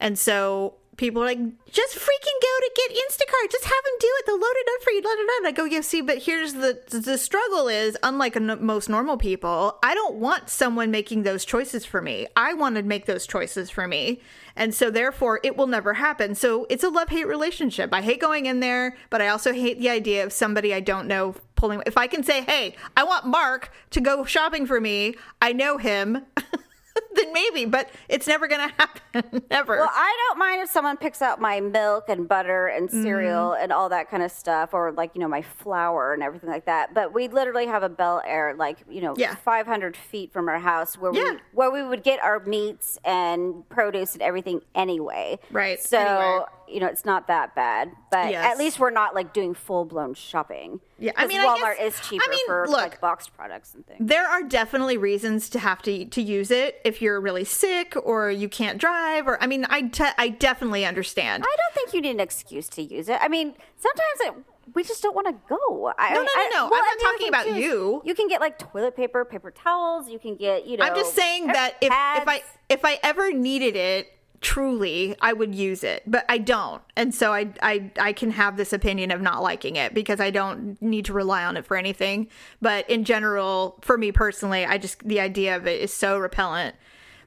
And 0.00 0.18
so 0.18 0.74
people 0.98 1.22
like, 1.22 1.38
just 1.70 1.94
freaking 1.94 2.38
go 2.42 2.54
to 2.60 2.70
get 2.76 2.90
Instacart. 2.90 3.50
Just 3.50 3.64
have 3.64 3.84
them 3.84 3.94
do 4.00 4.08
it. 4.18 4.26
They'll 4.26 4.34
load 4.34 4.44
it 4.56 4.68
up 4.74 4.82
for 4.82 4.90
you. 4.90 5.00
Da, 5.00 5.08
da, 5.08 5.42
da. 5.42 5.48
I 5.48 5.52
go, 5.52 5.64
yeah, 5.64 5.80
see, 5.80 6.02
but 6.02 6.18
here's 6.18 6.54
the 6.54 6.80
the 6.90 7.16
struggle 7.16 7.68
is 7.68 7.96
unlike 8.02 8.38
most 8.60 8.88
normal 8.88 9.16
people, 9.16 9.78
I 9.82 9.94
don't 9.94 10.16
want 10.16 10.50
someone 10.50 10.90
making 10.90 11.22
those 11.22 11.44
choices 11.44 11.86
for 11.86 12.02
me. 12.02 12.26
I 12.36 12.52
want 12.52 12.76
to 12.76 12.82
make 12.82 13.06
those 13.06 13.26
choices 13.26 13.70
for 13.70 13.86
me. 13.86 14.20
And 14.56 14.74
so 14.74 14.90
therefore 14.90 15.40
it 15.44 15.56
will 15.56 15.68
never 15.68 15.94
happen. 15.94 16.34
So 16.34 16.66
it's 16.68 16.82
a 16.82 16.88
love-hate 16.88 17.28
relationship. 17.28 17.94
I 17.94 18.02
hate 18.02 18.20
going 18.20 18.46
in 18.46 18.58
there, 18.60 18.96
but 19.08 19.22
I 19.22 19.28
also 19.28 19.52
hate 19.52 19.78
the 19.78 19.88
idea 19.88 20.24
of 20.24 20.32
somebody 20.32 20.74
I 20.74 20.80
don't 20.80 21.06
know 21.06 21.36
pulling 21.54 21.82
if 21.86 21.96
I 21.96 22.08
can 22.08 22.22
say, 22.24 22.42
"Hey, 22.42 22.74
I 22.96 23.04
want 23.04 23.24
Mark 23.24 23.72
to 23.90 24.00
go 24.00 24.24
shopping 24.24 24.66
for 24.66 24.80
me. 24.80 25.14
I 25.40 25.52
know 25.52 25.78
him." 25.78 26.26
then 27.18 27.32
maybe, 27.32 27.64
but 27.64 27.90
it's 28.08 28.26
never 28.26 28.46
going 28.48 28.68
to 28.68 28.74
happen. 28.76 29.42
never. 29.50 29.76
Well, 29.78 29.90
I 29.92 30.16
don't 30.28 30.38
mind 30.38 30.62
if 30.62 30.70
someone 30.70 30.96
picks 30.96 31.20
out 31.22 31.40
my 31.40 31.60
milk 31.60 32.04
and 32.08 32.28
butter 32.28 32.66
and 32.68 32.90
cereal 32.90 33.50
Mm-hmm. 33.50 33.62
and 33.64 33.72
all 33.72 33.88
that 33.90 34.10
kind 34.10 34.22
of 34.22 34.30
stuff, 34.30 34.72
or 34.74 34.92
like 34.92 35.10
you 35.14 35.20
know 35.20 35.28
my 35.28 35.42
flour 35.42 36.12
and 36.14 36.22
everything 36.22 36.50
like 36.50 36.66
that. 36.66 36.94
But 36.94 37.12
we 37.12 37.28
literally 37.28 37.66
have 37.66 37.82
a 37.82 37.88
Bel 37.88 38.22
Air, 38.26 38.54
like 38.56 38.78
you 38.88 39.00
know, 39.00 39.14
Yeah. 39.16 39.34
500 39.34 39.96
feet 39.96 40.32
from 40.32 40.48
our 40.48 40.58
house, 40.58 40.96
where 40.96 41.12
Yeah. 41.12 41.32
we 41.32 41.38
where 41.52 41.70
we 41.70 41.82
would 41.82 42.02
get 42.02 42.20
our 42.22 42.40
meats 42.40 42.98
and 43.04 43.68
produce 43.68 44.14
and 44.14 44.22
everything 44.22 44.62
anyway. 44.74 45.38
Right, 45.50 45.80
So 45.80 45.98
anyway. 45.98 46.44
you 46.68 46.80
know, 46.80 46.86
it's 46.86 47.04
not 47.04 47.26
that 47.28 47.54
bad. 47.54 47.90
But 48.10 48.30
Yes. 48.30 48.44
at 48.52 48.58
least 48.58 48.78
we're 48.78 48.90
not 48.90 49.14
like 49.14 49.32
doing 49.32 49.54
full 49.54 49.84
blown 49.84 50.14
shopping. 50.14 50.80
Yeah, 51.00 51.12
I 51.16 51.26
mean, 51.28 51.40
I 51.40 51.44
Walmart 51.44 51.76
guess- 51.78 51.94
is 52.00 52.08
cheaper 52.08 52.24
I 52.26 52.30
mean, 52.30 52.46
for 52.46 52.66
look. 52.66 52.76
like 52.80 53.00
boxed 53.00 53.32
products 53.36 53.72
and 53.74 53.86
things. 53.86 54.00
there 54.00 54.26
are 54.26 54.42
definitely 54.42 54.96
reasons 54.98 55.48
to 55.50 55.58
have 55.60 55.80
to 55.82 56.04
to 56.06 56.20
use 56.22 56.50
it 56.50 56.80
if 56.84 57.00
you're 57.00 57.07
really 57.20 57.44
sick 57.44 57.94
or 58.02 58.30
you 58.30 58.48
can't 58.48 58.78
drive 58.78 59.26
or 59.26 59.42
I 59.42 59.46
mean 59.46 59.66
I 59.70 59.82
te- 59.82 60.14
I 60.18 60.28
definitely 60.28 60.84
understand. 60.84 61.44
I 61.44 61.56
don't 61.56 61.74
think 61.74 61.94
you 61.94 62.00
need 62.00 62.10
an 62.16 62.20
excuse 62.20 62.68
to 62.70 62.82
use 62.82 63.08
it. 63.08 63.18
I 63.20 63.28
mean, 63.28 63.54
sometimes 63.76 64.20
it, 64.20 64.34
we 64.74 64.82
just 64.84 65.02
don't 65.02 65.14
want 65.14 65.26
to 65.28 65.34
go. 65.48 65.92
I, 65.98 66.10
No, 66.12 66.16
no, 66.16 66.22
no, 66.22 66.30
I- 66.36 66.50
no. 66.52 66.64
I'm 66.64 66.70
not 66.70 66.78
and 66.78 67.00
the 67.00 67.04
other 67.06 67.12
talking 67.12 67.28
about 67.28 67.60
you. 67.60 68.02
You 68.04 68.14
can 68.14 68.28
get 68.28 68.40
like 68.40 68.58
toilet 68.58 68.94
paper, 68.96 69.24
paper 69.24 69.50
towels. 69.50 70.08
You 70.08 70.18
can 70.18 70.36
get, 70.36 70.66
you 70.66 70.76
know. 70.76 70.84
I'm 70.84 70.94
just 70.94 71.14
saying 71.14 71.46
that 71.48 71.76
if 71.80 71.86
if 71.92 72.28
I 72.28 72.42
if 72.68 72.84
I 72.84 72.98
ever 73.02 73.32
needed 73.32 73.76
it 73.76 74.12
truly, 74.40 75.16
I 75.20 75.32
would 75.32 75.52
use 75.54 75.82
it, 75.82 76.04
but 76.06 76.24
I 76.28 76.38
don't. 76.38 76.80
And 76.96 77.14
so 77.14 77.32
I 77.32 77.52
I 77.60 77.90
I 78.00 78.12
can 78.12 78.30
have 78.30 78.56
this 78.56 78.72
opinion 78.72 79.10
of 79.10 79.20
not 79.20 79.42
liking 79.42 79.76
it 79.76 79.94
because 79.94 80.20
I 80.20 80.30
don't 80.30 80.80
need 80.80 81.06
to 81.06 81.12
rely 81.12 81.44
on 81.44 81.56
it 81.56 81.64
for 81.66 81.76
anything. 81.76 82.28
But 82.62 82.88
in 82.88 83.04
general, 83.04 83.78
for 83.80 83.98
me 83.98 84.12
personally, 84.12 84.64
I 84.64 84.78
just 84.78 85.00
the 85.06 85.18
idea 85.20 85.56
of 85.56 85.66
it 85.66 85.80
is 85.80 85.92
so 85.92 86.18
repellent. 86.18 86.76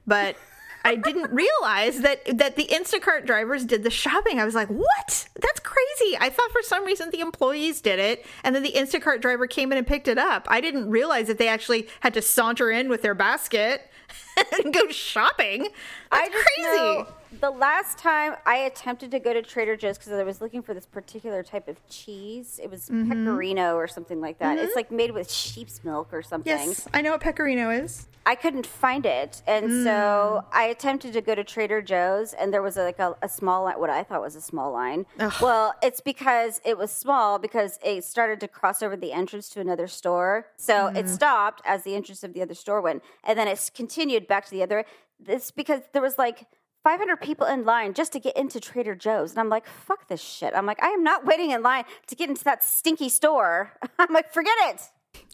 But 0.06 0.36
I 0.84 0.96
didn't 0.96 1.30
realize 1.30 2.00
that 2.00 2.38
that 2.38 2.56
the 2.56 2.66
Instacart 2.66 3.26
drivers 3.26 3.64
did 3.64 3.82
the 3.84 3.90
shopping. 3.90 4.40
I 4.40 4.44
was 4.44 4.54
like, 4.54 4.68
"What? 4.68 5.28
That's 5.40 5.60
crazy." 5.60 6.16
I 6.18 6.28
thought 6.30 6.50
for 6.50 6.62
some 6.62 6.84
reason 6.84 7.10
the 7.10 7.20
employees 7.20 7.80
did 7.80 7.98
it 7.98 8.26
and 8.42 8.54
then 8.54 8.62
the 8.62 8.72
Instacart 8.72 9.20
driver 9.20 9.46
came 9.46 9.70
in 9.72 9.78
and 9.78 9.86
picked 9.86 10.08
it 10.08 10.18
up. 10.18 10.46
I 10.50 10.60
didn't 10.60 10.90
realize 10.90 11.28
that 11.28 11.38
they 11.38 11.48
actually 11.48 11.88
had 12.00 12.14
to 12.14 12.22
saunter 12.22 12.70
in 12.70 12.88
with 12.88 13.02
their 13.02 13.14
basket 13.14 13.88
and 14.64 14.74
go 14.74 14.88
shopping. 14.88 15.68
That's 16.10 16.28
I 16.28 16.28
crazy. 16.28 16.76
know 16.76 17.06
the 17.40 17.50
last 17.50 17.98
time 17.98 18.34
I 18.46 18.56
attempted 18.58 19.10
to 19.12 19.18
go 19.18 19.32
to 19.32 19.42
Trader 19.42 19.76
Joe's 19.76 19.98
because 19.98 20.12
I 20.12 20.22
was 20.22 20.40
looking 20.40 20.62
for 20.62 20.74
this 20.74 20.86
particular 20.86 21.42
type 21.42 21.66
of 21.68 21.76
cheese. 21.88 22.60
It 22.62 22.70
was 22.70 22.88
Mm-hmm. 22.88 23.10
pecorino 23.24 23.74
or 23.76 23.86
something 23.88 24.20
like 24.20 24.38
that. 24.38 24.58
It's 24.58 24.76
like 24.76 24.90
made 24.90 25.12
with 25.12 25.30
sheep's 25.30 25.82
milk 25.84 26.08
or 26.12 26.22
something. 26.22 26.50
Yes, 26.52 26.86
I 26.92 27.00
know 27.00 27.12
what 27.12 27.20
pecorino 27.20 27.70
is. 27.70 28.06
I 28.24 28.34
couldn't 28.36 28.66
find 28.66 29.04
it, 29.04 29.42
and 29.48 29.68
Mm. 29.68 29.82
so 29.84 30.44
I 30.52 30.64
attempted 30.64 31.12
to 31.14 31.20
go 31.20 31.34
to 31.34 31.42
Trader 31.42 31.82
Joe's, 31.82 32.32
and 32.34 32.52
there 32.54 32.62
was 32.62 32.76
like 32.76 33.00
a, 33.00 33.16
a 33.20 33.28
small 33.28 33.64
line, 33.64 33.80
what 33.80 33.90
I 33.90 34.04
thought 34.04 34.20
was 34.20 34.36
a 34.36 34.40
small 34.40 34.70
line. 34.72 35.06
Well, 35.40 35.74
it's 35.82 36.00
because 36.00 36.60
it 36.64 36.78
was 36.78 36.92
small 36.92 37.40
because 37.40 37.80
it 37.84 38.04
started 38.04 38.38
to 38.40 38.46
cross 38.48 38.80
over 38.80 38.96
the 38.96 39.12
entrance 39.12 39.48
to 39.50 39.60
another 39.60 39.88
store, 39.88 40.46
so 40.56 40.86
it 40.88 41.06
Mm. 41.06 41.08
stopped 41.08 41.62
as 41.64 41.82
the 41.82 41.96
entrance 41.96 42.22
of 42.22 42.32
the 42.32 42.42
other 42.42 42.54
store 42.54 42.80
went, 42.80 43.02
and 43.24 43.36
then 43.36 43.48
it 43.48 43.70
continued 43.74 44.28
back 44.28 44.44
to 44.44 44.50
the 44.52 44.62
other. 44.62 44.84
This 45.18 45.50
because 45.50 45.80
there 45.92 46.02
was 46.02 46.16
like. 46.18 46.46
500 46.84 47.20
people 47.20 47.46
in 47.46 47.64
line 47.64 47.94
just 47.94 48.12
to 48.12 48.20
get 48.20 48.36
into 48.36 48.60
Trader 48.60 48.94
Joe's. 48.94 49.30
And 49.32 49.40
I'm 49.40 49.48
like, 49.48 49.66
fuck 49.66 50.08
this 50.08 50.20
shit. 50.20 50.52
I'm 50.54 50.66
like, 50.66 50.82
I 50.82 50.88
am 50.88 51.02
not 51.02 51.24
waiting 51.26 51.50
in 51.50 51.62
line 51.62 51.84
to 52.08 52.14
get 52.16 52.28
into 52.28 52.44
that 52.44 52.64
stinky 52.64 53.08
store. 53.08 53.72
I'm 53.98 54.12
like, 54.12 54.32
forget 54.32 54.56
it. 54.62 54.80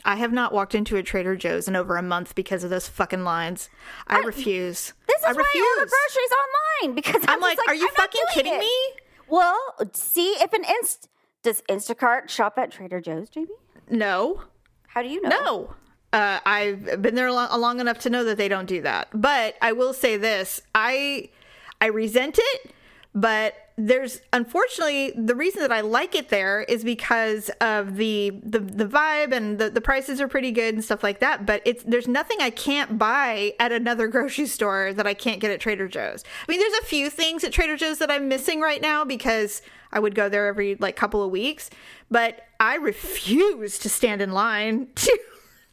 I 0.04 0.16
have 0.16 0.32
not 0.32 0.52
walked 0.52 0.74
into 0.74 0.96
a 0.96 1.02
Trader 1.02 1.36
Joe's 1.36 1.68
in 1.68 1.76
over 1.76 1.96
a 1.96 2.02
month 2.02 2.34
because 2.34 2.64
of 2.64 2.70
those 2.70 2.88
fucking 2.88 3.24
lines. 3.24 3.68
I, 4.06 4.18
refuse. 4.20 4.92
This 5.06 5.18
is 5.18 5.24
I 5.24 5.32
why 5.32 5.44
I 5.54 5.76
order 5.78 5.90
groceries 5.90 6.32
online 6.84 6.94
because 6.94 7.22
I'm, 7.22 7.36
I'm 7.36 7.40
like, 7.40 7.58
just 7.58 7.68
are 7.68 7.74
you 7.74 7.88
I'm 7.88 7.94
fucking 7.94 8.22
kidding 8.32 8.54
it." 8.54 8.60
me? 8.60 8.72
Well, 9.28 9.58
see 9.92 10.30
if 10.40 10.52
an 10.52 10.64
inst 10.64 11.08
does 11.42 11.62
Instacart 11.68 12.28
shop 12.28 12.58
at 12.58 12.72
Trader 12.72 13.00
Joe's, 13.00 13.30
JB? 13.30 13.46
No. 13.90 14.42
How 14.88 15.02
do 15.02 15.08
you 15.08 15.22
know? 15.22 15.28
No. 15.28 15.74
Uh, 16.12 16.40
I've 16.44 17.02
been 17.02 17.14
there 17.14 17.30
long, 17.30 17.60
long 17.60 17.80
enough 17.80 17.98
to 18.00 18.10
know 18.10 18.24
that 18.24 18.38
they 18.38 18.48
don't 18.48 18.66
do 18.66 18.80
that. 18.82 19.08
But 19.12 19.56
I 19.60 19.72
will 19.72 19.92
say 19.92 20.16
this: 20.16 20.60
I 20.74 21.28
I 21.80 21.86
resent 21.86 22.38
it, 22.38 22.72
but 23.14 23.54
there's 23.80 24.20
unfortunately 24.32 25.12
the 25.16 25.36
reason 25.36 25.60
that 25.62 25.70
I 25.70 25.82
like 25.82 26.16
it 26.16 26.30
there 26.30 26.62
is 26.62 26.82
because 26.82 27.48
of 27.60 27.94
the 27.94 28.30
the, 28.42 28.58
the 28.58 28.86
vibe 28.86 29.32
and 29.32 29.58
the, 29.58 29.70
the 29.70 29.80
prices 29.80 30.20
are 30.20 30.26
pretty 30.26 30.50
good 30.50 30.74
and 30.74 30.84
stuff 30.84 31.04
like 31.04 31.20
that. 31.20 31.46
But 31.46 31.62
it's 31.64 31.84
there's 31.84 32.08
nothing 32.08 32.38
I 32.40 32.50
can't 32.50 32.98
buy 32.98 33.54
at 33.60 33.70
another 33.70 34.08
grocery 34.08 34.46
store 34.46 34.92
that 34.92 35.06
I 35.06 35.14
can't 35.14 35.40
get 35.40 35.52
at 35.52 35.60
Trader 35.60 35.86
Joe's. 35.86 36.24
I 36.46 36.52
mean, 36.52 36.58
there's 36.58 36.82
a 36.82 36.86
few 36.86 37.08
things 37.08 37.44
at 37.44 37.52
Trader 37.52 37.76
Joe's 37.76 37.98
that 37.98 38.10
I'm 38.10 38.28
missing 38.28 38.60
right 38.60 38.82
now 38.82 39.04
because 39.04 39.62
I 39.92 40.00
would 40.00 40.16
go 40.16 40.28
there 40.28 40.48
every 40.48 40.74
like 40.74 40.96
couple 40.96 41.22
of 41.22 41.30
weeks, 41.30 41.70
but 42.10 42.46
I 42.58 42.74
refuse 42.76 43.78
to 43.78 43.88
stand 43.88 44.20
in 44.20 44.32
line 44.32 44.88
to 44.96 45.18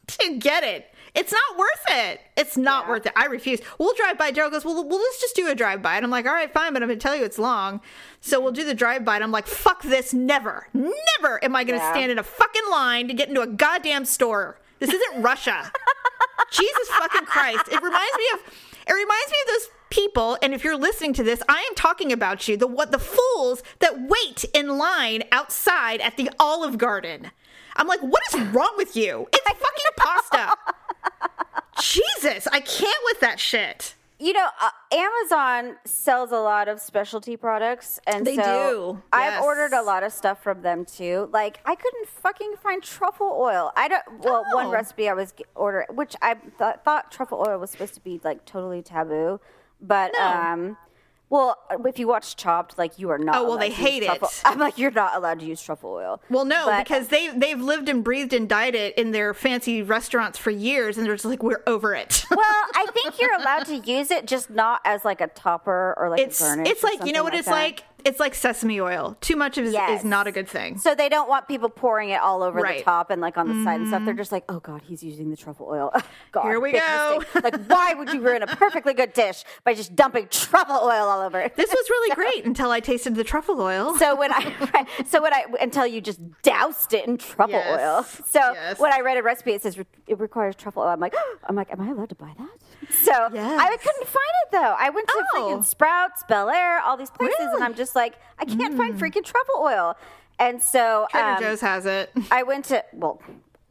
to 0.07 0.37
get 0.37 0.63
it. 0.63 0.93
It's 1.15 1.31
not 1.31 1.57
worth 1.57 1.85
it. 1.89 2.21
It's 2.35 2.57
not 2.57 2.85
Yeah. 2.85 2.89
worth 2.89 3.05
it. 3.05 3.13
I 3.15 3.25
refuse. 3.25 3.59
We'll 3.79 3.93
drive 3.95 4.17
by. 4.17 4.31
Daryl 4.31 4.51
goes, 4.51 4.65
well, 4.65 4.75
well, 4.87 4.99
let's 4.99 5.21
just 5.21 5.35
do 5.35 5.47
a 5.47 5.55
drive 5.55 5.81
by. 5.81 5.95
And 5.95 6.03
I'm 6.03 6.11
like, 6.11 6.25
all 6.25 6.33
right, 6.33 6.51
fine, 6.51 6.73
but 6.73 6.81
I'm 6.83 6.89
going 6.89 6.99
to 6.99 7.03
tell 7.03 7.15
you 7.15 7.23
it's 7.23 7.39
long. 7.39 7.79
So 8.21 8.39
we'll 8.41 8.51
do 8.51 8.65
the 8.65 8.73
drive 8.73 9.05
by. 9.05 9.15
And 9.15 9.23
I'm 9.23 9.31
like, 9.31 9.47
fuck 9.47 9.81
this. 9.83 10.13
Never, 10.13 10.67
never 10.73 11.43
am 11.43 11.55
I 11.55 11.63
going 11.63 11.79
to 11.79 11.85
Yeah. 11.85 11.91
stand 11.93 12.11
in 12.11 12.19
a 12.19 12.23
fucking 12.23 12.69
line 12.69 13.07
to 13.07 13.13
get 13.13 13.29
into 13.29 13.41
a 13.41 13.47
goddamn 13.47 14.05
store. 14.05 14.59
This 14.79 14.91
isn't 14.91 15.21
Russia. 15.23 15.71
Jesus 16.51 16.87
fucking 16.89 17.25
Christ. 17.25 17.67
It 17.71 17.81
reminds 17.81 18.17
me 18.17 18.23
of, 18.33 18.39
it 18.87 18.93
reminds 18.93 19.31
me 19.31 19.37
of 19.43 19.47
those 19.47 19.69
people. 19.89 20.37
And 20.41 20.53
if 20.53 20.63
you're 20.63 20.77
listening 20.77 21.13
to 21.13 21.23
this, 21.23 21.41
I 21.47 21.59
am 21.69 21.75
talking 21.75 22.11
about 22.11 22.47
you. 22.47 22.57
The 22.57 22.67
what 22.67 22.91
the 22.91 22.99
fools 22.99 23.63
that 23.79 23.93
wait 24.09 24.43
in 24.53 24.77
line 24.77 25.23
outside 25.31 26.01
at 26.01 26.17
the 26.17 26.29
Olive 26.39 26.77
Garden. 26.77 27.31
I'm 27.77 27.87
like, 27.87 28.01
what 28.01 28.21
is 28.33 28.39
wrong 28.49 28.73
with 28.77 28.95
you? 28.95 29.27
It's 29.33 29.47
fucking 29.49 29.85
pasta. 29.97 30.57
Jesus, 31.79 32.47
I 32.51 32.59
can't 32.59 32.97
with 33.05 33.19
that 33.19 33.39
shit. 33.39 33.95
You 34.17 34.31
know, 34.31 34.47
uh, 34.61 34.69
Amazon 34.95 35.75
sells 35.83 36.31
a 36.31 36.39
lot 36.39 36.69
of 36.69 36.79
specialty 36.79 37.35
products, 37.35 37.99
and 38.07 38.25
They 38.25 38.37
so 38.37 38.43
do, 38.43 39.03
I've 39.11 39.33
yes. 39.33 39.43
ordered 39.43 39.73
a 39.73 39.81
lot 39.81 40.03
of 40.03 40.13
stuff 40.13 40.41
from 40.41 40.61
them 40.61 40.85
too. 40.85 41.29
Like, 41.33 41.59
I 41.65 41.75
couldn't 41.75 42.07
fucking 42.07 42.53
find 42.63 42.81
truffle 42.81 43.35
oil. 43.37 43.73
I 43.75 43.89
don't. 43.89 44.03
Well, 44.19 44.45
one 44.53 44.67
Oh. 44.67 44.71
recipe 44.71 45.09
I 45.09 45.13
was 45.13 45.33
g- 45.33 45.43
order, 45.53 45.85
which 45.89 46.15
I 46.21 46.35
th- 46.35 46.75
thought 46.85 47.11
truffle 47.11 47.43
oil 47.45 47.59
was 47.59 47.71
supposed 47.71 47.93
to 47.95 47.99
be 47.99 48.21
like 48.23 48.45
totally 48.45 48.81
taboo, 48.81 49.41
but 49.81 50.13
No. 50.17 50.23
um. 50.25 50.77
Well, 51.29 51.57
uh, 51.71 51.77
if 51.85 51.97
you 51.97 52.07
watch 52.07 52.35
Chopped, 52.35 52.77
like 52.77 52.99
you 52.99 53.09
are 53.09 53.17
not. 53.17 53.35
Oh, 53.37 53.43
well, 53.49 53.57
they 53.57 53.71
hate 53.71 54.03
it. 54.03 54.07
truffle- 54.07 54.29
I'm 54.45 54.59
like, 54.59 54.77
you're 54.77 54.91
not 54.91 55.15
allowed 55.15 55.39
to 55.39 55.45
use 55.45 55.61
truffle 55.61 55.91
oil. 55.93 56.21
Well, 56.29 56.45
no, 56.45 56.65
But- 56.67 56.83
because 56.83 57.07
they 57.07 57.29
they've 57.29 57.59
lived 57.59 57.89
and 57.89 58.03
breathed 58.03 58.31
and 58.33 58.47
died 58.47 58.75
it 58.75 58.95
in 58.97 59.11
their 59.11 59.33
fancy 59.33 59.81
restaurants 59.81 60.37
for 60.37 60.51
years, 60.51 60.97
and 60.97 61.05
they're 61.05 61.15
just 61.15 61.25
like, 61.25 61.41
we're 61.43 61.63
over 61.67 61.93
it. 61.95 62.23
Well, 62.35 62.39
I 62.75 62.85
think 62.93 63.19
you're 63.19 63.33
allowed 63.35 63.65
to 63.67 63.77
use 63.77 64.11
it, 64.11 64.27
just 64.27 64.49
not 64.49 64.81
as 64.85 65.03
like 65.05 65.19
a 65.21 65.27
topper 65.27 65.93
or 65.97 66.09
like 66.09 66.19
it's 66.19 66.39
a 66.41 66.43
garnish. 66.43 66.69
it's 66.69 66.83
like 66.83 67.05
you 67.05 67.11
know 67.13 67.23
what 67.23 67.33
it's 67.33 67.45
that. 67.47 67.51
like. 67.51 67.83
It's 68.05 68.19
like 68.19 68.35
sesame 68.35 68.79
oil. 68.79 69.17
Too 69.19 69.35
much 69.35 69.57
of 69.57 69.65
it 69.65 69.69
is, 69.69 69.73
Yes. 69.73 69.99
is 70.01 70.05
not 70.05 70.27
a 70.27 70.31
good 70.31 70.47
thing. 70.47 70.77
So 70.77 70.93
they 70.93 71.09
don't 71.09 71.27
want 71.27 71.47
people 71.47 71.69
pouring 71.69 72.09
it 72.11 72.21
all 72.21 72.43
over 72.43 72.59
the 72.59 72.63
Right. 72.63 72.77
Mm-hmm. 72.77 72.85
top 72.85 73.09
and 73.09 73.19
like 73.19 73.35
on 73.37 73.47
the 73.47 73.63
side 73.63 73.79
and 73.79 73.87
stuff. 73.89 74.05
They're 74.05 74.13
just 74.13 74.31
like, 74.31 74.43
oh 74.47 74.59
god, 74.59 74.83
he's 74.83 75.03
using 75.03 75.31
the 75.31 75.35
truffle 75.35 75.67
oil. 75.67 75.91
God, 76.31 76.43
Here 76.43 76.59
we 76.59 76.71
go. 76.73 77.17
mistake. 77.19 77.43
Like, 77.43 77.65
why 77.65 77.93
would 77.95 78.13
you 78.13 78.21
ruin 78.21 78.43
a 78.43 78.47
perfectly 78.47 78.93
good 78.93 79.13
dish 79.13 79.43
by 79.63 79.73
just 79.73 79.95
dumping 79.95 80.27
truffle 80.29 80.75
oil 80.75 81.05
all 81.07 81.21
over? 81.21 81.39
it? 81.41 81.55
This 81.55 81.69
was 81.71 81.89
really 81.89 82.15
great 82.21 82.45
until 82.45 82.69
I 82.71 82.79
tasted 82.79 83.15
the 83.15 83.23
truffle 83.23 83.59
oil. 83.59 83.97
So 83.97 84.15
when 84.15 84.31
I, 84.31 84.85
so 85.07 85.21
when 85.21 85.33
I, 85.33 85.45
until 85.59 85.87
you 85.87 85.99
just 85.99 86.19
doused 86.43 86.93
it 86.93 87.07
in 87.07 87.17
truffle 87.17 87.53
Yes. 87.55 87.79
oil. 87.79 88.03
So 88.27 88.39
Yes. 88.53 88.79
when 88.79 88.93
I 88.93 88.99
read 89.01 89.17
a 89.17 89.23
recipe, 89.23 89.53
it 89.53 89.63
says 89.63 89.77
it 90.07 90.19
requires 90.19 90.55
truffle 90.55 90.83
oil. 90.83 90.89
I'm 90.89 90.99
like, 90.99 91.15
I'm 91.49 91.55
like, 91.55 91.71
am 91.71 91.81
I 91.81 91.89
allowed 91.89 92.09
to 92.09 92.15
buy 92.15 92.31
that? 92.37 92.49
So 93.03 93.11
I 93.13 93.77
couldn't 93.81 94.07
find 94.07 94.33
it 94.43 94.51
though. 94.51 94.75
I 94.77 94.89
went 94.89 95.07
to 95.07 95.13
Oh. 95.35 95.39
freaking 95.39 95.65
Sprouts, 95.65 96.23
Bel 96.27 96.49
Air, 96.49 96.79
all 96.81 96.97
these 96.97 97.09
places, 97.09 97.35
Really? 97.39 97.55
and 97.55 97.63
I'm 97.63 97.75
just 97.75 97.95
like, 97.95 98.15
I 98.39 98.45
can't 98.45 98.75
find 98.77 98.99
freaking 98.99 99.23
truffle 99.23 99.55
oil. 99.61 99.95
And 100.39 100.61
so 100.61 101.07
Trader 101.11 101.27
um, 101.27 101.41
Joe's 101.41 101.61
has 101.61 101.85
it. 101.85 102.11
I 102.31 102.43
went 102.43 102.65
to 102.65 102.83
well. 102.93 103.21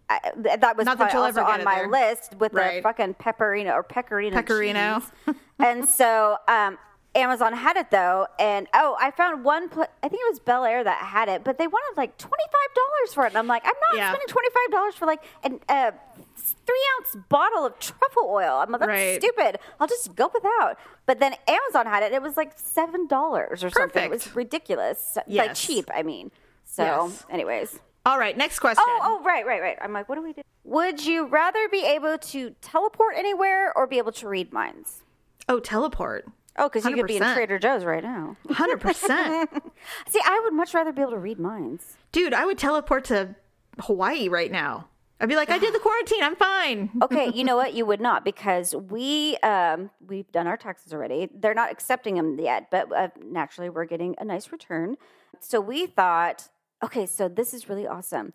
I, 0.08 0.20
that 0.36 0.76
was 0.76 0.84
Not 0.84 0.98
that 0.98 1.14
also 1.14 1.40
ever 1.40 1.50
on 1.50 1.64
my 1.64 1.76
there. 1.76 1.88
list 1.90 2.34
with 2.38 2.52
Right. 2.52 2.76
the 2.76 2.82
fucking 2.82 3.14
pepperino 3.14 3.72
or 3.74 3.82
pecorino. 3.82 4.36
Pecorino. 4.36 5.00
cheese. 5.26 5.34
and 5.58 5.88
so 5.88 6.36
um, 6.46 6.76
Amazon 7.14 7.52
had 7.52 7.76
it 7.76 7.90
though, 7.90 8.26
and 8.38 8.66
oh, 8.74 8.96
I 9.00 9.10
found 9.12 9.44
one. 9.44 9.68
Pl- 9.68 9.86
I 10.02 10.08
think 10.08 10.20
it 10.26 10.30
was 10.30 10.40
Bel 10.40 10.64
Air 10.64 10.82
that 10.82 10.98
had 10.98 11.28
it, 11.28 11.44
but 11.44 11.58
they 11.58 11.66
wanted 11.66 11.96
like 11.96 12.16
twenty 12.18 12.44
five 12.46 12.74
dollars 12.74 13.14
for 13.14 13.24
it, 13.26 13.28
and 13.30 13.38
I'm 13.38 13.46
like, 13.46 13.64
I'm 13.64 13.72
not 13.90 13.96
Yeah. 13.98 14.10
spending 14.10 14.28
twenty 14.28 14.48
five 14.50 14.72
dollars 14.72 14.94
for 14.94 15.06
like 15.06 15.22
an 15.44 15.60
uh, 15.68 15.92
three 16.36 16.84
ounce 16.98 17.16
bottle 17.28 17.66
of 17.66 17.78
truffle 17.78 18.24
oil. 18.28 18.58
I'm 18.60 18.70
like, 18.70 18.80
that's 18.80 18.88
Right. 18.88 19.20
stupid. 19.22 19.58
I'll 19.78 19.86
just 19.86 20.14
go 20.16 20.30
without. 20.32 20.76
But 21.06 21.20
then 21.20 21.34
Amazon 21.46 21.86
had 21.86 22.02
it. 22.02 22.12
It 22.12 22.22
was 22.22 22.36
like 22.36 22.52
seven 22.58 23.06
dollars 23.06 23.62
or 23.62 23.70
something. 23.70 24.04
It 24.04 24.10
was 24.10 24.22
Perfect. 24.22 24.36
ridiculous, 24.36 25.18
like 25.28 25.54
cheap. 25.54 25.90
I 25.94 26.02
mean. 26.02 26.30
So, 26.66 26.82
Yes. 26.82 27.24
anyways. 27.30 27.78
All 28.06 28.18
right, 28.18 28.36
next 28.36 28.58
question. 28.58 28.82
Oh, 28.86 29.00
oh, 29.02 29.22
right, 29.24 29.46
right, 29.46 29.60
right. 29.62 29.78
I'm 29.80 29.92
like, 29.92 30.08
what 30.08 30.16
do 30.16 30.22
we 30.22 30.32
do? 30.32 30.42
Would 30.64 31.04
you 31.06 31.26
rather 31.26 31.68
be 31.68 31.84
able 31.86 32.18
to 32.18 32.54
teleport 32.60 33.14
anywhere 33.16 33.72
or 33.76 33.86
be 33.86 33.98
able 33.98 34.12
to 34.12 34.28
read 34.28 34.52
minds? 34.52 35.02
Oh, 35.48 35.60
teleport. 35.60 36.26
Oh, 36.56 36.68
because 36.68 36.84
you 36.84 36.94
could 36.94 37.06
be 37.06 37.16
in 37.16 37.22
100%. 37.22 37.34
Trader 37.34 37.58
Joe's 37.58 37.84
right 37.84 38.02
now. 38.02 38.36
100%. 38.48 39.48
See, 40.08 40.20
I 40.24 40.40
would 40.44 40.54
much 40.54 40.72
rather 40.72 40.92
be 40.92 41.02
able 41.02 41.12
to 41.12 41.18
read 41.18 41.38
minds. 41.38 41.96
Dude, 42.12 42.32
I 42.32 42.46
would 42.46 42.58
teleport 42.58 43.04
to 43.06 43.34
Hawaii 43.80 44.28
right 44.28 44.52
now. 44.52 44.88
I'd 45.20 45.28
be 45.28 45.36
like, 45.36 45.50
I 45.50 45.58
did 45.58 45.72
the 45.72 45.78
quarantine. 45.78 46.22
I'm 46.22 46.36
fine. 46.36 46.90
Okay, 47.02 47.30
you 47.32 47.44
know 47.44 47.56
what? 47.56 47.74
You 47.74 47.86
would 47.86 48.00
not 48.00 48.24
because 48.24 48.74
we 48.74 49.36
um, 49.38 49.90
we've 50.06 50.30
done 50.32 50.46
our 50.46 50.56
taxes 50.56 50.92
already. 50.92 51.28
They're 51.34 51.54
not 51.54 51.70
accepting 51.70 52.14
them 52.16 52.38
yet, 52.38 52.70
but 52.70 52.92
uh, 52.92 53.08
naturally 53.22 53.70
we're 53.70 53.84
getting 53.84 54.14
a 54.18 54.24
nice 54.24 54.50
return. 54.50 54.96
So 55.40 55.60
we 55.60 55.86
thought, 55.86 56.48
okay, 56.82 57.06
so 57.06 57.28
this 57.28 57.52
is 57.54 57.68
really 57.68 57.86
awesome. 57.86 58.32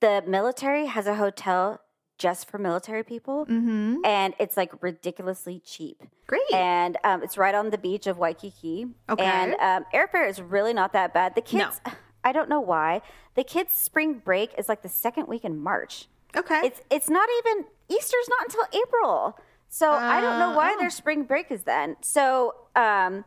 The 0.00 0.22
military 0.26 0.86
has 0.86 1.06
a 1.06 1.14
hotel 1.16 1.80
just 2.18 2.50
for 2.50 2.58
military 2.58 3.02
people, 3.04 3.46
Mm-hmm. 3.46 4.04
and 4.04 4.34
it's 4.38 4.56
like 4.56 4.72
ridiculously 4.82 5.60
cheap. 5.64 6.02
Great. 6.26 6.42
and 6.52 6.98
um, 7.04 7.22
it's 7.22 7.38
right 7.38 7.54
on 7.54 7.70
the 7.70 7.78
beach 7.78 8.06
of 8.06 8.18
Waikiki. 8.18 8.86
Okay. 9.08 9.24
And 9.24 9.54
um, 9.60 9.84
airfare 9.94 10.28
is 10.28 10.42
really 10.42 10.74
not 10.74 10.92
that 10.92 11.14
bad. 11.14 11.34
The 11.34 11.40
kids, 11.40 11.80
I 12.24 12.32
don't 12.32 12.48
know 12.50 12.60
why. 12.60 13.00
The 13.34 13.44
kids' 13.44 13.72
spring 13.74 14.14
break 14.24 14.52
is 14.58 14.68
like 14.68 14.82
the 14.82 14.88
second 14.88 15.28
week 15.28 15.44
in 15.44 15.58
March. 15.58 16.06
okay. 16.36 16.60
It's 16.64 16.80
it's 16.90 17.08
not 17.08 17.28
even 17.38 17.64
Easter's 17.88 18.28
not 18.28 18.42
until 18.48 18.64
April. 18.82 19.38
So 19.70 19.90
I 19.90 20.20
don't 20.20 20.38
know 20.38 20.50
Uh, 20.52 20.56
why 20.56 20.74
oh. 20.74 20.78
their 20.80 20.90
spring 20.90 21.24
break 21.24 21.50
is 21.50 21.62
then. 21.62 21.96
So 22.02 22.54
um, 22.74 23.24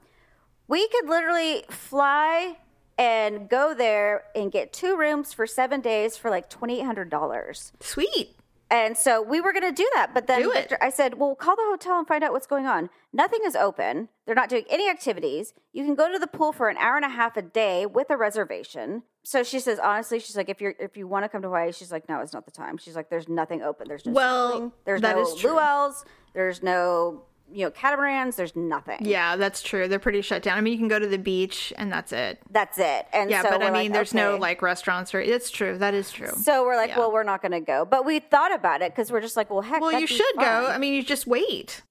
we 0.67 0.87
could 0.89 1.07
literally 1.07 1.63
fly 1.69 2.57
and 2.97 3.47
go 3.49 3.73
there 3.73 4.23
and 4.35 4.51
get 4.51 4.73
two 4.73 4.97
rooms 4.97 5.33
for 5.33 5.47
seven 5.47 5.81
days 5.81 6.17
for 6.17 6.29
like 6.29 6.49
twenty 6.49 6.79
eight 6.79 6.85
hundred 6.85 7.09
dollars. 7.09 7.71
Sweet. 7.79 8.35
And 8.71 8.95
so 8.97 9.21
we 9.21 9.41
were 9.41 9.51
going 9.51 9.63
to 9.67 9.71
do 9.73 9.87
that, 9.95 10.13
but 10.13 10.27
then 10.27 10.41
Do 10.41 10.51
it. 10.51 10.55
Victor, 10.55 10.77
I 10.81 10.89
said, 10.89 11.19
"Well, 11.19 11.35
call 11.35 11.57
the 11.57 11.63
hotel 11.65 11.99
and 11.99 12.07
find 12.07 12.23
out 12.23 12.31
what's 12.31 12.47
going 12.47 12.65
on." 12.65 12.89
Nothing 13.11 13.41
is 13.45 13.53
open. 13.55 14.07
They're 14.25 14.33
not 14.33 14.47
doing 14.47 14.63
any 14.69 14.89
activities. 14.89 15.53
You 15.73 15.83
can 15.83 15.93
go 15.93 16.09
to 16.09 16.17
the 16.17 16.25
pool 16.25 16.53
for 16.53 16.69
an 16.69 16.77
hour 16.77 16.95
and 16.95 17.03
a 17.03 17.09
half 17.09 17.35
a 17.35 17.41
day 17.41 17.85
with 17.85 18.09
a 18.09 18.15
reservation. 18.15 19.03
So 19.23 19.43
she 19.43 19.59
says, 19.59 19.77
honestly, 19.77 20.19
she's 20.19 20.37
like, 20.37 20.47
if 20.47 20.61
you're 20.61 20.75
if 20.79 20.95
you 20.95 21.05
want 21.05 21.25
to 21.25 21.29
come 21.29 21.41
to 21.41 21.49
Hawaii, 21.49 21.73
she's 21.73 21.91
like, 21.91 22.07
no, 22.07 22.21
it's 22.21 22.31
not 22.33 22.45
the 22.45 22.51
time. 22.51 22.77
She's 22.77 22.95
like, 22.95 23.09
there's 23.09 23.27
nothing 23.27 23.61
open. 23.61 23.89
There's 23.89 24.05
no 24.05 24.13
Well, 24.13 24.73
there's 24.85 25.01
that 25.01 25.17
no 25.17 25.21
is 25.23 25.35
true. 25.35 25.51
luau's. 25.51 26.05
There's 26.33 26.63
no 26.63 27.23
you 27.53 27.65
know 27.65 27.71
catamarans. 27.71 28.35
There's 28.35 28.55
nothing. 28.55 28.97
Yeah, 29.01 29.35
that's 29.35 29.61
true. 29.61 29.87
They're 29.87 29.99
pretty 29.99 30.21
shut 30.21 30.43
down. 30.43 30.57
I 30.57 30.61
mean, 30.61 30.73
you 30.73 30.79
can 30.79 30.87
go 30.87 30.99
to 30.99 31.07
the 31.07 31.17
beach 31.17 31.71
and 31.77 31.91
that's 31.91 32.11
it. 32.11 32.39
That's 32.49 32.77
it. 32.77 33.07
And 33.13 33.29
Yeah, 33.29 33.41
so 33.43 33.49
but 33.51 33.61
I 33.63 33.71
mean, 33.71 33.83
like, 33.83 33.93
there's 33.93 34.13
no 34.13 34.37
like 34.37 34.61
restaurants 34.61 35.13
or 35.13 35.21
it's 35.21 35.51
true. 35.51 35.77
That 35.77 35.93
is 35.93 36.11
true. 36.11 36.31
So 36.41 36.63
we're 36.65 36.75
like, 36.75 36.89
Yeah. 36.89 36.99
well, 36.99 37.11
we're 37.11 37.23
not 37.23 37.41
going 37.41 37.51
to 37.53 37.59
go. 37.59 37.85
But 37.85 38.05
we 38.05 38.19
thought 38.19 38.53
about 38.53 38.81
it 38.81 38.91
because 38.93 39.11
we're 39.11 39.21
just 39.21 39.35
like, 39.37 39.49
well, 39.49 39.61
heck. 39.61 39.81
well, 39.81 39.99
you 39.99 40.07
should 40.07 40.35
go. 40.37 40.67
I 40.67 40.77
mean, 40.77 40.93
you 40.93 41.03
just 41.03 41.27
wait. 41.27 41.81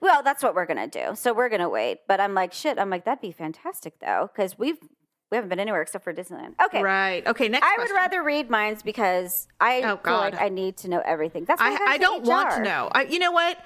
Well, 0.00 0.22
that's 0.22 0.42
what 0.42 0.54
we're 0.54 0.66
gonna 0.66 0.88
do. 0.88 1.10
So 1.14 1.32
we're 1.32 1.48
gonna 1.50 1.68
wait. 1.68 1.98
But 2.08 2.18
I'm 2.20 2.34
like, 2.34 2.52
shit. 2.52 2.78
I'm 2.78 2.90
like, 2.90 3.04
that'd 3.04 3.20
be 3.20 3.30
fantastic 3.30 4.00
though, 4.00 4.30
because 4.34 4.58
we've 4.58 4.78
we 5.30 5.36
haven't 5.36 5.48
been 5.50 5.60
anywhere 5.60 5.82
except 5.82 6.02
for 6.02 6.14
Disneyland. 6.14 6.54
Okay. 6.64 6.82
Right. 6.82 7.26
Okay. 7.26 7.48
Next. 7.48 7.64
I 7.64 7.74
would 7.78 7.90
rather 7.90 8.22
read 8.22 8.48
minds 8.48 8.82
because 8.82 9.46
I 9.60 9.78
Oh, 9.82 9.96
feel 9.98 10.14
like 10.14 10.32
God. 10.32 10.34
I 10.36 10.48
need 10.48 10.76
to 10.78 10.88
know 10.88 11.02
everything. 11.04 11.44
That's 11.44 11.60
why 11.60 11.68
I, 11.68 11.70
have 11.72 11.80
I 11.88 11.98
don't 11.98 12.24
want 12.24 12.50
to 12.52 12.62
know. 12.62 12.88
I, 12.92 13.02
you 13.04 13.18
know 13.18 13.32
what? 13.32 13.58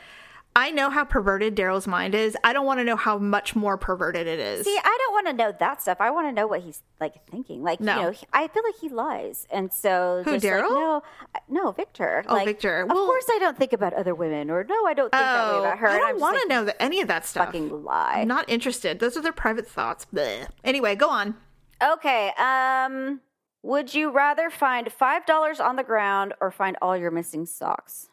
I 0.57 0.73
know 0.73 0.91
how 0.91 1.05
perverted 1.05 1.55
Daryl's 1.55 1.87
mind 1.87 2.15
is. 2.15 2.37
I 2.43 2.53
don't 2.53 2.67
want 2.67 2.81
to 2.81 2.85
know 2.85 2.97
how 2.97 3.19
much 3.19 3.55
more 3.55 3.79
perverted 3.79 4.27
it 4.27 4.41
is. 4.41 4.65
See, 4.65 4.77
I 4.83 4.99
don't 5.01 5.13
want 5.13 5.27
to 5.29 5.33
know 5.33 5.55
that 5.59 5.81
stuff. 5.81 5.99
I 6.01 6.11
want 6.11 6.27
to 6.27 6.33
know 6.33 6.49
what 6.49 6.63
he's 6.63 6.83
like 7.01 7.25
thinking. 7.31 7.63
Like, 7.63 7.81
No. 7.81 7.97
you 7.97 8.03
know, 8.03 8.11
he- 8.11 8.27
I 8.33 8.49
feel 8.49 8.65
like 8.65 8.75
he 8.81 8.89
lies, 8.89 9.47
and 9.51 9.73
so 9.73 10.23
Who, 10.25 10.33
just 10.33 10.45
like, 10.45 10.53
Daryl? 10.53 10.71
no, 10.71 11.03
no, 11.49 11.71
Victor. 11.71 12.25
Oh, 12.27 12.35
like, 12.35 12.47
Victor. 12.47 12.81
Of 12.83 12.89
course, 12.89 13.27
I 13.31 13.39
don't 13.39 13.57
think 13.57 13.73
about 13.73 13.95
other 13.95 14.15
women, 14.15 14.51
or 14.51 14.65
no, 14.65 14.87
I 14.87 14.93
don't 14.93 15.11
think 15.13 15.23
that 15.23 15.53
way 15.53 15.57
oh, 15.57 15.61
about 15.61 15.79
her. 15.79 15.89
I 15.89 15.99
don't 15.99 16.21
want 16.21 16.37
to 16.37 16.41
like, 16.41 16.49
know 16.49 16.65
that 16.65 16.83
any 16.83 17.01
of 17.01 17.07
that 17.09 17.25
stuff. 17.27 17.47
Fucking 17.47 17.85
lie. 17.85 18.19
I'm 18.23 18.29
not 18.29 18.49
interested. 18.49 18.99
Those 18.99 19.17
are 19.17 19.23
their 19.23 19.33
private 19.33 19.69
thoughts. 19.69 20.07
Anyway, 20.65 20.97
go 20.97 21.09
on. 21.09 21.37
Okay. 21.83 22.33
Um, 22.37 23.21
would 23.63 23.95
you 23.95 24.11
rather 24.11 24.51
find 24.51 24.93
five 24.93 25.27
dollars 25.27 25.61
on 25.61 25.77
the 25.77 25.85
ground 25.85 26.35
or 26.41 26.51
find 26.51 26.77
all 26.83 26.97
your 26.97 27.11
missing 27.11 27.47
socks? 27.47 28.09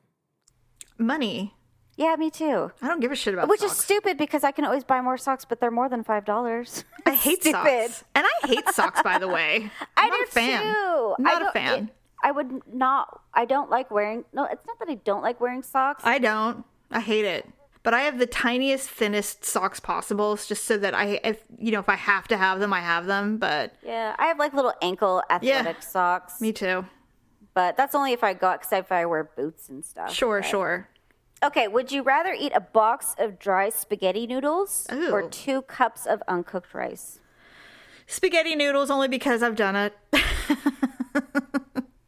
Money. 0.99 1.56
Yeah, 1.97 2.15
me 2.15 2.29
too. 2.29 2.71
I 2.81 2.87
don't 2.87 2.99
give 3.01 3.11
a 3.11 3.15
shit 3.15 3.33
about 3.33 3.45
it. 3.45 3.49
Which 3.49 3.63
is 3.63 3.71
stupid 3.71 4.17
because 4.17 4.43
I 4.43 4.51
can 4.51 4.63
always 4.65 4.83
buy 4.83 5.01
more 5.01 5.17
socks, 5.17 5.43
but 5.45 5.59
they're 5.59 5.71
more 5.71 5.89
than 5.89 6.03
five 6.03 6.23
dollars. 6.25 6.85
I 7.05 7.13
hate 7.13 7.43
socks, 7.43 8.03
and 8.15 8.25
I 8.25 8.47
hate 8.47 8.69
socks. 8.69 9.01
By 9.01 9.17
the 9.17 9.27
way, 9.27 9.71
I 9.97 10.03
I'm 10.03 10.09
not 10.11 10.17
do 10.19 10.23
a 10.23 10.27
fan. 10.27 10.73
Too. 10.73 11.15
Not 11.19 11.41
a 11.41 11.51
fan. 11.51 11.83
it- 11.85 11.93
I 12.23 12.31
would 12.31 12.61
not. 12.73 13.21
I 13.33 13.45
don't 13.45 13.69
like 13.69 13.91
wearing. 13.91 14.25
No, 14.33 14.45
it's 14.45 14.65
not 14.65 14.79
that 14.79 14.89
I 14.89 14.95
don't 14.95 15.21
like 15.21 15.39
wearing 15.39 15.61
socks. 15.63 16.03
I 16.05 16.17
don't. 16.17 16.65
I 16.91 16.99
hate 16.99 17.25
it. 17.25 17.47
But 17.83 17.93
I 17.93 18.01
have 18.01 18.17
the 18.19 18.25
tiniest, 18.25 18.89
thinnest 18.89 19.45
socks 19.45 19.79
possible, 19.79 20.35
just 20.35 20.65
so 20.65 20.77
that 20.77 20.93
I, 20.95 21.19
if 21.23 21.43
you 21.57 21.71
know, 21.71 21.79
if 21.79 21.87
I 21.89 21.95
have 21.95 22.27
to 22.29 22.37
have 22.37 22.59
them, 22.59 22.73
I 22.73 22.81
have 22.81 23.05
them. 23.05 23.37
But 23.37 23.75
yeah, 23.83 24.15
I 24.19 24.25
have 24.27 24.39
like 24.39 24.53
little 24.53 24.73
ankle 24.81 25.23
athletic 25.29 25.81
socks, 25.83 26.41
me 26.41 26.51
too. 26.51 26.85
but 27.53 27.77
that's 27.77 27.95
only 27.95 28.13
if 28.13 28.23
I 28.23 28.33
go 28.33 28.51
because 28.53 28.73
if 28.73 28.91
I 28.91 29.05
wear 29.05 29.23
boots 29.23 29.69
and 29.69 29.85
stuff. 29.85 30.11
Sure, 30.13 30.41
sure. 30.43 30.89
Okay, 31.43 31.67
would 31.67 31.91
you 31.91 32.01
rather 32.01 32.33
eat 32.33 32.51
a 32.55 32.59
box 32.59 33.15
of 33.19 33.37
dry 33.39 33.69
spaghetti 33.69 34.25
noodles 34.25 34.87
or 35.11 35.29
two 35.29 35.61
cups 35.63 36.05
of 36.05 36.23
uncooked 36.27 36.73
rice? 36.73 37.19
Spaghetti 38.07 38.55
noodles 38.55 38.89
only 38.89 39.07
because 39.07 39.43
I've 39.43 39.55
done 39.55 39.75
it. 39.75 39.93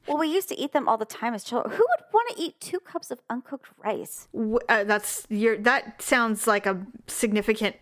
Well, 0.09 0.17
we 0.17 0.27
used 0.27 0.49
to 0.49 0.57
eat 0.59 0.73
them 0.73 0.89
all 0.89 0.97
the 0.97 1.05
time 1.05 1.35
as 1.35 1.43
children. 1.43 1.71
Who 1.71 1.85
would 1.87 2.05
want 2.11 2.35
to 2.35 2.41
eat 2.41 2.59
two 2.59 2.79
cups 2.79 3.11
of 3.11 3.19
uncooked 3.29 3.67
rice? 3.85 4.27
Uh, 4.67 4.83
that's 4.83 5.27
your. 5.29 5.55
That 5.55 6.01
sounds 6.01 6.47
like 6.47 6.65
a 6.65 6.83
significant 7.05 7.75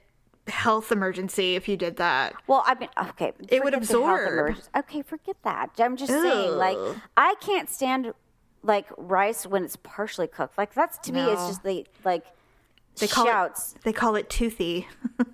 health 0.49 0.91
emergency 0.91 1.55
if 1.55 1.69
you 1.69 1.77
did 1.77 1.95
that. 1.95 2.33
Well, 2.45 2.63
I 2.65 2.75
mean, 2.75 2.89
okay, 3.11 3.31
It 3.47 3.63
would 3.63 3.73
absorb. 3.73 4.57
Okay, 4.75 5.03
forget 5.03 5.37
that. 5.43 5.69
I'm 5.79 5.95
just 5.95 6.11
saying, 6.11 6.51
like, 6.57 6.77
I 7.15 7.35
can't 7.39 7.69
stand 7.69 8.13
like 8.67 8.85
rice 8.97 9.45
when 9.47 9.63
it's 9.63 9.77
partially 9.77 10.27
cooked. 10.27 10.57
Like 10.57 10.73
that's 10.73 10.97
to 10.99 11.13
me, 11.13 11.21
it's 11.21 11.47
just 11.47 11.63
the 11.63 11.85
like 12.03 12.25
They 12.97 13.07
call 13.07 13.25
shouts. 13.25 13.73
it. 13.75 13.83
They 13.83 13.93
call 13.93 14.15
it 14.15 14.29
toothy. 14.29 14.87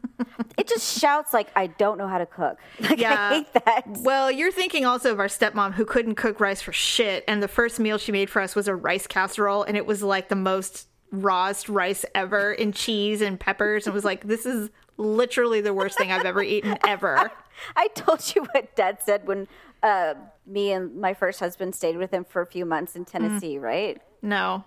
It, 0.58 0.68
just 0.68 1.00
shouts 1.00 1.34
like 1.34 1.50
I 1.56 1.68
don't 1.68 1.98
know 1.98 2.08
how 2.08 2.20
to 2.20 2.26
cook. 2.26 2.58
Like 2.80 3.00
Yeah. 3.00 3.30
I 3.30 3.34
hate 3.36 3.54
that. 3.66 3.84
Well, 4.02 4.32
you're 4.32 4.52
thinking 4.52 4.86
also 4.86 5.12
of 5.12 5.20
our 5.20 5.28
stepmom 5.28 5.74
who 5.74 5.84
couldn't 5.84 6.16
cook 6.16 6.40
rice 6.40 6.62
for 6.62 6.72
shit, 6.72 7.24
and 7.28 7.42
the 7.44 7.48
first 7.48 7.80
meal 7.80 7.98
she 7.98 8.12
made 8.12 8.30
for 8.30 8.42
us 8.42 8.56
was 8.56 8.68
a 8.68 8.76
rice 8.76 9.08
casserole, 9.08 9.64
and 9.64 9.76
it 9.76 9.86
was 9.86 10.02
like 10.04 10.30
the 10.30 10.36
most 10.36 10.88
rawest 11.12 11.68
rice 11.68 12.06
ever 12.16 12.54
in 12.54 12.72
cheese 12.72 13.22
and 13.22 13.40
peppers, 13.40 13.86
and 13.86 13.94
it 13.94 13.96
was 13.96 14.06
like 14.06 14.28
this 14.28 14.46
is 14.46 14.70
literally 14.98 15.60
the 15.60 15.74
worst 15.74 15.98
thing 15.98 16.12
I've 16.12 16.26
ever 16.26 16.44
eaten 16.44 16.78
ever. 16.88 17.32
I 17.76 17.88
told 17.90 18.34
you 18.36 18.44
what 18.54 18.76
Dad 18.76 19.00
said 19.04 19.28
when 19.28 19.48
uh, 19.84 20.16
me 20.48 20.72
and 20.72 20.96
my 21.00 21.14
first 21.14 21.40
husband 21.40 21.76
stayed 21.76 21.98
with 21.98 22.12
him 22.12 22.24
for 22.26 22.42
a 22.42 22.48
few 22.48 22.66
months 22.66 22.96
in 22.96 23.06
Tennessee, 23.06 23.58
right? 23.60 24.02
No. 24.22 24.64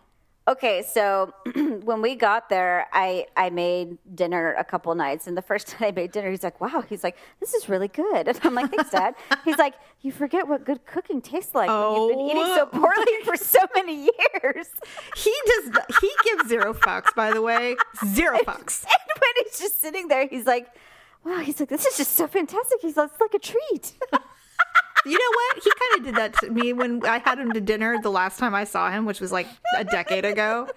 Okay, 0.48 0.84
so 0.88 1.34
when 1.82 2.00
we 2.02 2.14
got 2.14 2.48
there, 2.50 2.86
I 2.92 3.26
I 3.36 3.50
made 3.50 3.98
dinner 4.14 4.54
a 4.56 4.62
couple 4.62 4.94
nights, 4.94 5.26
and 5.26 5.36
the 5.36 5.42
first 5.42 5.66
time 5.70 5.88
I 5.88 5.90
made 5.90 6.12
dinner, 6.12 6.30
he's 6.30 6.44
like, 6.44 6.60
"Wow," 6.60 6.84
he's 6.88 7.02
like, 7.02 7.16
"This 7.40 7.52
is 7.52 7.68
really 7.68 7.88
good," 7.88 8.28
and 8.28 8.38
I'm 8.44 8.54
like, 8.54 8.70
"Thanks, 8.70 8.90
Dad." 8.90 9.16
He's 9.44 9.58
like, 9.58 9.74
"You 10.02 10.12
forget 10.12 10.46
what 10.46 10.64
good 10.64 10.86
cooking 10.86 11.20
tastes 11.20 11.52
like 11.52 11.68
when 11.68 11.92
you've 12.00 12.10
been 12.10 12.20
eating 12.30 12.44
so 12.54 12.68
Oh. 12.72 12.78
poorly 12.80 13.16
for 13.24 13.36
so 13.36 13.58
many 13.74 14.04
years." 14.04 14.68
He 15.16 15.34
does. 15.46 15.64
He 16.00 16.10
gives 16.22 16.48
zero 16.48 16.72
fucks. 16.74 17.12
By 17.16 17.32
the 17.32 17.42
way, 17.42 17.74
zero 18.06 18.38
fucks. 18.38 18.84
And 18.84 19.20
when 19.20 19.32
he's 19.42 19.58
just 19.58 19.80
sitting 19.80 20.06
there, 20.06 20.28
he's 20.28 20.46
like, 20.46 20.68
"Wow," 21.24 21.40
he's 21.40 21.58
like, 21.58 21.70
"This 21.70 21.86
is 21.86 21.96
just 21.96 22.12
so 22.12 22.28
fantastic." 22.28 22.78
He's 22.82 22.96
like, 22.96 23.10
"It's 23.10 23.20
like 23.20 23.34
a 23.34 23.40
treat." 23.40 23.94
You 25.06 25.18
know 25.18 25.36
what? 25.36 25.62
He 25.64 25.70
kind 25.70 25.98
of 25.98 26.04
did 26.06 26.14
that 26.16 26.34
to 26.40 26.50
me 26.50 26.72
when 26.72 27.04
I 27.06 27.18
had 27.18 27.38
him 27.38 27.52
to 27.52 27.60
dinner 27.60 27.96
the 28.02 28.10
last 28.10 28.38
time 28.38 28.54
I 28.54 28.64
saw 28.64 28.90
him, 28.90 29.04
which 29.06 29.20
was 29.20 29.32
like 29.32 29.46
a 29.76 29.84
decade 29.84 30.24
ago. 30.24 30.68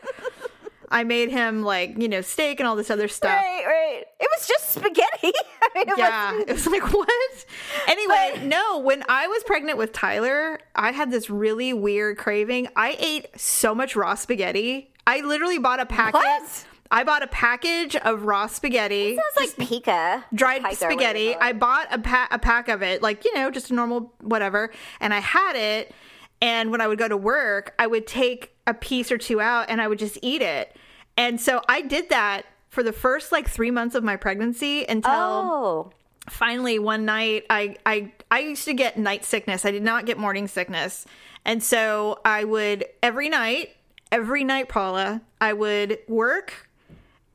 I 0.92 1.04
made 1.04 1.30
him 1.30 1.62
like 1.64 1.98
you 2.00 2.08
know 2.08 2.22
steak 2.22 2.60
and 2.60 2.68
all 2.68 2.76
this 2.76 2.90
other 2.90 3.08
stuff. 3.08 3.30
right, 3.32 3.64
right. 3.66 4.04
It 4.20 4.28
was 4.36 4.48
just 4.48 4.70
spaghetti. 4.72 5.32
I 5.62 5.70
mean, 5.76 5.90
it 5.90 5.98
Yeah, 6.00 6.32
wasn't- 6.32 6.50
it 6.50 6.54
was 6.54 6.68
like 6.68 6.94
what? 6.94 7.46
Anyway, 7.88 8.48
no. 8.48 8.80
When 8.80 9.04
I 9.08 9.28
was 9.28 9.44
pregnant 9.44 9.78
with 9.78 9.94
Tyler, 9.94 10.60
I 10.76 10.92
had 10.92 11.12
this 11.12 11.30
really 11.30 11.74
weird 11.74 12.18
craving. 12.18 12.70
I 12.76 12.96
ate 13.00 13.28
so 13.40 13.76
much 13.76 13.96
raw 13.96 14.16
spaghetti. 14.16 14.92
I 15.06 15.22
literally 15.22 15.60
bought 15.60 15.80
a 15.80 15.86
packet. 15.86 16.16
What? 16.16 16.66
I 16.92 17.04
bought 17.04 17.22
a 17.24 17.28
package 17.28 17.96
of 17.96 18.24
raw 18.24 18.48
spaghetti. 18.48 19.10
It 19.16 19.20
Sounds 19.36 19.58
like 19.58 19.68
pica. 19.68 20.26
dried 20.34 20.64
spaghetti. 20.74 21.20
you 21.22 21.34
call 21.34 21.42
it. 21.42 21.46
I 21.46 21.54
bought 21.54 21.88
a, 21.92 22.00
pa- 22.00 22.28
a 22.32 22.40
pack 22.40 22.68
of 22.68 22.82
it, 22.82 23.02
like, 23.04 23.26
you 23.26 23.34
know, 23.36 23.52
just 23.52 23.70
a 23.70 23.74
normal 23.76 24.12
whatever. 24.22 24.72
And 25.00 25.14
I 25.14 25.20
had 25.20 25.56
it. 25.56 25.94
And 26.42 26.72
when 26.72 26.82
I 26.82 26.88
would 26.88 26.98
go 26.98 27.08
to 27.08 27.18
work, 27.18 27.76
I 27.78 27.86
would 27.86 28.08
take 28.08 28.56
a 28.66 28.74
piece 28.74 29.12
or 29.12 29.18
two 29.18 29.40
out 29.42 29.70
and 29.70 29.82
I 29.82 29.88
would 29.88 30.00
just 30.00 30.18
eat 30.22 30.42
it. 30.42 30.76
And 31.18 31.40
so 31.40 31.62
I 31.68 31.82
did 31.82 32.10
that 32.10 32.46
for 32.70 32.82
the 32.82 32.94
first 32.94 33.32
like 33.32 33.50
three 33.50 33.72
months 33.72 33.94
of 33.96 34.04
my 34.04 34.16
pregnancy 34.16 34.86
until 34.88 35.12
Oh. 35.12 35.92
finally 36.30 36.80
one 36.80 37.04
night 37.06 37.46
I, 37.50 37.76
I 37.86 38.14
I 38.32 38.40
used 38.40 38.66
to 38.66 38.74
get 38.74 38.98
night 38.98 39.26
sickness. 39.26 39.66
I 39.66 39.72
did 39.72 39.84
not 39.84 40.06
get 40.06 40.18
morning 40.18 40.48
sickness. 40.48 41.06
And 41.46 41.62
so 41.64 42.20
I 42.24 42.44
would 42.46 42.86
every 43.04 43.28
night, 43.30 43.76
every 44.12 44.44
night, 44.44 44.70
Paula, 44.70 45.22
I 45.42 45.54
would 45.54 46.00
work. 46.08 46.69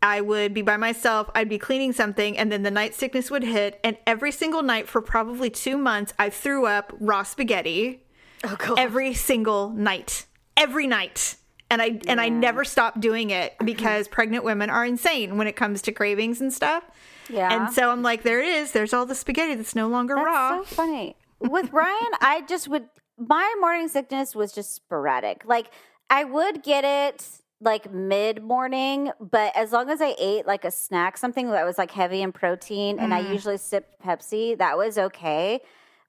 I 0.05 0.21
would 0.21 0.53
be 0.53 0.61
by 0.61 0.77
myself. 0.77 1.31
I'd 1.35 1.49
be 1.49 1.57
cleaning 1.57 1.95
something, 1.95 2.37
and 2.37 2.53
then 2.53 2.63
the 2.63 2.71
night 2.71 2.95
sickness 2.95 3.31
would 3.31 3.43
hit. 3.43 3.81
And 3.83 3.97
every 4.07 4.31
single 4.33 4.63
night 4.63 4.87
for 4.87 5.01
probably 5.01 5.49
two 5.49 5.79
months, 5.79 6.13
I 6.19 6.29
threw 6.29 6.67
up 6.67 6.93
raw 7.01 7.23
spaghetti. 7.23 8.05
Oh, 8.45 8.55
God. 8.59 8.79
Every 8.79 9.15
single 9.15 9.71
night, 9.71 10.27
every 10.59 10.87
night, 10.87 11.37
and 11.71 11.81
I 11.81 11.99
and 12.07 12.21
I 12.21 12.29
never 12.29 12.67
stopped 12.67 13.01
doing 13.01 13.31
it 13.31 13.55
because 13.65 14.07
pregnant 14.07 14.45
women 14.45 14.69
are 14.69 14.85
insane 14.85 15.39
when 15.39 15.47
it 15.47 15.57
comes 15.57 15.81
to 15.83 15.93
cravings 15.93 16.43
and 16.43 16.53
stuff. 16.53 16.85
Yeah. 17.31 17.51
And 17.51 17.73
so 17.73 17.91
I'm 17.91 18.03
like, 18.03 18.25
there 18.25 18.41
it 18.43 18.47
is. 18.49 18.73
There's 18.73 18.93
all 18.93 19.07
the 19.07 19.15
spaghetti 19.15 19.55
that's 19.55 19.75
no 19.75 19.89
longer 19.89 20.15
That's 20.17 20.27
raw. 20.27 20.59
so 20.59 20.65
funny. 20.65 21.17
With 21.41 21.73
Ryan, 21.73 22.13
I 22.21 22.43
just 22.47 22.69
would 22.69 22.91
my 23.17 23.55
morning 23.59 23.89
sickness 23.89 24.35
was 24.35 24.53
just 24.53 24.75
sporadic. 24.75 25.45
Like 25.47 25.71
I 26.11 26.25
would 26.25 26.63
get 26.63 26.85
it 26.85 27.27
like 27.65 27.91
mid 27.93 28.43
morning, 28.43 29.11
but 29.21 29.57
as 29.57 29.73
long 29.73 29.91
as 29.91 30.01
I 30.01 30.15
ate 30.19 30.47
like 30.47 30.65
a 30.65 30.71
snack, 30.71 31.17
something 31.17 31.51
that 31.51 31.65
was 31.65 31.79
like 31.79 31.91
heavy 31.91 32.23
in 32.23 32.31
protein, 32.31 32.99
and 32.99 33.13
I 33.15 33.23
mm-hmm. 33.23 33.33
usually 33.33 33.57
sipped 33.57 34.03
Pepsi, 34.03 34.57
that 34.59 34.77
was 34.77 34.99
okay. 34.99 35.61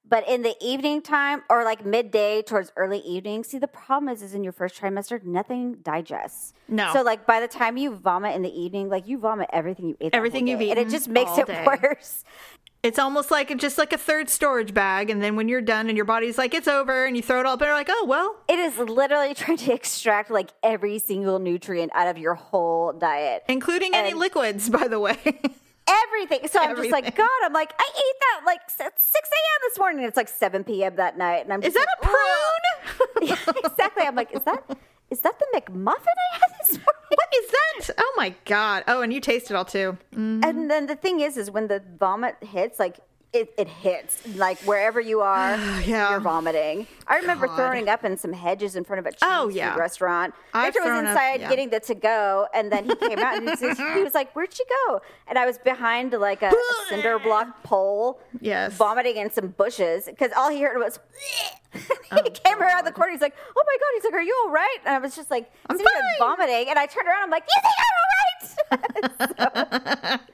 But 0.08 0.28
in 0.28 0.44
the 0.44 0.56
evening 0.62 1.02
time 1.02 1.42
or 1.50 1.64
like 1.64 1.84
midday 1.84 2.44
towards 2.44 2.72
early 2.76 3.00
evening, 3.00 3.44
see 3.44 3.58
the 3.58 3.68
problem 3.68 4.10
is 4.10 4.22
is 4.22 4.36
in 4.36 4.44
your 4.44 4.54
first 4.54 4.80
trimester, 4.80 5.24
nothing 5.24 5.78
digests. 5.82 6.54
No. 6.68 6.92
So 6.94 7.02
like 7.02 7.26
by 7.26 7.40
the 7.40 7.48
time 7.48 7.78
you 7.78 7.96
vomit 7.96 8.36
in 8.36 8.44
the 8.44 8.54
evening, 8.54 8.88
like 8.90 9.08
you 9.08 9.18
vomit 9.18 9.50
everything 9.52 9.90
you 9.90 9.98
ate. 10.00 10.14
Everything 10.14 10.48
you've 10.48 10.60
day, 10.60 10.70
and 10.70 10.80
it 10.80 10.90
just 10.90 11.08
makes 11.08 11.38
it 11.38 11.48
day. 11.48 11.66
worse. 11.66 12.24
It's 12.86 13.00
almost 13.00 13.32
like 13.32 13.58
just 13.58 13.80
like 13.80 13.94
a 13.94 13.98
third 13.98 14.30
storage 14.30 14.72
bag, 14.72 15.10
and 15.10 15.20
then 15.20 15.36
when 15.36 15.50
you're 15.50 15.60
done 15.60 15.88
and 15.88 15.98
your 15.98 16.06
body's 16.06 16.38
like 16.38 16.54
it's 16.54 16.68
over, 16.68 17.06
and 17.06 17.18
you 17.18 17.24
throw 17.24 17.40
it 17.40 17.48
all 17.48 17.54
up, 17.54 17.62
and 17.62 17.68
you're 17.68 17.76
like, 17.76 17.88
oh 17.90 18.06
well, 18.08 18.36
It 18.48 18.60
is 18.60 18.78
literally 18.78 19.34
trying 19.42 19.58
to 19.58 19.74
extract 19.74 20.30
like 20.30 20.52
every 20.62 21.00
single 21.00 21.40
nutrient 21.40 21.92
out 21.96 22.08
of 22.10 22.20
your 22.20 22.36
whole 22.36 22.94
diet. 22.94 23.44
including 23.50 23.96
any 23.96 24.14
liquids, 24.14 24.70
by 24.80 24.88
the 24.88 25.00
way. 25.00 25.18
Everything. 25.88 26.48
So 26.48 26.60
I'm 26.60 26.76
just 26.76 26.92
like, 26.92 27.16
God, 27.16 27.28
I'm 27.44 27.54
like, 27.54 27.74
I 27.80 27.90
ate 27.90 28.20
that 28.20 28.42
like 28.46 28.60
at 28.80 29.00
6 29.00 29.30
a.m. 29.30 29.70
this 29.70 29.80
morning. 29.80 30.06
It's 30.06 30.18
like 30.18 30.28
7 30.30 30.64
p.m. 30.64 30.96
that 30.98 31.18
night. 31.18 31.44
And 31.46 31.54
I'm 31.54 31.64
Is 31.64 31.74
that 31.74 31.88
a 32.02 32.06
prune? 32.06 33.28
Yeah, 33.30 33.38
exactly. 33.66 34.06
I'm 34.06 34.16
like, 34.16 34.32
is 34.32 34.44
that 34.44 34.64
is 35.16 35.22
that 35.22 35.40
the 35.40 35.48
McMuffin 35.56 36.18
I 36.26 36.38
had 36.42 36.52
this 36.60 36.72
morning? 36.72 37.10
what 37.10 37.30
is 37.40 37.52
that? 37.52 37.96
Oh 37.98 38.14
my 38.18 38.36
god. 38.44 38.84
Oh, 38.86 39.02
and 39.02 39.14
you 39.14 39.22
taste 39.22 39.50
it 39.50 39.56
all 39.56 39.64
too. 39.64 39.98
Mm. 40.14 40.44
And 40.44 40.70
then 40.70 40.88
the 40.88 40.96
thing 40.98 41.22
is, 41.22 41.38
is 41.38 41.50
when 41.50 41.68
the 41.68 41.82
vomit 41.98 42.36
hits, 42.42 42.80
like 42.80 43.00
it, 43.34 43.54
it 43.58 43.68
hits 43.68 44.22
like 44.38 44.58
wherever 44.60 45.00
you 45.02 45.20
are, 45.22 45.56
Yeah. 45.86 46.12
you're 46.12 46.20
vomiting. 46.22 46.88
I 47.08 47.18
remember 47.18 47.48
God. 47.48 47.56
throwing 47.58 47.90
up 47.90 48.04
in 48.06 48.18
some 48.18 48.32
hedges 48.34 48.76
in 48.76 48.84
front 48.86 49.00
of 49.00 49.06
a 49.06 49.12
Chinese 49.16 49.36
Oh, 49.38 49.50
yeah. 49.50 49.74
food 49.74 49.80
restaurant. 49.80 50.34
I've 50.54 50.74
Victor 50.74 50.80
was 50.82 50.88
thrown 50.88 51.06
up, 51.06 51.12
inside 51.12 51.42
yeah. 51.42 51.50
getting 51.50 51.70
the 51.70 51.80
to 51.82 51.96
go, 51.96 52.48
and 52.54 52.72
then 52.72 52.86
he 52.86 52.96
came 52.96 53.20
out 53.20 53.36
and 53.38 53.44
he 53.50 53.66
was, 53.66 53.78
he 53.78 54.04
was 54.04 54.14
like, 54.14 54.32
"Where'd 54.34 54.54
she 54.54 54.64
go?" 54.88 55.02
And 55.28 55.38
I 55.38 55.46
was 55.46 55.58
behind 55.58 56.14
like 56.14 56.42
a, 56.42 56.48
a 56.50 56.54
cinder 56.90 57.20
block 57.20 57.62
pole, 57.64 58.20
Yes. 58.40 58.74
vomiting 58.74 59.18
in 59.18 59.30
some 59.32 59.50
bushes 59.50 60.06
because 60.06 60.32
all 60.36 60.50
he 60.50 60.62
heard 60.62 60.78
was. 60.78 61.00
he 61.74 61.82
Oh, 62.12 62.22
came 62.24 62.62
around 62.62 62.86
the 62.86 62.92
corner. 62.94 63.12
He's 63.12 63.20
like, 63.22 63.36
"Oh 63.58 63.64
my 63.66 63.76
god!" 63.78 63.88
He's 63.96 64.04
like, 64.06 64.14
"Are 64.14 64.24
you 64.24 64.42
all 64.46 64.52
right?" 64.52 64.78
And 64.86 64.96
I 64.96 65.00
was 65.00 65.14
just 65.16 65.30
like, 65.30 65.52
I'm 65.70 65.78
fine. 65.78 65.86
vomiting, 66.20 66.68
and 66.70 66.80
I 66.80 66.86
turned 66.86 67.08
around. 67.08 67.24
I'm 67.24 67.30
like, 67.32 67.44
"You 67.54 67.62
think 67.62 67.76
I'm 68.72 68.80
all 68.80 70.08
right?" 70.12 70.20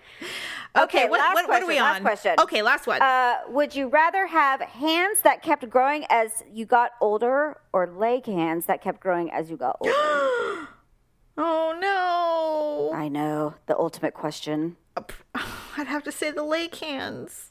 Okay, 0.77 1.09
what, 1.09 1.19
last 1.19 1.33
what, 1.35 1.49
what 1.49 1.63
are 1.63 1.67
we 1.67 1.75
question, 1.75 1.83
on? 1.83 1.91
last 1.91 2.01
question. 2.01 2.35
Okay, 2.39 2.61
last 2.61 2.87
one. 2.87 3.01
Uh, 3.01 3.35
would 3.49 3.75
you 3.75 3.87
rather 3.87 4.27
have 4.27 4.61
hands 4.61 5.19
that 5.23 5.41
kept 5.43 5.69
growing 5.69 6.05
as 6.09 6.43
you 6.51 6.65
got 6.65 6.91
older, 7.01 7.59
or 7.73 7.87
leg 7.87 8.25
hands 8.25 8.65
that 8.67 8.81
kept 8.81 8.99
growing 9.01 9.29
as 9.31 9.49
you 9.49 9.57
got 9.57 9.77
older? 9.81 9.93
oh 11.37 11.77
no. 11.79 12.97
I 12.97 13.09
know 13.09 13.55
the 13.65 13.77
ultimate 13.77 14.13
question. 14.13 14.77
I'd 15.77 15.87
have 15.87 16.03
to 16.03 16.11
say 16.11 16.31
the 16.31 16.43
leg 16.43 16.75
hands. 16.75 17.49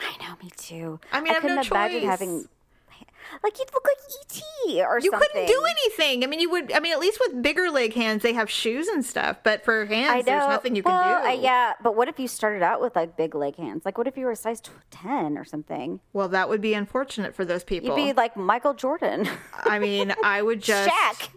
I 0.00 0.16
know, 0.20 0.36
me 0.42 0.50
too. 0.56 1.00
I 1.12 1.20
mean, 1.20 1.30
I 1.30 1.34
have 1.34 1.42
couldn't 1.42 1.66
imagine 1.70 2.00
choice. 2.00 2.08
having 2.08 2.48
like 3.42 3.58
you'd 3.58 3.72
look 3.72 3.84
like 3.84 3.96
ET 4.20 4.86
or 4.86 5.00
something. 5.00 5.04
You 5.04 5.10
something. 5.10 5.28
couldn't 5.32 5.46
do 5.46 5.64
anything. 5.64 6.24
I 6.24 6.26
mean, 6.26 6.40
you 6.40 6.50
would. 6.50 6.72
I 6.72 6.80
mean, 6.80 6.92
at 6.92 6.98
least 6.98 7.20
with 7.26 7.42
bigger 7.42 7.70
leg 7.70 7.94
hands, 7.94 8.22
they 8.22 8.32
have 8.32 8.50
shoes 8.50 8.88
and 8.88 9.04
stuff. 9.04 9.38
But 9.42 9.64
for 9.64 9.84
hands, 9.86 10.24
there's 10.24 10.48
nothing 10.48 10.76
you 10.76 10.82
well, 10.84 11.02
can 11.02 11.22
do. 11.22 11.38
uh, 11.38 11.42
yeah, 11.42 11.74
but 11.82 11.96
what 11.96 12.08
if 12.08 12.18
you 12.18 12.28
started 12.28 12.62
out 12.62 12.80
with 12.80 12.96
like 12.96 13.16
big 13.16 13.34
leg 13.34 13.56
hands? 13.56 13.84
Like, 13.84 13.98
what 13.98 14.06
if 14.06 14.16
you 14.16 14.26
were 14.26 14.32
a 14.32 14.36
size 14.36 14.60
ten 14.90 15.38
or 15.38 15.44
something? 15.44 16.00
Well, 16.12 16.28
that 16.28 16.48
would 16.48 16.60
be 16.60 16.74
unfortunate 16.74 17.34
for 17.34 17.44
those 17.44 17.64
people. 17.64 17.90
You'd 17.90 18.06
be 18.06 18.12
like 18.12 18.36
Michael 18.36 18.74
Jordan, 18.74 19.28
I 19.64 19.78
mean, 19.78 20.14
I 20.24 20.42
would 20.42 20.62
just. 20.62 20.90
Shaq. 20.90 21.28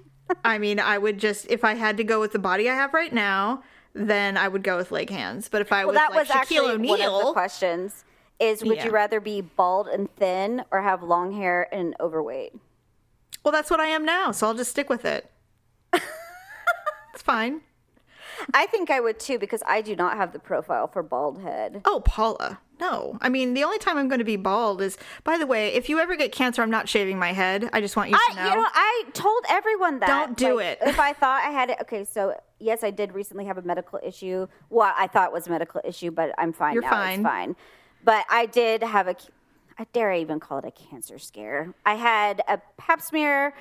I 0.45 0.59
mean, 0.59 0.79
I 0.79 0.97
would 0.97 1.17
just 1.17 1.47
if 1.49 1.63
I 1.63 1.73
had 1.73 1.97
to 1.97 2.03
go 2.03 2.19
with 2.19 2.31
the 2.33 2.39
body 2.39 2.69
I 2.69 2.75
have 2.75 2.93
right 2.93 3.11
now, 3.11 3.63
then 3.93 4.37
I 4.37 4.47
would 4.47 4.63
go 4.63 4.77
with 4.77 4.91
leg 4.91 5.09
hands. 5.09 5.49
But 5.49 5.61
if 5.61 5.71
I 5.71 5.85
Well, 5.85 5.93
was 5.93 5.95
that 5.95 6.11
like 6.11 6.19
was 6.19 6.27
Shaquille 6.27 6.69
actually 6.69 6.87
one 6.87 7.01
of 7.01 7.25
the 7.25 7.33
questions. 7.33 8.05
Is 8.39 8.63
would 8.63 8.77
Yeah. 8.77 8.85
you 8.85 8.91
rather 8.91 9.19
be 9.19 9.41
bald 9.41 9.87
and 9.87 10.13
thin 10.15 10.63
or 10.71 10.81
have 10.81 11.03
long 11.03 11.33
hair 11.33 11.67
and 11.73 11.95
overweight? 11.99 12.53
well, 13.43 13.51
that's 13.53 13.69
what 13.71 13.79
I 13.79 13.87
am 13.87 14.03
now, 14.05 14.31
so 14.31 14.47
I'll 14.47 14.53
just 14.53 14.69
stick 14.71 14.89
with 14.89 15.05
it. 15.05 15.31
it's 15.93 17.21
fine. 17.23 17.61
I 18.53 18.65
think 18.67 18.89
I 18.89 18.99
would 18.99 19.19
too 19.19 19.37
because 19.39 19.61
I 19.65 19.81
do 19.81 19.95
not 19.95 20.15
have 20.17 20.31
the 20.33 20.39
profile 20.39 20.87
for 20.87 21.03
bald 21.03 21.41
head. 21.41 21.81
Oh, 21.85 22.01
Paula. 22.05 22.59
No. 22.79 23.17
I 23.21 23.27
mean, 23.27 23.53
the 23.53 23.63
only 23.65 23.77
time 23.77 23.97
I'm 23.97 24.07
going 24.07 24.19
to 24.19 24.25
be 24.25 24.37
bald 24.37 24.81
is, 24.81 24.97
by 25.25 25.37
the 25.37 25.45
way, 25.45 25.73
if 25.73 25.89
you 25.89 25.99
ever 25.99 26.15
get 26.15 26.31
cancer, 26.31 26.61
I'm 26.61 26.69
not 26.71 26.87
shaving 26.87 27.19
my 27.19 27.33
head. 27.33 27.69
I 27.73 27.81
just 27.81 27.97
want 27.97 28.09
you 28.09 28.15
I, 28.17 28.33
to 28.33 28.35
know. 28.41 28.49
you 28.49 28.55
know, 28.55 28.65
I 28.73 29.03
told 29.13 29.43
everyone 29.49 29.99
that. 29.99 30.07
Don't 30.07 30.37
do 30.37 30.55
Like, 30.57 30.65
it. 30.65 30.77
If 30.83 30.99
I 30.99 31.11
thought 31.11 31.43
I 31.43 31.49
had 31.49 31.69
it, 31.71 31.77
okay. 31.81 32.05
So 32.05 32.35
yes, 32.59 32.81
I 32.83 32.91
did 32.91 33.13
recently 33.13 33.43
have 33.45 33.57
a 33.57 33.61
medical 33.61 33.99
issue. 34.01 34.47
Well, 34.69 34.93
I 34.97 35.07
thought 35.07 35.27
it 35.27 35.33
was 35.33 35.47
a 35.47 35.49
medical 35.49 35.81
issue, 35.83 36.11
but 36.11 36.33
I'm 36.37 36.53
fine 36.53 36.73
You're 36.73 36.83
now. 36.83 36.91
fine. 36.91 37.19
It's 37.19 37.23
fine. 37.23 37.55
But 38.03 38.25
I 38.29 38.45
did 38.45 38.83
have 38.83 39.07
a. 39.07 39.15
I 39.77 39.85
dare 39.93 40.11
I 40.11 40.19
even 40.19 40.39
call 40.39 40.57
it 40.59 40.65
a 40.65 40.71
cancer 40.71 41.17
scare. 41.17 41.73
I 41.85 41.95
had 41.95 42.41
a 42.47 42.59
Pap 42.77 43.01
smear. 43.01 43.53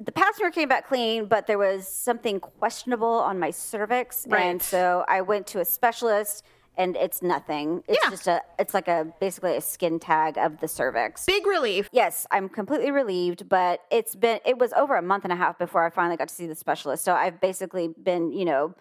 The 0.00 0.12
Pap 0.12 0.34
smear 0.34 0.50
came 0.50 0.68
back 0.68 0.86
clean, 0.86 1.26
but 1.26 1.46
there 1.46 1.58
was 1.58 1.86
something 1.88 2.40
questionable 2.40 3.06
on 3.08 3.38
my 3.38 3.50
cervix, 3.50 4.26
Right. 4.28 4.42
and 4.42 4.62
so 4.62 5.04
I 5.08 5.20
went 5.22 5.46
to 5.48 5.60
a 5.60 5.64
specialist. 5.64 6.44
And 6.78 6.94
it's 6.94 7.22
nothing. 7.22 7.82
It's 7.88 7.98
Yeah. 8.04 8.10
just 8.10 8.26
a. 8.26 8.42
It's 8.58 8.74
like 8.74 8.86
a 8.86 9.06
basically 9.18 9.56
a 9.56 9.62
skin 9.62 9.98
tag 9.98 10.36
of 10.36 10.60
the 10.60 10.68
cervix. 10.68 11.24
Big 11.24 11.46
relief. 11.46 11.88
Yes, 11.90 12.26
I'm 12.30 12.50
completely 12.50 12.90
relieved, 12.90 13.48
but 13.48 13.80
it's 13.90 14.14
been 14.14 14.40
it 14.44 14.58
was 14.58 14.74
over 14.74 14.94
a 14.94 15.00
month 15.00 15.24
and 15.24 15.32
a 15.32 15.36
half 15.36 15.56
before 15.58 15.86
I 15.86 15.88
finally 15.88 16.18
got 16.18 16.28
to 16.28 16.34
see 16.34 16.46
the 16.46 16.54
specialist. 16.54 17.02
So 17.02 17.14
I've 17.14 17.40
basically 17.40 17.88
been, 17.88 18.30
you 18.30 18.44
know, 18.44 18.74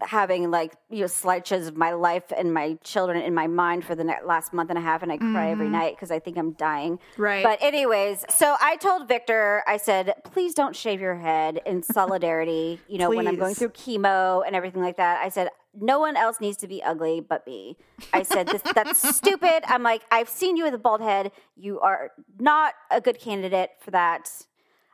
having 0.00 0.50
like 0.50 0.74
you 0.90 1.00
know 1.00 1.06
slideshows 1.06 1.66
of 1.66 1.76
my 1.76 1.92
life 1.92 2.32
and 2.36 2.54
my 2.54 2.78
children 2.84 3.20
in 3.20 3.34
my 3.34 3.46
mind 3.48 3.84
for 3.84 3.94
the 3.94 4.04
ne- 4.04 4.22
last 4.24 4.52
month 4.52 4.70
and 4.70 4.78
a 4.78 4.82
half 4.82 5.02
and 5.02 5.10
I 5.10 5.16
cry 5.16 5.50
every 5.50 5.68
night 5.68 5.96
because 5.96 6.10
I 6.10 6.20
think 6.20 6.38
I'm 6.38 6.52
dying. 6.52 6.98
Mm-hmm. 6.98 7.22
Right. 7.22 7.42
But 7.42 7.58
anyways, 7.60 8.24
so 8.28 8.56
I 8.60 8.76
told 8.76 9.08
Victor, 9.08 9.64
I 9.66 9.76
said, 9.76 10.14
"Please 10.24 10.54
don't 10.54 10.76
shave 10.76 11.00
your 11.00 11.16
head 11.16 11.60
in 11.66 11.82
solidarity, 11.98 12.80
you 12.88 12.98
know, 12.98 13.10
when 13.10 13.26
I'm 13.26 13.36
going 13.36 13.54
through 13.54 13.70
chemo 13.70 14.46
and 14.46 14.54
everything 14.54 14.82
like 14.82 14.98
that." 14.98 15.20
I 15.24 15.30
said, 15.30 15.48
"No 15.74 15.98
one 15.98 16.16
else 16.16 16.40
needs 16.40 16.56
to 16.58 16.68
be 16.68 16.82
ugly 16.82 17.20
but 17.20 17.44
me." 17.46 17.76
I 18.12 18.22
said, 18.22 18.46
this, 18.46 18.62
"That's 18.62 19.16
stupid." 19.16 19.64
I'm 19.66 19.82
like, 19.82 20.02
"I've 20.12 20.28
seen 20.28 20.56
you 20.56 20.64
with 20.64 20.74
a 20.74 20.78
bald 20.78 21.00
head. 21.00 21.32
You 21.56 21.80
are 21.80 22.12
not 22.38 22.74
a 22.90 23.00
good 23.00 23.18
candidate 23.18 23.70
for 23.80 23.90
that." 23.90 24.44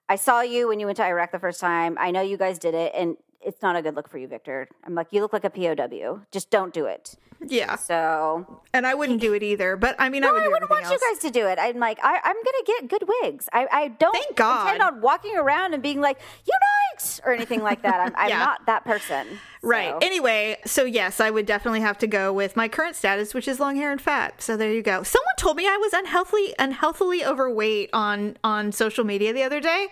I 0.08 0.16
saw 0.16 0.42
you 0.42 0.68
when 0.68 0.80
you 0.80 0.86
went 0.86 0.96
to 0.98 1.04
Iraq 1.04 1.32
the 1.32 1.38
first 1.38 1.60
time. 1.60 1.96
I 1.98 2.10
know 2.10 2.20
you 2.20 2.36
guys 2.36 2.58
did 2.58 2.74
it, 2.74 2.92
and 2.94 3.16
it's 3.44 3.62
not 3.62 3.76
a 3.76 3.82
good 3.82 3.94
look 3.94 4.08
for 4.08 4.18
you, 4.18 4.26
Victor. 4.28 4.68
I'm 4.84 4.94
like, 4.94 5.08
you 5.10 5.20
look 5.20 5.32
like 5.32 5.44
a 5.44 5.50
POW. 5.50 6.20
Just 6.30 6.50
don't 6.50 6.72
do 6.72 6.86
it. 6.86 7.14
Yeah. 7.46 7.76
So 7.76 8.62
And 8.72 8.86
I 8.86 8.94
wouldn't 8.94 9.20
do 9.20 9.34
it 9.34 9.42
either. 9.42 9.76
But 9.76 9.96
I 9.98 10.08
mean, 10.08 10.24
I 10.24 10.28
no, 10.28 10.32
would 10.34 10.42
I 10.44 10.48
wouldn't 10.48 10.70
want 10.70 10.84
you 10.90 10.98
guys 11.10 11.18
to 11.22 11.30
do 11.30 11.46
it. 11.46 11.58
I'm 11.60 11.78
like, 11.78 11.98
I, 12.02 12.18
I'm 12.24 12.36
gonna 12.36 12.64
get 12.66 12.88
good 12.88 13.04
wigs. 13.22 13.48
I, 13.52 13.66
I 13.70 13.88
don't 13.88 14.12
Thank 14.14 14.36
God. 14.36 14.62
intend 14.66 14.82
on 14.82 15.00
walking 15.02 15.36
around 15.36 15.74
and 15.74 15.82
being 15.82 16.00
like, 16.00 16.18
unite 16.46 17.20
or 17.24 17.32
anything 17.32 17.62
like 17.62 17.82
that. 17.82 18.00
I'm, 18.00 18.12
I'm 18.16 18.28
Yeah. 18.34 18.38
not 18.38 18.64
that 18.66 18.84
person. 18.84 19.26
Right. 19.62 19.90
So- 19.90 19.98
Anyway, 20.00 20.56
so 20.64 20.84
yes, 20.84 21.20
I 21.20 21.30
would 21.30 21.44
definitely 21.44 21.80
have 21.80 21.98
to 21.98 22.06
go 22.06 22.32
with 22.32 22.56
my 22.56 22.68
current 22.68 22.96
status, 22.96 23.34
which 23.34 23.48
is 23.48 23.60
long 23.60 23.76
hair 23.76 23.90
and 23.92 24.00
fat. 24.00 24.40
So 24.40 24.56
there 24.56 24.72
you 24.72 24.82
go. 24.82 25.02
Someone 25.02 25.34
told 25.36 25.56
me 25.56 25.66
I 25.66 25.76
was 25.76 25.92
unhealthily 25.92 26.54
unhealthily 26.58 27.24
overweight 27.26 27.90
on 27.92 28.38
on 28.42 28.72
social 28.72 29.04
media 29.04 29.32
the 29.34 29.42
other 29.42 29.60
day. 29.60 29.88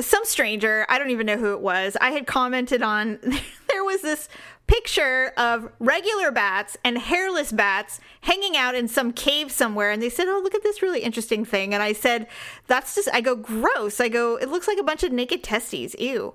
Some 0.00 0.24
stranger, 0.24 0.86
I 0.88 0.98
don't 0.98 1.10
even 1.10 1.26
know 1.26 1.36
who 1.36 1.52
it 1.52 1.60
was. 1.60 1.96
I 2.00 2.10
had 2.10 2.26
commented 2.26 2.82
on 2.82 3.18
there 3.68 3.84
was 3.84 4.02
this 4.02 4.28
picture 4.66 5.32
of 5.36 5.70
regular 5.78 6.30
bats 6.30 6.76
and 6.84 6.96
hairless 6.96 7.52
bats 7.52 8.00
hanging 8.22 8.56
out 8.56 8.74
in 8.74 8.88
some 8.88 9.12
cave 9.12 9.52
somewhere 9.52 9.90
and 9.90 10.00
they 10.02 10.08
said, 10.08 10.26
"Oh, 10.28 10.40
look 10.42 10.54
at 10.54 10.62
this 10.62 10.82
really 10.82 11.00
interesting 11.00 11.44
thing." 11.44 11.74
And 11.74 11.82
I 11.82 11.92
said, 11.92 12.26
"That's 12.66 12.94
just 12.94 13.08
I 13.12 13.20
go 13.20 13.36
gross." 13.36 14.00
I 14.00 14.08
go, 14.08 14.36
"It 14.36 14.48
looks 14.48 14.68
like 14.68 14.78
a 14.78 14.84
bunch 14.84 15.02
of 15.02 15.12
naked 15.12 15.42
testes." 15.42 15.94
Ew. 15.98 16.34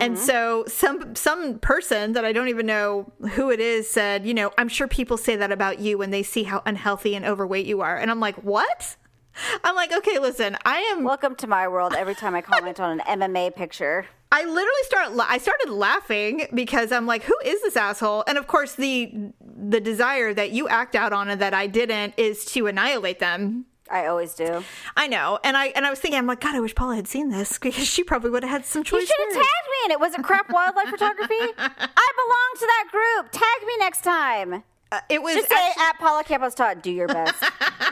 And 0.00 0.16
mm-hmm. 0.16 0.24
so 0.24 0.64
some 0.68 1.14
some 1.14 1.58
person 1.58 2.12
that 2.14 2.24
I 2.24 2.32
don't 2.32 2.48
even 2.48 2.64
know 2.64 3.12
who 3.32 3.50
it 3.50 3.60
is 3.60 3.90
said, 3.90 4.26
you 4.26 4.32
know, 4.32 4.50
I'm 4.56 4.68
sure 4.68 4.88
people 4.88 5.18
say 5.18 5.36
that 5.36 5.52
about 5.52 5.80
you 5.80 5.98
when 5.98 6.10
they 6.10 6.22
see 6.22 6.44
how 6.44 6.62
unhealthy 6.64 7.14
and 7.14 7.26
overweight 7.26 7.66
you 7.66 7.82
are. 7.82 7.96
And 7.96 8.10
I'm 8.10 8.20
like, 8.20 8.36
"What?" 8.36 8.96
I'm 9.64 9.74
like, 9.74 9.92
"Okay, 9.92 10.18
listen. 10.18 10.56
I 10.64 10.78
am 10.92 11.04
Welcome 11.04 11.34
to 11.36 11.46
my 11.46 11.68
world. 11.68 11.94
Every 11.94 12.14
time 12.14 12.34
I 12.34 12.40
comment 12.40 12.80
on 12.80 13.00
an 13.00 13.20
MMA 13.20 13.54
picture, 13.54 14.06
I 14.30 14.44
literally 14.44 14.82
start. 14.84 15.12
I 15.28 15.38
started 15.38 15.70
laughing 15.70 16.46
because 16.54 16.92
I'm 16.92 17.06
like, 17.06 17.22
"Who 17.24 17.34
is 17.44 17.60
this 17.62 17.76
asshole?" 17.76 18.24
And 18.26 18.38
of 18.38 18.46
course, 18.46 18.74
the 18.74 19.32
the 19.40 19.80
desire 19.80 20.32
that 20.34 20.50
you 20.50 20.68
act 20.68 20.94
out 20.94 21.12
on 21.12 21.28
and 21.28 21.40
that 21.40 21.54
I 21.54 21.66
didn't 21.66 22.14
is 22.16 22.44
to 22.46 22.66
annihilate 22.66 23.18
them. 23.18 23.66
I 23.90 24.06
always 24.06 24.32
do. 24.34 24.64
I 24.96 25.06
know, 25.06 25.38
and 25.44 25.56
I 25.56 25.66
and 25.66 25.84
I 25.84 25.90
was 25.90 25.98
thinking, 25.98 26.18
I'm 26.18 26.26
like, 26.26 26.40
God, 26.40 26.54
I 26.54 26.60
wish 26.60 26.74
Paula 26.74 26.96
had 26.96 27.08
seen 27.08 27.30
this 27.30 27.58
because 27.60 27.86
she 27.86 28.02
probably 28.04 28.30
would 28.30 28.42
have 28.42 28.50
had 28.50 28.64
some 28.64 28.84
choice. 28.84 29.02
You 29.02 29.06
should 29.06 29.34
have 29.36 29.42
tagged 29.42 29.68
me 29.70 29.78
and 29.84 29.92
it. 29.92 30.00
Was 30.00 30.14
a 30.14 30.22
crap 30.22 30.50
wildlife 30.50 30.88
photography? 30.88 31.34
I 31.58 32.08
belong 32.16 32.50
to 32.58 32.66
that 32.66 32.88
group. 32.90 33.32
Tag 33.32 33.66
me 33.66 33.76
next 33.78 34.02
time. 34.02 34.62
Uh, 34.92 35.00
it 35.08 35.22
was 35.22 35.34
Just 35.34 35.48
say 35.48 35.70
at 35.78 35.98
Paula 35.98 36.22
Campos 36.22 36.54
Todd, 36.54 36.82
do 36.82 36.90
your 36.90 37.08
best. 37.08 37.42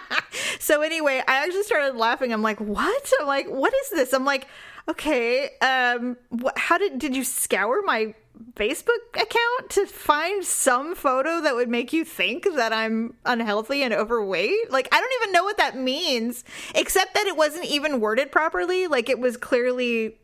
so 0.60 0.82
anyway. 0.82 1.22
I 1.26 1.44
actually 1.44 1.62
started 1.62 1.96
laughing. 1.96 2.30
I'm 2.30 2.42
like, 2.42 2.60
what? 2.60 3.12
I'm 3.18 3.26
like, 3.26 3.48
what 3.48 3.72
is 3.72 3.90
this? 3.90 4.12
I'm 4.12 4.26
like, 4.26 4.46
okay, 4.86 5.48
um, 5.62 6.18
what, 6.28 6.58
how 6.58 6.76
did 6.76 6.98
did 6.98 7.16
you 7.16 7.24
scour 7.24 7.82
my 7.82 8.14
Facebook 8.54 9.00
account 9.14 9.70
to 9.70 9.86
find 9.86 10.44
some 10.44 10.94
photo 10.94 11.40
that 11.40 11.54
would 11.54 11.70
make 11.70 11.94
you 11.94 12.04
think 12.04 12.44
that 12.56 12.70
I'm 12.70 13.14
unhealthy 13.24 13.82
and 13.82 13.94
overweight? 13.94 14.70
Like, 14.70 14.86
I 14.92 15.00
don't 15.00 15.22
even 15.22 15.32
know 15.32 15.44
what 15.44 15.56
that 15.56 15.78
means, 15.78 16.44
except 16.74 17.14
that 17.14 17.26
it 17.26 17.36
wasn't 17.36 17.64
even 17.64 18.00
worded 18.00 18.30
properly. 18.30 18.88
Like, 18.88 19.08
it 19.08 19.18
was 19.18 19.38
clearly. 19.38 20.18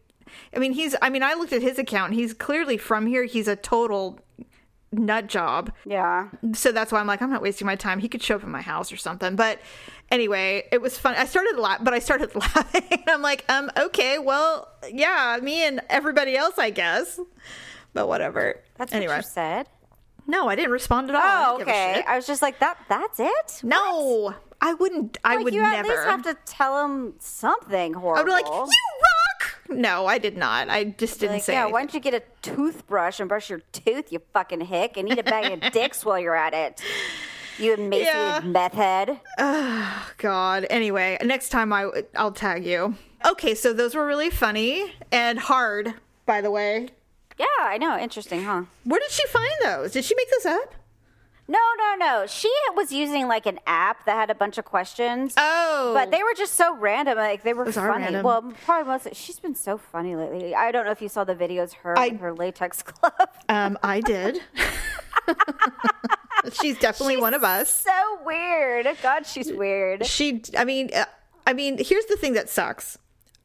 I 0.54 0.58
mean, 0.58 0.72
he's. 0.72 0.94
I 1.00 1.08
mean, 1.08 1.22
I 1.22 1.32
looked 1.32 1.54
at 1.54 1.62
his 1.62 1.78
account. 1.78 2.12
He's 2.12 2.34
clearly 2.34 2.76
from 2.76 3.06
here. 3.06 3.24
He's 3.24 3.48
a 3.48 3.56
total 3.56 4.20
nut 4.92 5.26
job 5.26 5.72
yeah. 5.84 6.28
so 6.54 6.70
that's 6.72 6.92
why 6.92 7.00
I'm 7.00 7.06
like, 7.06 7.20
I'm 7.20 7.28
not 7.28 7.42
wasting 7.42 7.66
my 7.66 7.74
time. 7.76 7.98
He 7.98 8.08
could 8.08 8.22
show 8.22 8.36
up 8.36 8.42
at 8.42 8.48
my 8.48 8.62
house 8.62 8.92
or 8.92 8.96
something. 8.96 9.34
But 9.36 9.60
anyway, 10.10 10.62
it 10.72 10.80
was 10.80 10.96
fun. 10.96 11.14
I 11.16 11.26
started 11.26 11.56
la- 11.56 11.78
but 11.80 11.92
I 11.92 11.98
started 11.98 12.34
laughing. 12.36 13.02
I'm 13.08 13.20
like, 13.20 13.44
um, 13.48 13.70
okay, 13.76 14.18
well, 14.18 14.68
yeah, 14.90 15.38
me 15.42 15.66
and 15.66 15.80
everybody 15.90 16.36
else, 16.36 16.58
I 16.58 16.70
guess. 16.70 17.18
But 17.92 18.06
whatever. 18.08 18.62
That's 18.76 18.92
anyway. 18.92 19.14
what 19.16 19.24
you 19.24 19.30
said. 19.30 19.66
No, 20.26 20.48
I 20.48 20.54
didn't 20.56 20.72
respond 20.72 21.10
at 21.10 21.16
all. 21.16 21.22
Oh, 21.22 21.44
don't 21.50 21.58
give 21.60 21.68
a 21.68 21.70
okay. 21.70 22.04
I 22.06 22.16
was 22.16 22.26
just 22.26 22.40
like, 22.42 22.58
that. 22.60 22.78
That's 22.88 23.20
it. 23.20 23.60
No, 23.62 24.34
I 24.60 24.74
wouldn't. 24.74 25.18
I 25.24 25.36
Like 25.36 25.44
would 25.44 25.54
you 25.54 25.62
never. 25.62 25.76
at 25.76 25.84
least 25.88 26.02
have 26.04 26.22
to 26.22 26.36
tell 26.46 26.84
him 26.84 27.14
something 27.18 27.94
horrible. 27.94 28.20
I'd 28.20 28.26
be 28.26 28.32
like, 28.32 28.46
you. 28.46 28.66
No, 29.68 30.06
I 30.06 30.18
did 30.18 30.36
not. 30.36 30.68
I 30.68 30.84
just 30.84 31.20
didn't 31.20 31.36
Like, 31.36 31.42
say. 31.42 31.52
yeah, 31.54 31.60
anything. 31.60 31.72
why 31.72 31.80
don't 31.80 31.94
you 31.94 32.00
get 32.00 32.14
a 32.14 32.22
toothbrush 32.42 33.20
and 33.20 33.28
brush 33.28 33.50
your 33.50 33.60
tooth, 33.72 34.12
you 34.12 34.20
fucking 34.32 34.62
hick, 34.62 34.96
and 34.96 35.08
eat 35.08 35.18
a 35.18 35.22
bag 35.22 35.52
of 35.62 35.72
dicks 35.72 36.04
while 36.04 36.18
you're 36.18 36.36
at 36.36 36.54
it? 36.54 36.80
You 37.58 37.74
emaciated 37.74 38.06
Yeah. 38.14 38.40
meth 38.44 38.74
head. 38.74 39.20
Oh, 39.38 40.10
God. 40.18 40.66
Anyway, 40.68 41.16
next 41.24 41.48
time 41.48 41.72
I 41.72 41.90
I'll 42.14 42.32
tag 42.32 42.66
you. 42.66 42.94
Okay, 43.24 43.54
so 43.54 43.72
those 43.72 43.94
were 43.94 44.06
really 44.06 44.28
funny 44.30 44.92
and 45.10 45.38
hard, 45.38 45.94
by 46.26 46.40
the 46.42 46.50
way. 46.50 46.88
Yeah, 47.38 47.46
I 47.60 47.78
know. 47.78 47.98
Interesting, 47.98 48.44
huh? 48.44 48.64
Where 48.84 49.00
did 49.00 49.10
she 49.10 49.26
find 49.28 49.50
those? 49.64 49.92
Did 49.92 50.04
she 50.04 50.14
make 50.14 50.28
those 50.30 50.46
up? 50.52 50.74
No, 51.48 51.58
no, 51.78 51.94
no. 51.98 52.26
She 52.26 52.52
was 52.74 52.90
using 52.92 53.28
like 53.28 53.46
an 53.46 53.60
app 53.68 54.04
that 54.06 54.16
had 54.16 54.30
a 54.30 54.34
bunch 54.34 54.58
of 54.58 54.64
questions. 54.64 55.32
Oh, 55.36 55.92
But 55.94 56.10
they 56.10 56.22
were 56.24 56.34
just 56.36 56.54
so 56.54 56.74
random. 56.76 57.16
Like 57.18 57.44
they 57.44 57.52
were 57.54 57.64
Those 57.64 57.76
are 57.76 57.88
funny. 57.88 58.04
random. 58.04 58.24
Well, 58.24 58.52
probably 58.64 58.92
most. 58.92 59.14
She's 59.14 59.38
been 59.38 59.54
so 59.54 59.78
funny 59.78 60.16
lately. 60.16 60.54
I 60.56 60.72
don't 60.72 60.84
know 60.84 60.90
if 60.90 61.00
you 61.00 61.08
saw 61.08 61.22
the 61.24 61.36
videos 61.36 61.72
her 61.74 61.96
I- 61.98 62.08
with 62.08 62.20
her 62.20 62.32
latex 62.34 62.82
glove. 62.82 63.12
um, 63.48 63.78
I 63.82 64.00
did. 64.00 64.40
She's 66.60 66.78
definitely 66.78 67.16
one 67.16 67.34
of 67.34 67.42
us. 67.42 67.82
so 67.82 68.18
weird. 68.24 68.86
God, 69.02 69.26
she's 69.26 69.52
weird. 69.52 70.06
She, 70.06 70.42
I 70.56 70.64
mean, 70.64 70.90
uh, 70.94 71.06
I 71.46 71.52
mean, 71.54 71.78
here's 71.82 72.06
the 72.06 72.16
thing 72.16 72.34
that 72.34 72.48
sucks. 72.48 72.98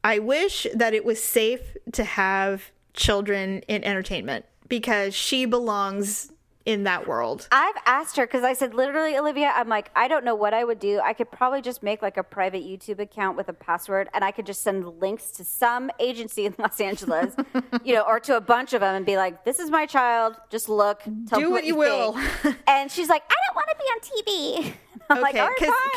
I 0.04 0.18
wish 0.20 0.66
that 0.74 0.94
it 0.94 1.04
was 1.04 1.22
safe 1.22 1.76
to 1.92 2.04
have 2.04 2.70
children 2.94 3.60
in 3.66 3.82
entertainment 3.82 4.44
because 4.68 5.14
she 5.14 5.46
belongs 5.46 6.31
in 6.64 6.84
that 6.84 7.06
world. 7.08 7.48
I've 7.50 7.74
asked 7.86 8.16
her 8.16 8.26
because 8.26 8.44
I 8.44 8.52
said, 8.52 8.74
literally, 8.74 9.16
Olivia, 9.16 9.52
I'm 9.54 9.68
like, 9.68 9.90
I 9.96 10.08
don't 10.08 10.24
know 10.24 10.34
what 10.34 10.54
I 10.54 10.64
would 10.64 10.78
do. 10.78 11.00
I 11.02 11.12
could 11.12 11.30
probably 11.30 11.60
just 11.60 11.82
make 11.82 12.02
like 12.02 12.16
a 12.16 12.22
private 12.22 12.62
YouTube 12.62 13.00
account 13.00 13.36
with 13.36 13.48
a 13.48 13.52
password 13.52 14.08
and 14.14 14.22
I 14.24 14.30
could 14.30 14.46
just 14.46 14.62
send 14.62 15.00
links 15.00 15.32
to 15.32 15.44
some 15.44 15.90
agency 15.98 16.46
in 16.46 16.54
Los 16.58 16.80
Angeles, 16.80 17.34
you 17.84 17.94
know, 17.94 18.02
or 18.02 18.20
to 18.20 18.36
a 18.36 18.40
bunch 18.40 18.72
of 18.72 18.80
them 18.80 18.94
and 18.94 19.04
be 19.04 19.16
like, 19.16 19.44
this 19.44 19.58
is 19.58 19.70
my 19.70 19.86
child. 19.86 20.36
Just 20.50 20.68
look. 20.68 21.02
Tell 21.28 21.40
Do 21.40 21.50
what 21.50 21.64
you 21.64 21.76
will. 21.76 22.16
and 22.66 22.90
she's 22.90 23.08
like, 23.08 23.22
I 23.28 23.34
don't 23.46 23.56
want 23.56 23.68
to 23.70 23.76
be 23.78 24.64
on 24.64 24.66
TV. 24.68 24.74
I'm 25.10 25.20
like, 25.20 25.34
all 25.34 25.48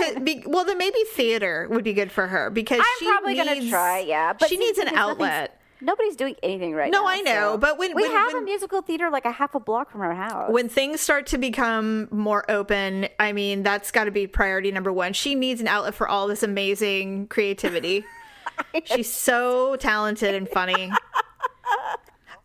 right, 0.01 0.25
be, 0.25 0.43
well, 0.47 0.65
then 0.65 0.77
maybe 0.77 0.97
theater 1.13 1.67
would 1.69 1.83
be 1.83 1.93
good 1.93 2.11
for 2.11 2.27
her 2.27 2.49
because 2.49 2.79
I'm 2.79 2.85
she 2.99 3.05
probably 3.05 3.35
needs, 3.35 3.45
gonna 3.45 3.69
try, 3.69 3.99
yeah. 3.99 4.33
But 4.33 4.49
she 4.49 4.55
see, 4.55 4.59
needs 4.65 4.77
an 4.79 4.85
thing 4.85 4.93
is, 4.95 4.97
nothing's- 4.99 5.21
outlet. 5.21 5.61
Nobody's 5.81 6.15
doing 6.15 6.35
anything 6.41 6.73
right 6.73 6.91
No, 6.91 7.01
now. 7.03 7.07
I 7.07 7.21
know, 7.21 7.51
so- 7.53 7.57
but 7.57 7.77
when- 7.77 7.93
we 7.95 8.03
when- 8.03 8.11
have 8.11 8.33
a 8.33 8.41
musical 8.41 8.81
theater 8.81 9.09
like 9.09 9.25
a 9.25 9.31
half 9.31 9.55
a 9.55 9.59
block 9.59 9.91
from 9.91 10.01
our 10.01 10.13
house. 10.15 10.49
When 10.51 10.69
things 10.69 11.01
start 11.01 11.25
to 11.27 11.37
become 11.37 12.07
more 12.11 12.49
open, 12.49 13.07
I 13.19 13.33
mean, 13.33 13.61
that's 13.63 13.91
got 13.91 14.05
to 14.05 14.11
be 14.11 14.25
priority 14.27 14.71
number 14.71 14.91
one. 14.93 15.13
She 15.13 15.35
needs 15.35 15.59
an 15.61 15.67
outlet 15.67 15.93
for 15.93 16.07
all 16.07 16.27
this 16.27 16.43
amazing 16.43 17.27
creativity. 17.27 18.05
She's 18.85 19.11
so 19.11 19.75
talented 19.75 20.33
and 20.35 20.47
funny. 20.49 20.91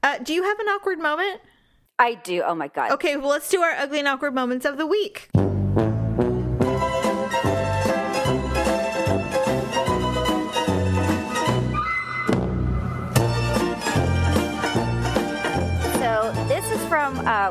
Uh, 0.03 0.17
do 0.17 0.33
you 0.33 0.43
have 0.43 0.59
an 0.59 0.67
awkward 0.69 0.99
moment? 0.99 1.43
I 1.99 2.15
do. 2.15 2.43
Oh 2.47 2.55
my 2.55 2.69
god. 2.69 2.93
Okay, 2.93 3.19
well, 3.19 3.29
let's 3.29 3.51
do 3.51 3.61
our 3.61 3.73
ugly 3.73 3.99
and 3.99 4.09
awkward 4.09 4.35
moments 4.35 4.65
of 4.65 4.79
the 4.79 4.87
week. 4.87 5.29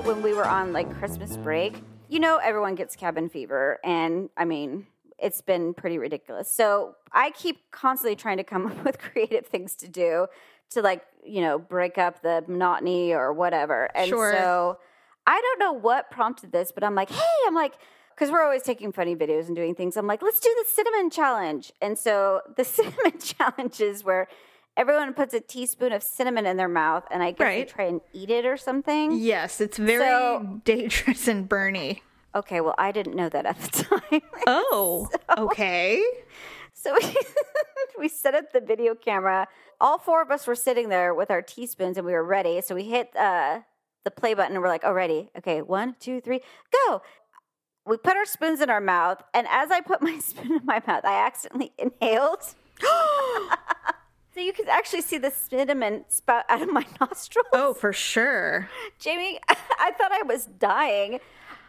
When 0.09 0.23
we 0.23 0.33
were 0.33 0.47
on 0.47 0.73
like 0.73 0.91
Christmas 0.97 1.37
break. 1.37 1.83
You 2.07 2.19
know, 2.19 2.37
everyone 2.37 2.73
gets 2.73 2.95
cabin 2.95 3.29
fever, 3.29 3.77
and 3.83 4.31
I 4.35 4.43
mean, 4.43 4.87
it's 5.19 5.39
been 5.41 5.75
pretty 5.75 5.99
ridiculous. 5.99 6.49
So 6.49 6.95
I 7.11 7.29
keep 7.29 7.69
constantly 7.69 8.15
trying 8.15 8.37
to 8.37 8.43
come 8.43 8.65
up 8.71 8.83
with 8.83 8.97
creative 8.97 9.45
things 9.45 9.75
to 9.75 9.87
do 9.87 10.25
to 10.71 10.81
like 10.81 11.03
you 11.23 11.41
know 11.41 11.59
break 11.59 11.99
up 11.99 12.23
the 12.23 12.43
monotony 12.47 13.13
or 13.13 13.31
whatever. 13.33 13.87
And 13.95 14.09
Sure. 14.09 14.33
so 14.33 14.79
I 15.27 15.39
don't 15.39 15.59
know 15.59 15.73
what 15.73 16.09
prompted 16.09 16.51
this, 16.51 16.71
but 16.71 16.83
I'm 16.83 16.95
like, 16.95 17.11
hey, 17.11 17.37
I'm 17.47 17.55
like. 17.55 17.73
Because 18.15 18.33
we're 18.33 18.43
always 18.43 18.63
taking 18.63 18.91
funny 18.91 19.15
videos 19.15 19.47
and 19.47 19.55
doing 19.55 19.75
things. 19.75 19.95
I'm 19.95 20.05
like, 20.05 20.21
let's 20.21 20.41
do 20.41 20.53
the 20.61 20.69
cinnamon 20.69 21.09
challenge. 21.09 21.71
And 21.81 21.97
so 21.97 22.41
the 22.57 22.65
cinnamon 22.65 23.17
challenge 23.17 23.79
is 23.79 24.03
where 24.03 24.27
everyone 24.77 25.13
puts 25.13 25.33
a 25.33 25.39
teaspoon 25.39 25.91
of 25.93 26.01
cinnamon 26.03 26.45
in 26.45 26.57
their 26.57 26.67
mouth 26.69 27.03
and 27.11 27.21
I 27.23 27.31
guess 27.31 27.45
Right. 27.45 27.67
they 27.67 27.71
try 27.73 27.85
and 27.85 28.01
eat 28.13 28.29
it 28.29 28.45
or 28.45 28.57
something. 28.57 29.13
Yes, 29.19 29.59
it's 29.61 29.77
very 29.77 30.05
So- 30.05 30.61
dangerous 30.65 31.27
and 31.27 31.47
burny. 31.49 32.01
Okay, 32.35 32.61
well, 32.61 32.75
I 32.77 32.91
didn't 32.91 33.15
know 33.15 33.27
that 33.29 33.45
at 33.47 33.59
the 33.59 33.83
time. 34.11 34.21
Oh, 34.47 35.09
okay. 35.37 36.03
so 36.73 36.95
we, 37.01 37.15
we 37.97 38.07
set 38.07 38.35
up 38.35 38.53
the 38.53 38.61
video 38.61 38.93
camera. 38.95 39.47
All 39.81 39.97
four 39.97 40.21
of 40.21 40.29
us 40.29 40.45
were 40.45 40.55
sitting 40.55 40.89
there 40.89 41.13
with 41.13 41.31
our 41.31 41.41
teaspoons 41.41 41.97
and 41.97 42.05
we 42.05 42.13
were 42.13 42.23
ready. 42.23 42.61
So 42.61 42.75
we 42.75 42.83
hit 42.83 43.15
uh, 43.15 43.61
the 44.05 44.11
play 44.11 44.33
button 44.35 44.53
and 44.53 44.61
we're 44.61 44.69
like, 44.69 44.83
oh, 44.85 44.93
ready. 44.93 45.29
Okay, 45.39 45.61
one, 45.63 45.95
two, 45.99 46.21
three, 46.21 46.41
go. 46.87 47.01
We 47.87 47.97
put 47.97 48.15
our 48.15 48.25
spoons 48.25 48.61
in 48.61 48.69
our 48.69 48.81
mouth. 48.81 49.23
And 49.33 49.47
as 49.49 49.71
I 49.71 49.81
put 49.81 50.01
my 50.03 50.19
spoon 50.19 50.51
in 50.53 50.65
my 50.65 50.81
mouth, 50.85 51.03
I 51.05 51.25
accidentally 51.25 51.73
inhaled. 51.79 52.43
so 54.33 54.39
you 54.39 54.53
could 54.53 54.67
actually 54.67 55.01
see 55.01 55.17
the 55.17 55.31
cinnamon 55.31 56.05
spout 56.07 56.45
out 56.49 56.61
of 56.61 56.71
my 56.71 56.85
nostrils. 57.01 57.47
Oh, 57.53 57.73
for 57.73 57.93
sure. 57.93 58.69
Jamie, 58.99 59.39
I 59.49 59.91
thought 59.91 60.11
I 60.11 60.23
was 60.23 60.45
dying. 60.45 61.19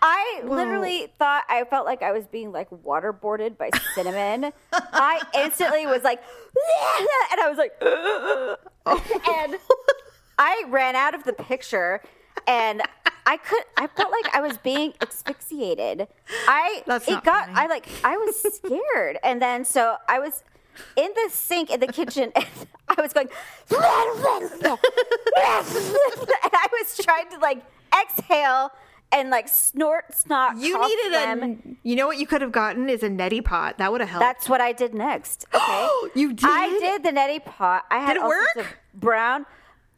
I 0.02 0.40
literally 0.44 1.12
thought 1.18 1.44
I 1.48 1.64
felt 1.64 1.84
like 1.84 2.02
I 2.02 2.12
was 2.12 2.26
being 2.26 2.52
like 2.52 2.70
waterboarded 2.70 3.58
by 3.58 3.70
cinnamon. 3.94 4.52
I 4.72 5.20
instantly 5.34 5.86
was 5.86 6.02
like, 6.02 6.22
and 7.30 7.40
I 7.40 7.48
was 7.48 7.58
like, 7.58 7.72
oh. 7.82 8.56
and 8.86 9.58
I 10.38 10.64
ran 10.68 10.96
out 10.96 11.14
of 11.14 11.24
the 11.24 11.34
picture, 11.34 12.00
and 12.46 12.82
I 13.26 13.36
could. 13.36 13.62
I 13.76 13.86
felt 13.88 14.10
like 14.10 14.34
I 14.34 14.40
was 14.40 14.56
being 14.58 14.94
asphyxiated. 15.02 16.08
I 16.48 16.82
That's 16.86 17.06
it 17.06 17.22
got. 17.22 17.46
funny. 17.46 17.58
I 17.58 17.66
like. 17.66 17.86
I 18.02 18.16
was 18.16 18.42
scared, 18.54 19.18
and 19.22 19.40
then 19.42 19.64
so 19.64 19.96
I 20.08 20.18
was. 20.18 20.42
In 20.96 21.10
the 21.14 21.30
sink 21.30 21.70
in 21.70 21.80
the 21.80 21.86
kitchen, 21.88 22.32
and 22.36 22.46
I 22.88 23.00
was 23.00 23.12
going, 23.12 23.28
and 23.70 23.78
I 26.52 26.66
was 26.72 26.96
trying 27.02 27.28
to 27.30 27.38
like 27.38 27.62
exhale 28.00 28.70
and 29.12 29.30
like 29.30 29.48
snort 29.48 30.14
snot. 30.14 30.52
Snort. 30.52 30.62
You 30.66 30.78
needed 30.80 31.12
phlegm. 31.12 31.42
a. 31.42 31.88
You 31.88 31.96
know 31.96 32.06
what 32.06 32.18
you 32.18 32.26
could 32.26 32.42
have 32.42 32.52
gotten 32.52 32.88
is 32.88 33.02
a 33.02 33.08
neti 33.08 33.44
pot. 33.44 33.78
That 33.78 33.90
would 33.92 34.00
have 34.00 34.10
helped. 34.10 34.22
That's 34.24 34.48
what 34.48 34.60
I 34.60 34.72
did 34.72 34.94
next. 34.94 35.46
Okay, 35.54 35.88
You 36.14 36.32
did. 36.32 36.48
I 36.48 36.68
did? 36.78 37.02
the 37.02 37.10
neti 37.10 37.44
pot. 37.44 37.84
I 37.90 37.98
had 37.98 38.14
Did 38.14 38.22
it 38.22 38.26
work? 38.26 38.56
of 38.56 38.66
brown. 38.94 39.46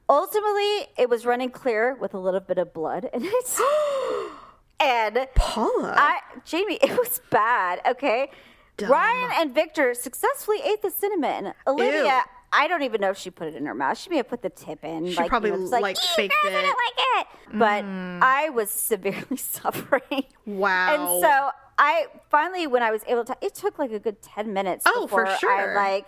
Ultimately, 0.08 0.88
it 0.98 1.08
was 1.08 1.24
running 1.24 1.50
clear 1.50 1.94
with 2.00 2.12
a 2.14 2.18
little 2.18 2.40
bit 2.40 2.58
of 2.58 2.72
blood 2.74 3.08
in 3.12 3.22
it. 3.24 3.60
and 4.80 5.26
Paula. 5.34 5.94
I, 5.96 6.18
Jamie, 6.44 6.74
it 6.82 6.98
was 6.98 7.20
bad. 7.30 7.80
Okay, 7.86 8.30
Dumb. 8.76 8.90
Ryan 8.90 9.30
and 9.36 9.54
Victor 9.54 9.94
successfully 9.94 10.58
ate 10.64 10.82
the 10.82 10.90
cinnamon. 10.90 11.54
Olivia. 11.66 12.04
Ew. 12.04 12.20
I 12.54 12.68
don't 12.68 12.82
even 12.82 13.00
know 13.00 13.10
if 13.10 13.16
she 13.16 13.30
put 13.30 13.48
it 13.48 13.54
in 13.54 13.64
her 13.64 13.74
mouth. 13.74 13.96
She 13.96 14.10
may 14.10 14.18
have 14.18 14.28
put 14.28 14.42
the 14.42 14.50
tip 14.50 14.84
in. 14.84 15.10
She 15.10 15.26
probably, 15.26 15.50
you 15.50 15.56
know, 15.56 15.64
like, 15.64 15.96
"Ew, 15.96 16.02
faked 16.16 16.34
I 16.44 16.48
it." 16.48 16.52
don't 16.52 16.64
like 16.64 16.96
it. 16.96 17.26
But 17.58 17.84
mm. 17.84 18.18
I 18.22 18.50
was 18.50 18.70
severely 18.70 19.36
suffering. 19.36 20.24
Wow. 20.44 20.94
And 20.94 21.22
so 21.22 21.50
I 21.78 22.06
finally, 22.30 22.66
when 22.66 22.82
I 22.82 22.90
was 22.90 23.02
able 23.06 23.24
to, 23.24 23.36
it 23.40 23.54
took 23.54 23.78
like 23.78 23.92
a 23.92 23.98
good 23.98 24.20
10 24.22 24.52
minutes 24.52 24.84
Oh, 24.86 25.06
for 25.06 25.26
sure. 25.38 25.72
I 25.72 25.74
like, 25.74 26.06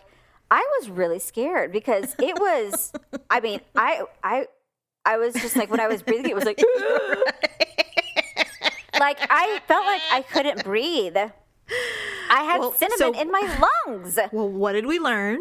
I 0.50 0.66
was 0.78 0.90
really 0.90 1.18
scared 1.18 1.72
because 1.72 2.14
it 2.18 2.38
was, 2.38 2.92
I 3.30 3.40
mean, 3.40 3.60
I, 3.74 4.02
I, 4.22 4.46
I 5.04 5.16
was 5.16 5.34
just 5.34 5.56
like, 5.56 5.70
when 5.70 5.80
I 5.80 5.88
was 5.88 6.02
breathing, 6.02 6.30
it 6.30 6.34
was 6.34 6.44
like, 6.44 6.62
like 9.00 9.18
I 9.30 9.60
felt 9.66 9.86
like 9.86 10.02
I 10.12 10.22
couldn't 10.30 10.64
breathe. 10.64 11.16
I 12.30 12.42
had 12.44 12.58
Well, 12.60 12.72
cinnamon 12.72 12.98
so- 13.14 13.20
in 13.20 13.30
my 13.30 13.68
lungs. 13.86 14.18
well, 14.32 14.48
what 14.48 14.72
did 14.72 14.86
we 14.86 14.98
learn? 14.98 15.38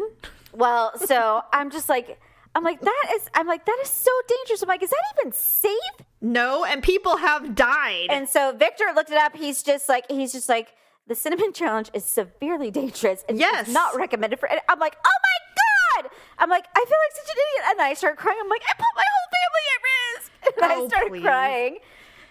Well, 0.52 0.96
so 0.98 1.42
I'm 1.52 1.70
just 1.70 1.88
like, 1.88 2.18
I'm 2.54 2.62
like, 2.62 2.80
that 2.80 3.06
is, 3.16 3.28
I'm 3.34 3.46
like, 3.48 3.64
that 3.66 3.78
is 3.82 3.88
so 3.90 4.10
dangerous. 4.28 4.62
I'm 4.62 4.68
like, 4.68 4.82
is 4.82 4.90
that 4.90 5.02
even 5.18 5.32
safe? 5.32 5.72
No, 6.20 6.64
and 6.64 6.82
people 6.82 7.16
have 7.16 7.54
died. 7.56 8.06
And 8.10 8.28
so 8.28 8.52
Victor 8.56 8.84
looked 8.94 9.10
it 9.10 9.16
up. 9.18 9.34
He's 9.36 9.62
just 9.62 9.88
like, 9.88 10.04
he's 10.08 10.32
just 10.32 10.48
like, 10.48 10.68
the 11.08 11.14
cinnamon 11.16 11.52
challenge 11.52 11.90
is 11.92 12.04
severely 12.04 12.70
dangerous 12.70 13.24
and 13.28 13.38
Yes. 13.38 13.68
not 13.68 13.96
recommended 13.96 14.38
for. 14.38 14.48
And 14.48 14.60
I'm 14.68 14.78
like, 14.78 14.96
oh 15.04 15.18
my 15.22 16.02
god! 16.04 16.10
I'm 16.38 16.48
like, 16.48 16.64
I 16.74 16.84
feel 16.86 16.98
like 17.04 17.26
such 17.26 17.34
an 17.34 17.42
idiot. 17.42 17.70
And 17.72 17.80
I 17.82 17.94
start 17.94 18.16
crying. 18.16 18.38
I'm 18.40 18.48
like, 18.48 18.62
I 18.68 18.72
put 18.74 18.86
my 18.96 19.04
whole 19.12 19.28
family 19.36 19.64
at 19.74 19.82
risk. 20.20 20.32
And 20.62 20.72
Oh, 20.72 20.84
I 20.84 20.88
started 20.88 21.08
please. 21.10 21.22
crying. 21.22 21.78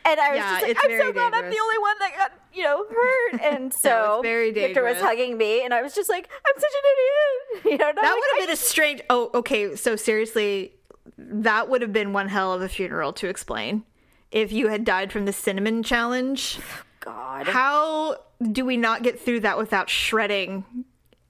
And 0.05 0.19
I 0.19 0.29
was 0.29 0.37
Yeah, 0.37 0.51
just 0.51 0.67
like, 0.67 0.77
I'm 0.83 0.91
so 0.91 0.97
very 0.97 1.13
glad 1.13 1.33
I'm 1.33 1.49
the 1.49 1.59
only 1.59 1.77
one 1.79 1.95
that 1.99 2.11
got, 2.17 2.31
you 2.53 2.63
know, 2.63 2.85
hurt. 2.89 3.41
And 3.53 3.73
so 3.73 4.19
very 4.21 4.51
Victor 4.51 4.83
was 4.83 4.99
hugging 4.99 5.37
me, 5.37 5.63
and 5.63 5.73
I 5.73 5.81
was 5.81 5.93
just 5.95 6.09
like, 6.09 6.29
I'm 6.45 6.53
such 6.61 6.71
an 6.73 6.81
idiot. 6.91 7.65
You 7.71 7.77
know, 7.77 7.91
that 7.93 8.03
like, 8.03 8.13
would 8.13 8.23
have 8.35 8.47
been 8.47 8.53
a 8.53 8.55
strange. 8.57 9.01
Oh, 9.09 9.29
okay. 9.33 9.75
So 9.75 9.95
seriously, 9.95 10.73
that 11.17 11.69
would 11.69 11.81
have 11.81 11.93
been 11.93 12.11
one 12.13 12.27
hell 12.29 12.51
of 12.53 12.61
a 12.61 12.67
funeral 12.69 13.13
to 13.13 13.27
explain. 13.27 13.83
If 14.31 14.51
you 14.51 14.67
had 14.67 14.83
died 14.83 15.11
from 15.11 15.25
the 15.25 15.33
cinnamon 15.33 15.83
challenge, 15.83 16.59
God. 16.99 17.47
how 17.47 18.17
do 18.51 18.65
we 18.65 18.77
not 18.77 19.03
get 19.03 19.19
through 19.19 19.41
that 19.41 19.57
without 19.57 19.89
shredding 19.89 20.65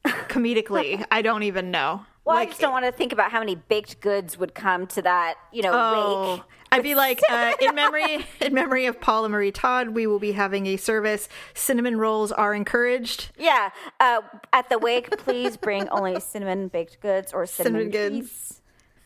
comedically? 0.06 1.06
I 1.12 1.22
don't 1.22 1.44
even 1.44 1.70
know. 1.72 2.06
Well, 2.26 2.38
I 2.38 2.46
just 2.46 2.62
don't 2.62 2.72
want 2.72 2.86
to 2.86 2.92
think 2.94 3.12
about 3.12 3.32
how 3.32 3.40
many 3.40 3.56
baked 3.56 4.00
goods 4.00 4.38
would 4.38 4.56
come 4.56 4.88
to 4.88 5.02
that, 5.02 5.36
you 5.52 5.62
know, 5.62 5.72
Oh, 5.74 6.34
wake. 6.36 6.42
I'd 6.74 6.84
be 6.84 6.96
like, 6.96 7.22
uh, 7.30 7.54
in 7.62 7.76
memory, 7.76 8.26
in 8.42 8.54
memory 8.54 8.86
of 8.88 9.00
Paula 9.00 9.30
Marie 9.30 9.52
Todd, 9.52 9.90
we 9.90 10.08
will 10.08 10.20
be 10.20 10.32
having 10.32 10.66
a 10.68 10.78
service. 10.78 11.30
Cinnamon 11.54 11.98
rolls 11.98 12.32
are 12.32 12.54
encouraged. 12.54 13.32
Yeah. 13.38 13.70
Uh, 14.00 14.22
at 14.52 14.70
the 14.70 14.80
wake, 14.80 15.16
please 15.20 15.56
bring 15.56 15.88
only 15.90 16.20
cinnamon 16.20 16.70
baked 16.70 17.00
goods 17.00 17.32
or 17.32 17.46
cinnamon, 17.46 17.92
Cinnamon 17.92 18.20
goods. 18.22 18.62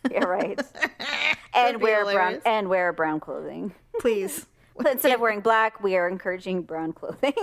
Yeah, 0.10 0.24
right. 0.24 0.62
and 1.54 1.82
wear 1.82 2.04
brown 2.06 2.16
hilarious. 2.16 2.44
and 2.46 2.70
wear 2.70 2.94
brown 2.94 3.20
clothing. 3.20 3.74
Please, 4.00 4.46
Instead 4.80 5.14
of 5.14 5.20
wearing 5.20 5.42
black, 5.42 5.84
we 5.84 5.98
are 5.98 6.08
encouraging 6.08 6.62
brown 6.62 6.94
clothing. 6.94 7.34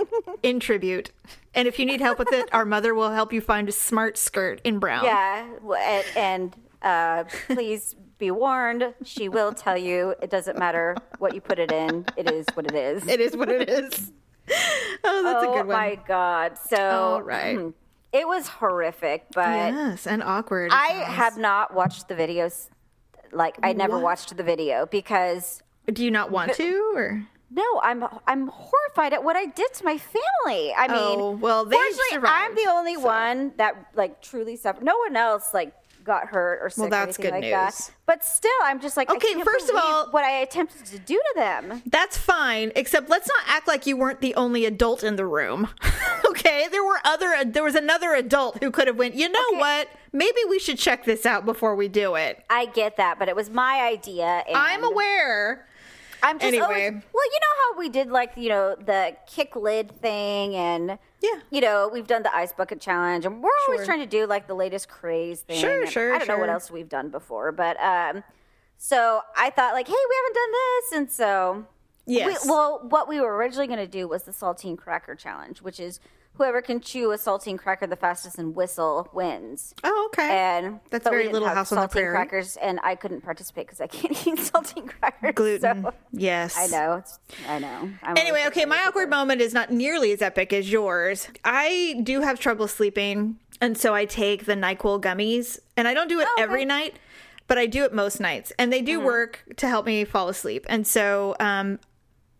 in 0.41 0.59
tribute. 0.59 1.11
And 1.53 1.67
if 1.67 1.77
you 1.77 1.85
need 1.85 1.99
help 2.01 2.17
with 2.17 2.31
it, 2.31 2.47
our 2.53 2.65
mother 2.65 2.95
will 2.95 3.11
help 3.11 3.31
you 3.33 3.41
find 3.41 3.67
a 3.69 3.73
smart 3.73 4.17
skirt 4.17 4.61
in 4.63 4.79
brown. 4.79 5.03
yeah, 5.03 5.45
and, 5.77 6.05
and 6.15 6.55
uh, 6.85 7.25
please 7.47 7.95
be 8.17 8.31
warned. 8.31 8.93
She 9.03 9.27
will 9.27 9.51
tell 9.53 9.77
you 9.77 10.15
it 10.21 10.29
doesn't 10.29 10.57
matter 10.57 10.95
what 11.17 11.33
you 11.35 11.41
put 11.41 11.59
it 11.59 11.71
in. 11.71 12.05
It 12.15 12.31
is 12.31 12.45
what 12.53 12.65
it 12.67 12.75
is. 12.75 13.05
It 13.07 13.19
is 13.19 13.35
what 13.35 13.49
it 13.49 13.67
is. 13.69 14.11
Oh, 15.03 15.23
that's 15.23 15.43
oh 15.45 15.51
a 15.51 15.53
good 15.57 15.67
one. 15.67 15.75
Oh 15.75 15.79
my 15.79 15.95
god! 16.07 16.57
So 16.69 16.77
All 16.77 17.21
right. 17.23 17.59
it 18.13 18.27
was 18.27 18.47
horrific, 18.47 19.25
but 19.33 19.73
yes, 19.73 20.05
and 20.07 20.21
awkward. 20.23 20.69
I 20.71 20.89
Yes. 20.99 21.11
have 21.13 21.37
not 21.39 21.73
watched 21.73 22.07
the 22.07 22.13
videos. 22.15 22.69
Like 23.31 23.57
I 23.63 23.73
never 23.73 23.95
What? 23.95 24.03
watched 24.03 24.37
the 24.37 24.43
video 24.43 24.85
because 24.85 25.63
Do 25.91 26.03
you 26.05 26.11
not 26.11 26.29
want 26.31 26.53
to, 26.53 26.93
or 26.95 27.23
no, 27.51 27.63
I'm 27.83 28.03
I'm 28.27 28.47
horrified 28.47 29.13
at 29.13 29.23
what 29.23 29.35
I 29.35 29.45
did 29.47 29.73
to 29.75 29.83
my 29.83 29.97
family. 29.97 30.73
I 30.73 30.87
mean, 30.89 31.19
Oh, 31.21 31.31
well, 31.31 31.65
they 31.65 31.75
fortunately, 31.75 32.03
survived, 32.11 32.33
I'm 32.51 32.55
the 32.55 32.69
only 32.71 32.97
one 32.97 33.51
that 33.57 33.87
like 33.95 34.21
truly 34.21 34.55
suffered. 34.55 34.83
No 34.83 34.97
one 34.97 35.15
else 35.15 35.53
like 35.55 35.73
got 36.05 36.27
hurt 36.27 36.59
or 36.61 36.69
sick. 36.69 36.85
or 36.85 36.89
that's 36.89 37.17
anything 37.19 37.23
good 37.25 37.31
like 37.33 37.41
news. 37.41 37.51
That. 37.51 37.91
But 38.05 38.23
still, 38.23 38.51
I'm 38.63 38.79
just 38.79 38.95
like, 38.95 39.09
Okay, 39.09 39.33
first 39.43 39.69
of 39.69 39.75
all- 39.75 40.07
what 40.11 40.23
I 40.23 40.37
attempted 40.41 40.85
to 40.85 40.99
do 40.99 41.15
to 41.15 41.33
them. 41.35 41.81
That's 41.87 42.17
fine, 42.17 42.71
except 42.75 43.09
let's 43.09 43.27
not 43.27 43.43
act 43.47 43.67
like 43.67 43.85
you 43.87 43.97
weren't 43.97 44.21
the 44.21 44.35
only 44.35 44.65
adult 44.65 45.03
in 45.03 45.15
the 45.15 45.25
room. 45.25 45.69
okay, 46.29 46.67
there 46.71 46.83
were 46.83 46.99
other 47.03 47.43
there 47.45 47.63
was 47.63 47.75
another 47.75 48.13
adult 48.13 48.61
who 48.63 48.71
could 48.71 48.87
have 48.87 48.97
went, 48.97 49.15
"You 49.15 49.27
know 49.29 49.43
Okay. 49.51 49.59
what? 49.59 49.87
Maybe 50.13 50.37
we 50.47 50.59
should 50.59 50.77
check 50.77 51.03
this 51.03 51.25
out 51.25 51.45
before 51.45 51.75
we 51.75 51.87
do 51.87 52.15
it." 52.15 52.43
I 52.49 52.67
get 52.67 52.97
that, 52.97 53.19
but 53.19 53.27
it 53.27 53.35
was 53.35 53.49
my 53.49 53.81
idea. 53.81 54.43
And 54.47 54.55
I'm 54.55 54.83
aware. 54.83 55.67
I'm 56.25 56.37
just 56.39 56.47
Anyway. 56.47 56.63
always, 56.65 56.91
well, 57.13 57.25
you 57.33 57.39
know 57.41 57.55
how 57.73 57.79
we 57.79 57.89
did 57.89 58.09
like 58.09 58.31
you 58.35 58.49
know 58.49 58.75
the 58.75 59.15
kick 59.27 59.55
lid 59.55 59.91
thing, 60.01 60.55
and 60.55 60.97
Yeah. 61.21 61.39
you 61.51 61.61
know 61.61 61.89
we've 61.91 62.07
done 62.07 62.23
the 62.23 62.35
ice 62.35 62.51
bucket 62.51 62.81
challenge, 62.81 63.25
and 63.25 63.41
we're 63.43 63.49
always 63.67 63.79
Sure. 63.81 63.85
trying 63.85 63.99
to 63.99 64.05
do 64.07 64.25
like 64.25 64.47
the 64.47 64.55
latest 64.55 64.89
craze 64.89 65.41
thing. 65.41 65.57
Sure, 65.59 65.81
and 65.83 65.91
sure, 65.91 66.13
I 66.13 66.17
don't 66.17 66.27
know 66.27 66.37
what 66.39 66.49
else 66.49 66.71
we've 66.71 66.89
done 66.89 67.09
before, 67.09 67.51
but 67.51 67.79
um, 67.81 68.23
so 68.77 69.21
I 69.37 69.49
thought 69.51 69.73
like, 69.73 69.87
hey, 69.87 69.93
we 69.93 70.15
haven't 70.23 70.33
done 70.33 70.51
this, 70.51 70.91
and 70.97 71.11
so 71.11 71.65
Yes. 72.07 72.43
We, 72.45 72.51
well, 72.51 72.85
what 72.89 73.07
we 73.07 73.19
were 73.19 73.35
originally 73.35 73.65
going 73.65 73.79
to 73.79 73.87
do 73.87 74.07
was 74.07 74.23
the 74.23 74.31
saltine 74.31 74.77
cracker 74.77 75.15
challenge, 75.15 75.63
which 75.63 75.79
is 75.79 75.99
whoever 76.37 76.61
can 76.61 76.79
chew 76.81 77.11
a 77.11 77.17
saltine 77.17 77.57
cracker 77.57 77.87
the 77.87 77.95
fastest 77.95 78.37
and 78.37 78.55
whistle 78.55 79.09
wins. 79.13 79.73
Oh, 79.83 80.09
okay. 80.13 80.29
And 80.57 80.79
That's 80.89 81.03
very 81.07 81.29
Little 81.29 81.47
House 81.47 81.71
on 81.71 81.81
the 81.81 81.87
Prairie. 81.87 82.13
crackers, 82.15 82.57
and 82.57 82.79
I 82.83 82.95
couldn't 82.95 83.21
participate 83.21 83.67
because 83.67 83.81
I 83.81 83.87
can't 83.97 84.27
eat 84.27 84.37
saltine 84.39 84.89
crackers. 84.89 85.33
Gluten. 85.35 85.83
so- 85.83 85.93
yes. 86.11 86.55
I 86.57 86.67
know. 86.67 87.03
I 87.47 87.59
know. 87.59 87.89
I'm 88.03 88.17
Anyway, 88.17 88.43
okay, 88.47 88.65
my 88.65 88.83
awkward 88.87 89.09
moment 89.09 89.41
is 89.41 89.53
not 89.53 89.71
nearly 89.71 90.11
as 90.11 90.21
epic 90.21 90.53
as 90.53 90.71
yours. 90.71 91.27
I 91.43 91.99
do 92.03 92.21
have 92.21 92.39
trouble 92.39 92.67
sleeping, 92.67 93.37
and 93.61 93.77
so 93.77 93.93
I 93.95 94.05
take 94.05 94.45
the 94.45 94.53
NyQuil 94.55 95.01
gummies, 95.01 95.59
and 95.77 95.87
I 95.87 95.93
don't 95.93 96.07
do 96.09 96.19
it 96.19 96.27
Oh, 96.29 96.33
okay. 96.35 96.43
every 96.43 96.65
night, 96.65 96.97
but 97.47 97.57
I 97.57 97.65
do 97.67 97.83
it 97.85 97.93
most 97.93 98.19
nights, 98.19 98.51
and 98.59 98.73
they 98.73 98.79
Mm-hmm. 98.79 98.85
do 98.85 98.99
work 99.01 99.43
to 99.57 99.67
help 99.67 99.85
me 99.85 100.03
fall 100.03 100.27
asleep. 100.29 100.65
And 100.67 100.85
so, 100.85 101.35
um, 101.39 101.79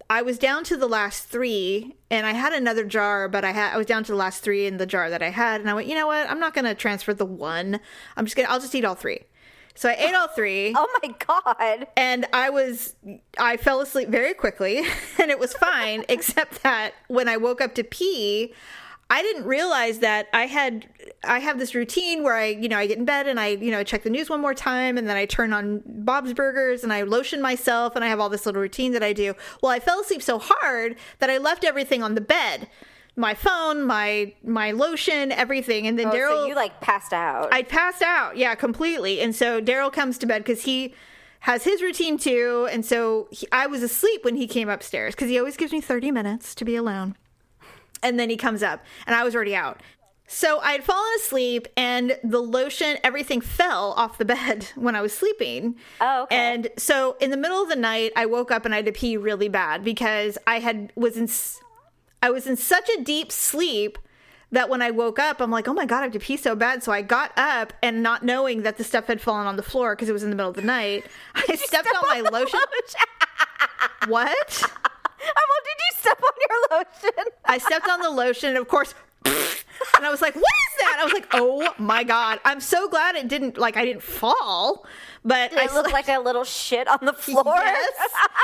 I 0.09 0.21
was 0.21 0.37
down 0.37 0.63
to 0.65 0.77
the 0.77 0.87
last 0.87 1.25
three, 1.27 1.95
and 2.11 2.27
I 2.27 2.33
had 2.33 2.53
another 2.53 2.83
jar, 2.83 3.27
but 3.27 3.43
I 3.43 3.51
had 3.51 3.73
I 3.73 3.77
was 3.77 3.87
down 3.87 4.03
to 4.03 4.11
the 4.11 4.17
last 4.17 4.43
three 4.43 4.67
in 4.67 4.77
the 4.77 4.85
jar 4.85 5.09
that 5.09 5.23
I 5.23 5.29
had, 5.29 5.61
and 5.61 5.69
I 5.69 5.73
went, 5.73 5.87
you 5.87 5.95
know 5.95 6.07
what? 6.07 6.29
I'm 6.29 6.39
not 6.39 6.53
going 6.53 6.65
to 6.65 6.75
transfer 6.75 7.13
the 7.13 7.25
one. 7.25 7.79
I'm 8.15 8.25
just 8.25 8.35
gonna 8.35 8.49
I'll 8.49 8.59
just 8.59 8.75
eat 8.75 8.85
all 8.85 8.95
three. 8.95 9.21
So 9.77 9.89
I 9.89 9.93
ate 9.95 10.15
all 10.15 10.29
three 10.29 10.73
Oh 10.77 10.87
my 11.03 11.13
god! 11.27 11.87
and 11.97 12.25
I 12.31 12.49
was 12.49 12.95
I 13.37 13.57
fell 13.57 13.81
asleep 13.81 14.07
very 14.09 14.33
quickly 14.33 14.77
and 15.19 15.29
it 15.29 15.37
was 15.37 15.53
fine 15.53 16.05
except 16.09 16.63
that 16.63 16.93
when 17.07 17.27
I 17.27 17.37
woke 17.37 17.59
up 17.59 17.75
to 17.75 17.83
pee 17.83 18.53
I 19.09 19.21
didn't 19.21 19.45
realize 19.45 19.99
that 19.99 20.27
I 20.33 20.47
had 20.47 20.87
I 21.23 21.39
have 21.39 21.59
this 21.59 21.75
routine 21.75 22.23
where 22.23 22.33
I 22.35 22.47
you 22.47 22.67
know 22.67 22.77
I 22.77 22.87
get 22.87 22.97
in 22.97 23.05
bed 23.05 23.27
and 23.27 23.39
I 23.39 23.49
you 23.49 23.69
know 23.69 23.83
check 23.83 24.03
the 24.03 24.09
news 24.09 24.29
one 24.29 24.41
more 24.41 24.55
time 24.55 24.97
and 24.97 25.07
then 25.07 25.15
I 25.15 25.25
turn 25.25 25.53
on 25.53 25.83
Bob's 25.85 26.33
Burgers 26.33 26.83
and 26.83 26.91
I 26.91 27.03
lotion 27.03 27.41
myself 27.41 27.95
and 27.95 28.03
I 28.03 28.07
have 28.07 28.19
all 28.19 28.29
this 28.29 28.45
little 28.45 28.61
routine 28.61 28.93
that 28.93 29.03
I 29.03 29.13
do. 29.13 29.35
Well, 29.61 29.71
I 29.71 29.79
fell 29.79 29.99
asleep 30.01 30.23
so 30.23 30.39
hard 30.41 30.95
that 31.19 31.29
I 31.29 31.37
left 31.37 31.63
everything 31.63 32.01
on 32.01 32.15
the 32.15 32.21
bed. 32.21 32.67
My 33.15 33.35
phone, 33.35 33.85
my 33.85 34.33
my 34.43 34.71
lotion, 34.71 35.31
everything 35.31 35.85
and 35.85 35.99
then 35.99 36.07
Oh, 36.07 36.11
Daryl 36.11 36.29
so 36.29 36.45
you 36.47 36.55
like 36.55 36.81
passed 36.81 37.13
out. 37.13 37.53
I 37.53 37.61
passed 37.61 38.01
out, 38.01 38.37
yeah, 38.37 38.55
completely. 38.55 39.21
And 39.21 39.35
so 39.35 39.61
Daryl 39.61 39.93
comes 39.93 40.17
to 40.17 40.25
bed 40.25 40.43
because 40.43 40.63
he 40.63 40.95
has 41.41 41.63
his 41.63 41.83
routine 41.83 42.17
too. 42.17 42.67
And 42.71 42.83
so 42.83 43.27
he, 43.29 43.47
I 43.51 43.67
was 43.67 43.83
asleep 43.83 44.25
when 44.25 44.35
he 44.35 44.47
came 44.47 44.67
upstairs 44.67 45.13
because 45.13 45.29
he 45.29 45.37
always 45.37 45.57
gives 45.57 45.71
me 45.71 45.79
30 45.79 46.09
minutes 46.09 46.55
to 46.55 46.65
be 46.65 46.75
alone. 46.75 47.15
And 48.05 48.19
then 48.19 48.29
he 48.29 48.37
comes 48.37 48.63
up 48.63 48.83
and 49.05 49.15
I 49.15 49.23
was 49.23 49.35
already 49.35 49.55
out. 49.55 49.81
So 50.27 50.59
I 50.59 50.71
had 50.71 50.83
fallen 50.83 51.11
asleep 51.17 51.67
and 51.77 52.17
the 52.23 52.39
lotion, 52.39 52.97
everything 53.03 53.41
fell 53.41 53.93
off 53.97 54.17
the 54.17 54.25
bed 54.25 54.67
when 54.75 54.95
I 54.95 55.01
was 55.01 55.13
sleeping. 55.13 55.75
Oh, 56.01 56.23
okay. 56.23 56.35
And 56.35 56.69
so 56.77 57.15
in 57.19 57.29
the 57.31 57.37
middle 57.37 57.61
of 57.61 57.69
the 57.69 57.75
night, 57.75 58.11
I 58.15 58.25
woke 58.25 58.49
up 58.51 58.65
and 58.65 58.73
I 58.73 58.77
had 58.77 58.85
to 58.85 58.91
pee 58.91 59.17
really 59.17 59.49
bad 59.49 59.83
because 59.83 60.37
I 60.47 60.59
had 60.59 60.91
was 60.95 61.17
in 61.17 61.25
s- 61.25 61.59
I 62.23 62.29
was 62.31 62.47
in 62.47 62.57
such 62.57 62.89
a 62.89 63.01
deep 63.03 63.31
sleep 63.31 63.97
that 64.51 64.69
when 64.69 64.81
I 64.81 64.89
woke 64.91 65.19
up, 65.19 65.41
I'm 65.41 65.51
like, 65.51 65.67
oh 65.67 65.73
my 65.73 65.85
God, 65.85 65.99
I 65.99 66.03
have 66.03 66.11
to 66.13 66.19
pee 66.19 66.37
so 66.37 66.55
bad. 66.55 66.81
So 66.81 66.91
I 66.91 67.01
got 67.01 67.31
up 67.37 67.73
and 67.83 68.01
not 68.01 68.23
knowing 68.23 68.61
that 68.63 68.77
the 68.77 68.83
stuff 68.83 69.05
had 69.07 69.21
fallen 69.21 69.45
on 69.47 69.57
the 69.57 69.63
floor 69.63 69.95
because 69.95 70.09
it 70.09 70.13
was 70.13 70.23
in 70.23 70.29
the 70.29 70.35
middle 70.35 70.49
of 70.51 70.55
the 70.55 70.61
night, 70.63 71.05
I 71.35 71.55
stepped 71.55 71.87
on 71.95 72.03
my 72.07 72.21
lotion. 72.29 72.59
what? 74.07 74.71
well, 75.35 75.61
did 75.63 75.77
you 75.79 75.99
step 75.99 76.21
on 76.23 76.33
your 76.49 76.79
lotion? 76.79 77.31
I 77.45 77.57
stepped 77.57 77.87
on 77.87 78.01
the 78.01 78.09
lotion 78.09 78.49
and 78.49 78.57
of 78.57 78.67
course, 78.67 78.93
and 79.25 80.05
I 80.05 80.09
was 80.09 80.21
like, 80.21 80.35
what 80.35 80.43
is 80.43 80.77
that? 80.79 80.97
I 80.99 81.03
was 81.03 81.13
like, 81.13 81.27
oh 81.33 81.73
my 81.77 82.03
God. 82.03 82.39
I'm 82.45 82.59
so 82.59 82.87
glad 82.87 83.15
it 83.15 83.27
didn't, 83.27 83.57
like, 83.57 83.75
I 83.75 83.83
didn't 83.85 84.03
fall, 84.03 84.85
but 85.23 85.51
I 85.57 85.65
It 85.65 85.73
looked 85.73 85.91
like 85.91 86.07
a 86.07 86.19
little 86.19 86.43
shit 86.43 86.87
on 86.87 86.99
the 87.01 87.13
floor. 87.13 87.55
Yes. 87.55 87.93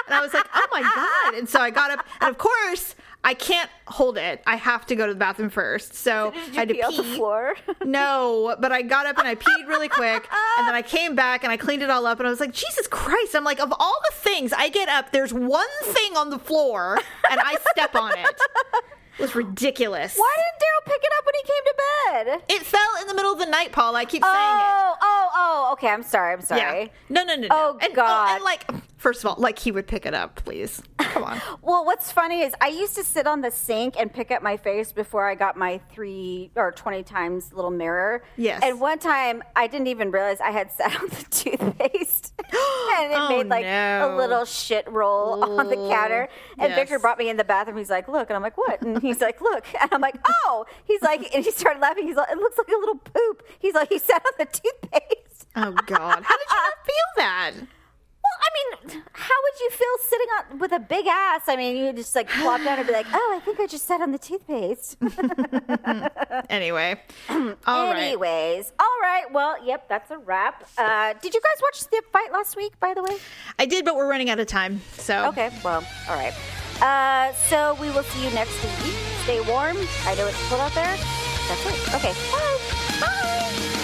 And 0.08 0.16
I 0.16 0.22
was 0.22 0.34
like, 0.34 0.48
oh 0.54 0.68
my 0.72 0.82
God. 0.82 1.38
And 1.38 1.48
so 1.48 1.60
I 1.60 1.70
got 1.70 1.92
up, 1.92 2.06
and 2.20 2.30
of 2.30 2.38
course, 2.38 2.96
I 3.24 3.36
can't 3.36 3.70
hold 3.88 4.18
it. 4.18 4.42
I 4.48 4.56
have 4.56 4.86
to 4.88 4.96
go 4.96 5.06
to 5.06 5.14
the 5.14 5.20
bathroom 5.20 5.52
first. 5.52 5.94
So 5.94 6.34
I 6.36 6.56
had 6.56 6.68
to 6.70 6.74
pee 6.74 6.82
on 6.82 6.96
the 6.98 7.04
floor? 7.04 7.56
No, 7.86 8.56
but 8.60 8.72
I 8.72 8.82
got 8.84 9.06
up 9.06 9.18
and 9.18 9.28
I 9.28 9.36
peed 9.36 9.68
really 9.68 9.90
quick, 9.90 10.28
and 10.58 10.68
then 10.68 10.76
I 10.76 10.82
came 10.82 11.16
back 11.16 11.44
and 11.44 11.52
I 11.52 11.58
cleaned 11.58 11.84
it 11.84 11.90
all 11.90 12.06
up, 12.06 12.20
and 12.20 12.28
I 12.28 12.30
was 12.30 12.40
like, 12.40 12.54
Jesus 12.54 12.88
Christ! 12.88 13.36
I'm 13.36 13.44
like, 13.44 13.60
of 13.60 13.74
all 13.78 13.98
the 14.10 14.16
things, 14.16 14.54
I 14.54 14.70
get 14.70 14.88
up, 14.90 15.12
there's 15.12 15.34
one 15.34 15.68
thing 15.84 16.16
on 16.16 16.30
the 16.30 16.40
floor, 16.40 17.00
and 17.30 17.40
I 17.40 17.58
step 17.72 17.96
on 17.96 18.12
it. 18.18 18.26
It 19.18 19.22
was 19.22 19.36
ridiculous. 19.36 20.16
Why 20.16 20.36
didn't 20.38 20.62
Daryl 20.62 20.86
pick 20.94 21.04
it 21.04 21.12
up 21.18 21.26
when 21.26 21.36
he 21.36 21.44
came 21.44 21.64
to 21.66 22.38
bed? 22.38 22.44
It 22.50 22.66
fell 22.66 23.02
in 23.02 23.08
the 23.08 23.14
middle 23.14 23.34
of 23.34 23.40
the 23.40 23.46
night, 23.46 23.72
Paul. 23.72 23.96
I 23.96 24.06
keep 24.06 24.24
saying 24.24 24.34
it. 24.36 24.38
Oh, 24.38 24.96
oh, 25.02 25.30
oh. 25.36 25.70
Okay, 25.74 25.90
I'm 25.90 26.02
sorry. 26.02 26.34
I'm 26.34 26.42
sorry. 26.42 26.60
Yeah. 26.62 26.88
No, 27.10 27.24
no, 27.24 27.36
no, 27.36 27.42
no. 27.42 27.48
Oh, 27.52 27.78
and, 27.82 27.92
oh, 27.92 27.96
God. 27.96 28.36
and 28.36 28.44
like, 28.44 28.68
first 29.02 29.24
of 29.24 29.26
all, 29.30 29.36
like 29.40 29.58
he 29.60 29.72
would 29.72 29.88
pick 29.88 30.06
it 30.06 30.14
up, 30.14 30.36
please. 30.36 30.82
Come 31.00 31.24
on. 31.24 31.42
Well, 31.64 31.86
what's 31.86 32.12
funny 32.12 32.42
is 32.42 32.54
I 32.62 32.68
used 32.70 32.96
to 32.96 33.04
sit 33.04 33.28
on 33.28 33.42
the 33.42 33.52
sink 33.52 33.96
and 34.00 34.12
pick 34.12 34.32
up 34.32 34.42
my 34.42 34.58
face 34.58 34.92
before 34.92 35.28
I 35.30 35.36
got 35.36 35.58
my 35.58 35.80
three 35.92 36.52
or 36.56 36.72
20 36.72 37.04
times 37.04 37.54
little 37.54 37.70
mirror. 37.72 38.24
Yes. 38.38 38.62
And 38.64 38.80
one 38.80 39.00
time 39.00 39.44
I 39.56 39.68
didn't 39.68 39.88
even 39.88 40.12
realize 40.12 40.40
I 40.42 40.52
had 40.52 40.72
sat 40.78 41.00
on 41.02 41.08
the 41.10 41.26
toothpaste 41.30 42.34
and 42.40 43.12
it 43.12 43.18
Oh, 43.20 43.28
made 43.30 43.48
like 43.48 43.66
no. 43.66 44.12
a 44.12 44.18
little 44.18 44.46
shit 44.46 44.90
roll 44.92 45.44
on 45.60 45.68
the 45.68 45.76
counter. 45.90 46.30
And 46.58 46.70
Yes. 46.70 46.76
Victor 46.80 47.00
brought 47.00 47.18
me 47.18 47.30
in 47.30 47.38
the 47.38 47.44
bathroom. 47.44 47.78
He's 47.78 47.90
like, 47.90 48.08
look. 48.08 48.30
And 48.30 48.36
I'm 48.38 48.44
like, 48.44 48.58
what? 48.58 48.82
And 48.82 49.02
he's 49.02 49.22
like, 49.22 49.40
look. 49.42 49.66
And 49.80 49.90
I'm 49.94 50.02
like, 50.02 50.18
oh. 50.46 50.66
He's 50.86 51.02
like, 51.02 51.34
and 51.34 51.44
he 51.44 51.52
started 51.52 51.80
laughing. 51.80 52.08
He's 52.08 52.16
like, 52.18 52.32
it 52.32 52.38
looks 52.38 52.58
like 52.58 52.68
a 52.70 52.80
little 52.80 52.96
poop. 52.98 53.44
He's 53.60 53.74
like, 53.74 53.90
he 53.90 53.98
sat 54.00 54.24
on 54.26 54.34
the 54.40 54.46
toothpaste. 54.46 55.48
Oh 55.56 55.72
God, 55.86 56.24
how 56.24 56.38
did 56.38 56.48
you 56.50 56.56
not 56.56 56.74
feel 56.86 56.94
that? 57.18 57.52
I 58.44 58.50
mean, 58.58 59.04
how 59.14 59.36
would 59.44 59.60
you 59.60 59.70
feel 59.70 59.88
sitting 60.10 60.28
on 60.38 60.60
with 60.60 60.72
a 60.72 60.80
big 60.80 61.06
ass? 61.08 61.42
I 61.48 61.56
mean, 61.56 61.78
you 61.78 61.86
would 61.86 61.96
just 61.98 62.16
like 62.16 62.28
plop 62.30 62.64
down 62.64 62.80
and 62.80 62.88
be 62.88 62.94
like, 62.94 63.06
"Oh, 63.14 63.34
I 63.36 63.40
think 63.44 63.60
I 63.60 63.68
just 63.68 63.86
sat 63.88 64.02
on 64.02 64.12
the 64.12 64.18
toothpaste." 64.20 64.98
Anyway, 66.50 67.00
all 67.30 67.46
right. 67.88 67.98
Anyways, 67.98 68.74
all 68.80 68.98
right. 69.02 69.24
Well, 69.32 69.64
yep, 69.66 69.88
that's 69.88 70.12
a 70.12 70.18
wrap. 70.18 70.68
Uh, 70.78 71.14
did 71.22 71.34
you 71.34 71.40
guys 71.42 71.62
watch 71.62 71.90
the 71.90 72.02
fight 72.12 72.32
last 72.34 72.56
week? 72.58 72.78
By 72.80 72.94
the 72.94 73.04
way. 73.04 73.18
I 73.60 73.66
did, 73.66 73.86
but 73.86 73.96
we're 73.96 74.10
running 74.10 74.30
out 74.30 74.40
of 74.40 74.48
time. 74.48 74.82
So 74.98 75.28
Okay. 75.30 75.50
Well, 75.64 75.84
all 76.10 76.16
right. 76.16 76.34
Uh, 76.82 77.34
so 77.34 77.76
we 77.80 77.90
will 77.92 78.04
see 78.04 78.24
you 78.26 78.32
next 78.34 78.62
week. 78.64 78.96
Stay 79.24 79.40
warm. 79.42 79.78
I 80.06 80.16
know 80.16 80.28
it's 80.28 80.50
cold 80.50 80.62
out 80.62 80.74
there. 80.74 80.98
That's 81.48 81.66
right. 81.66 81.96
Okay. 81.96 82.14
Bye. 82.32 82.58
Bye. 83.00 83.78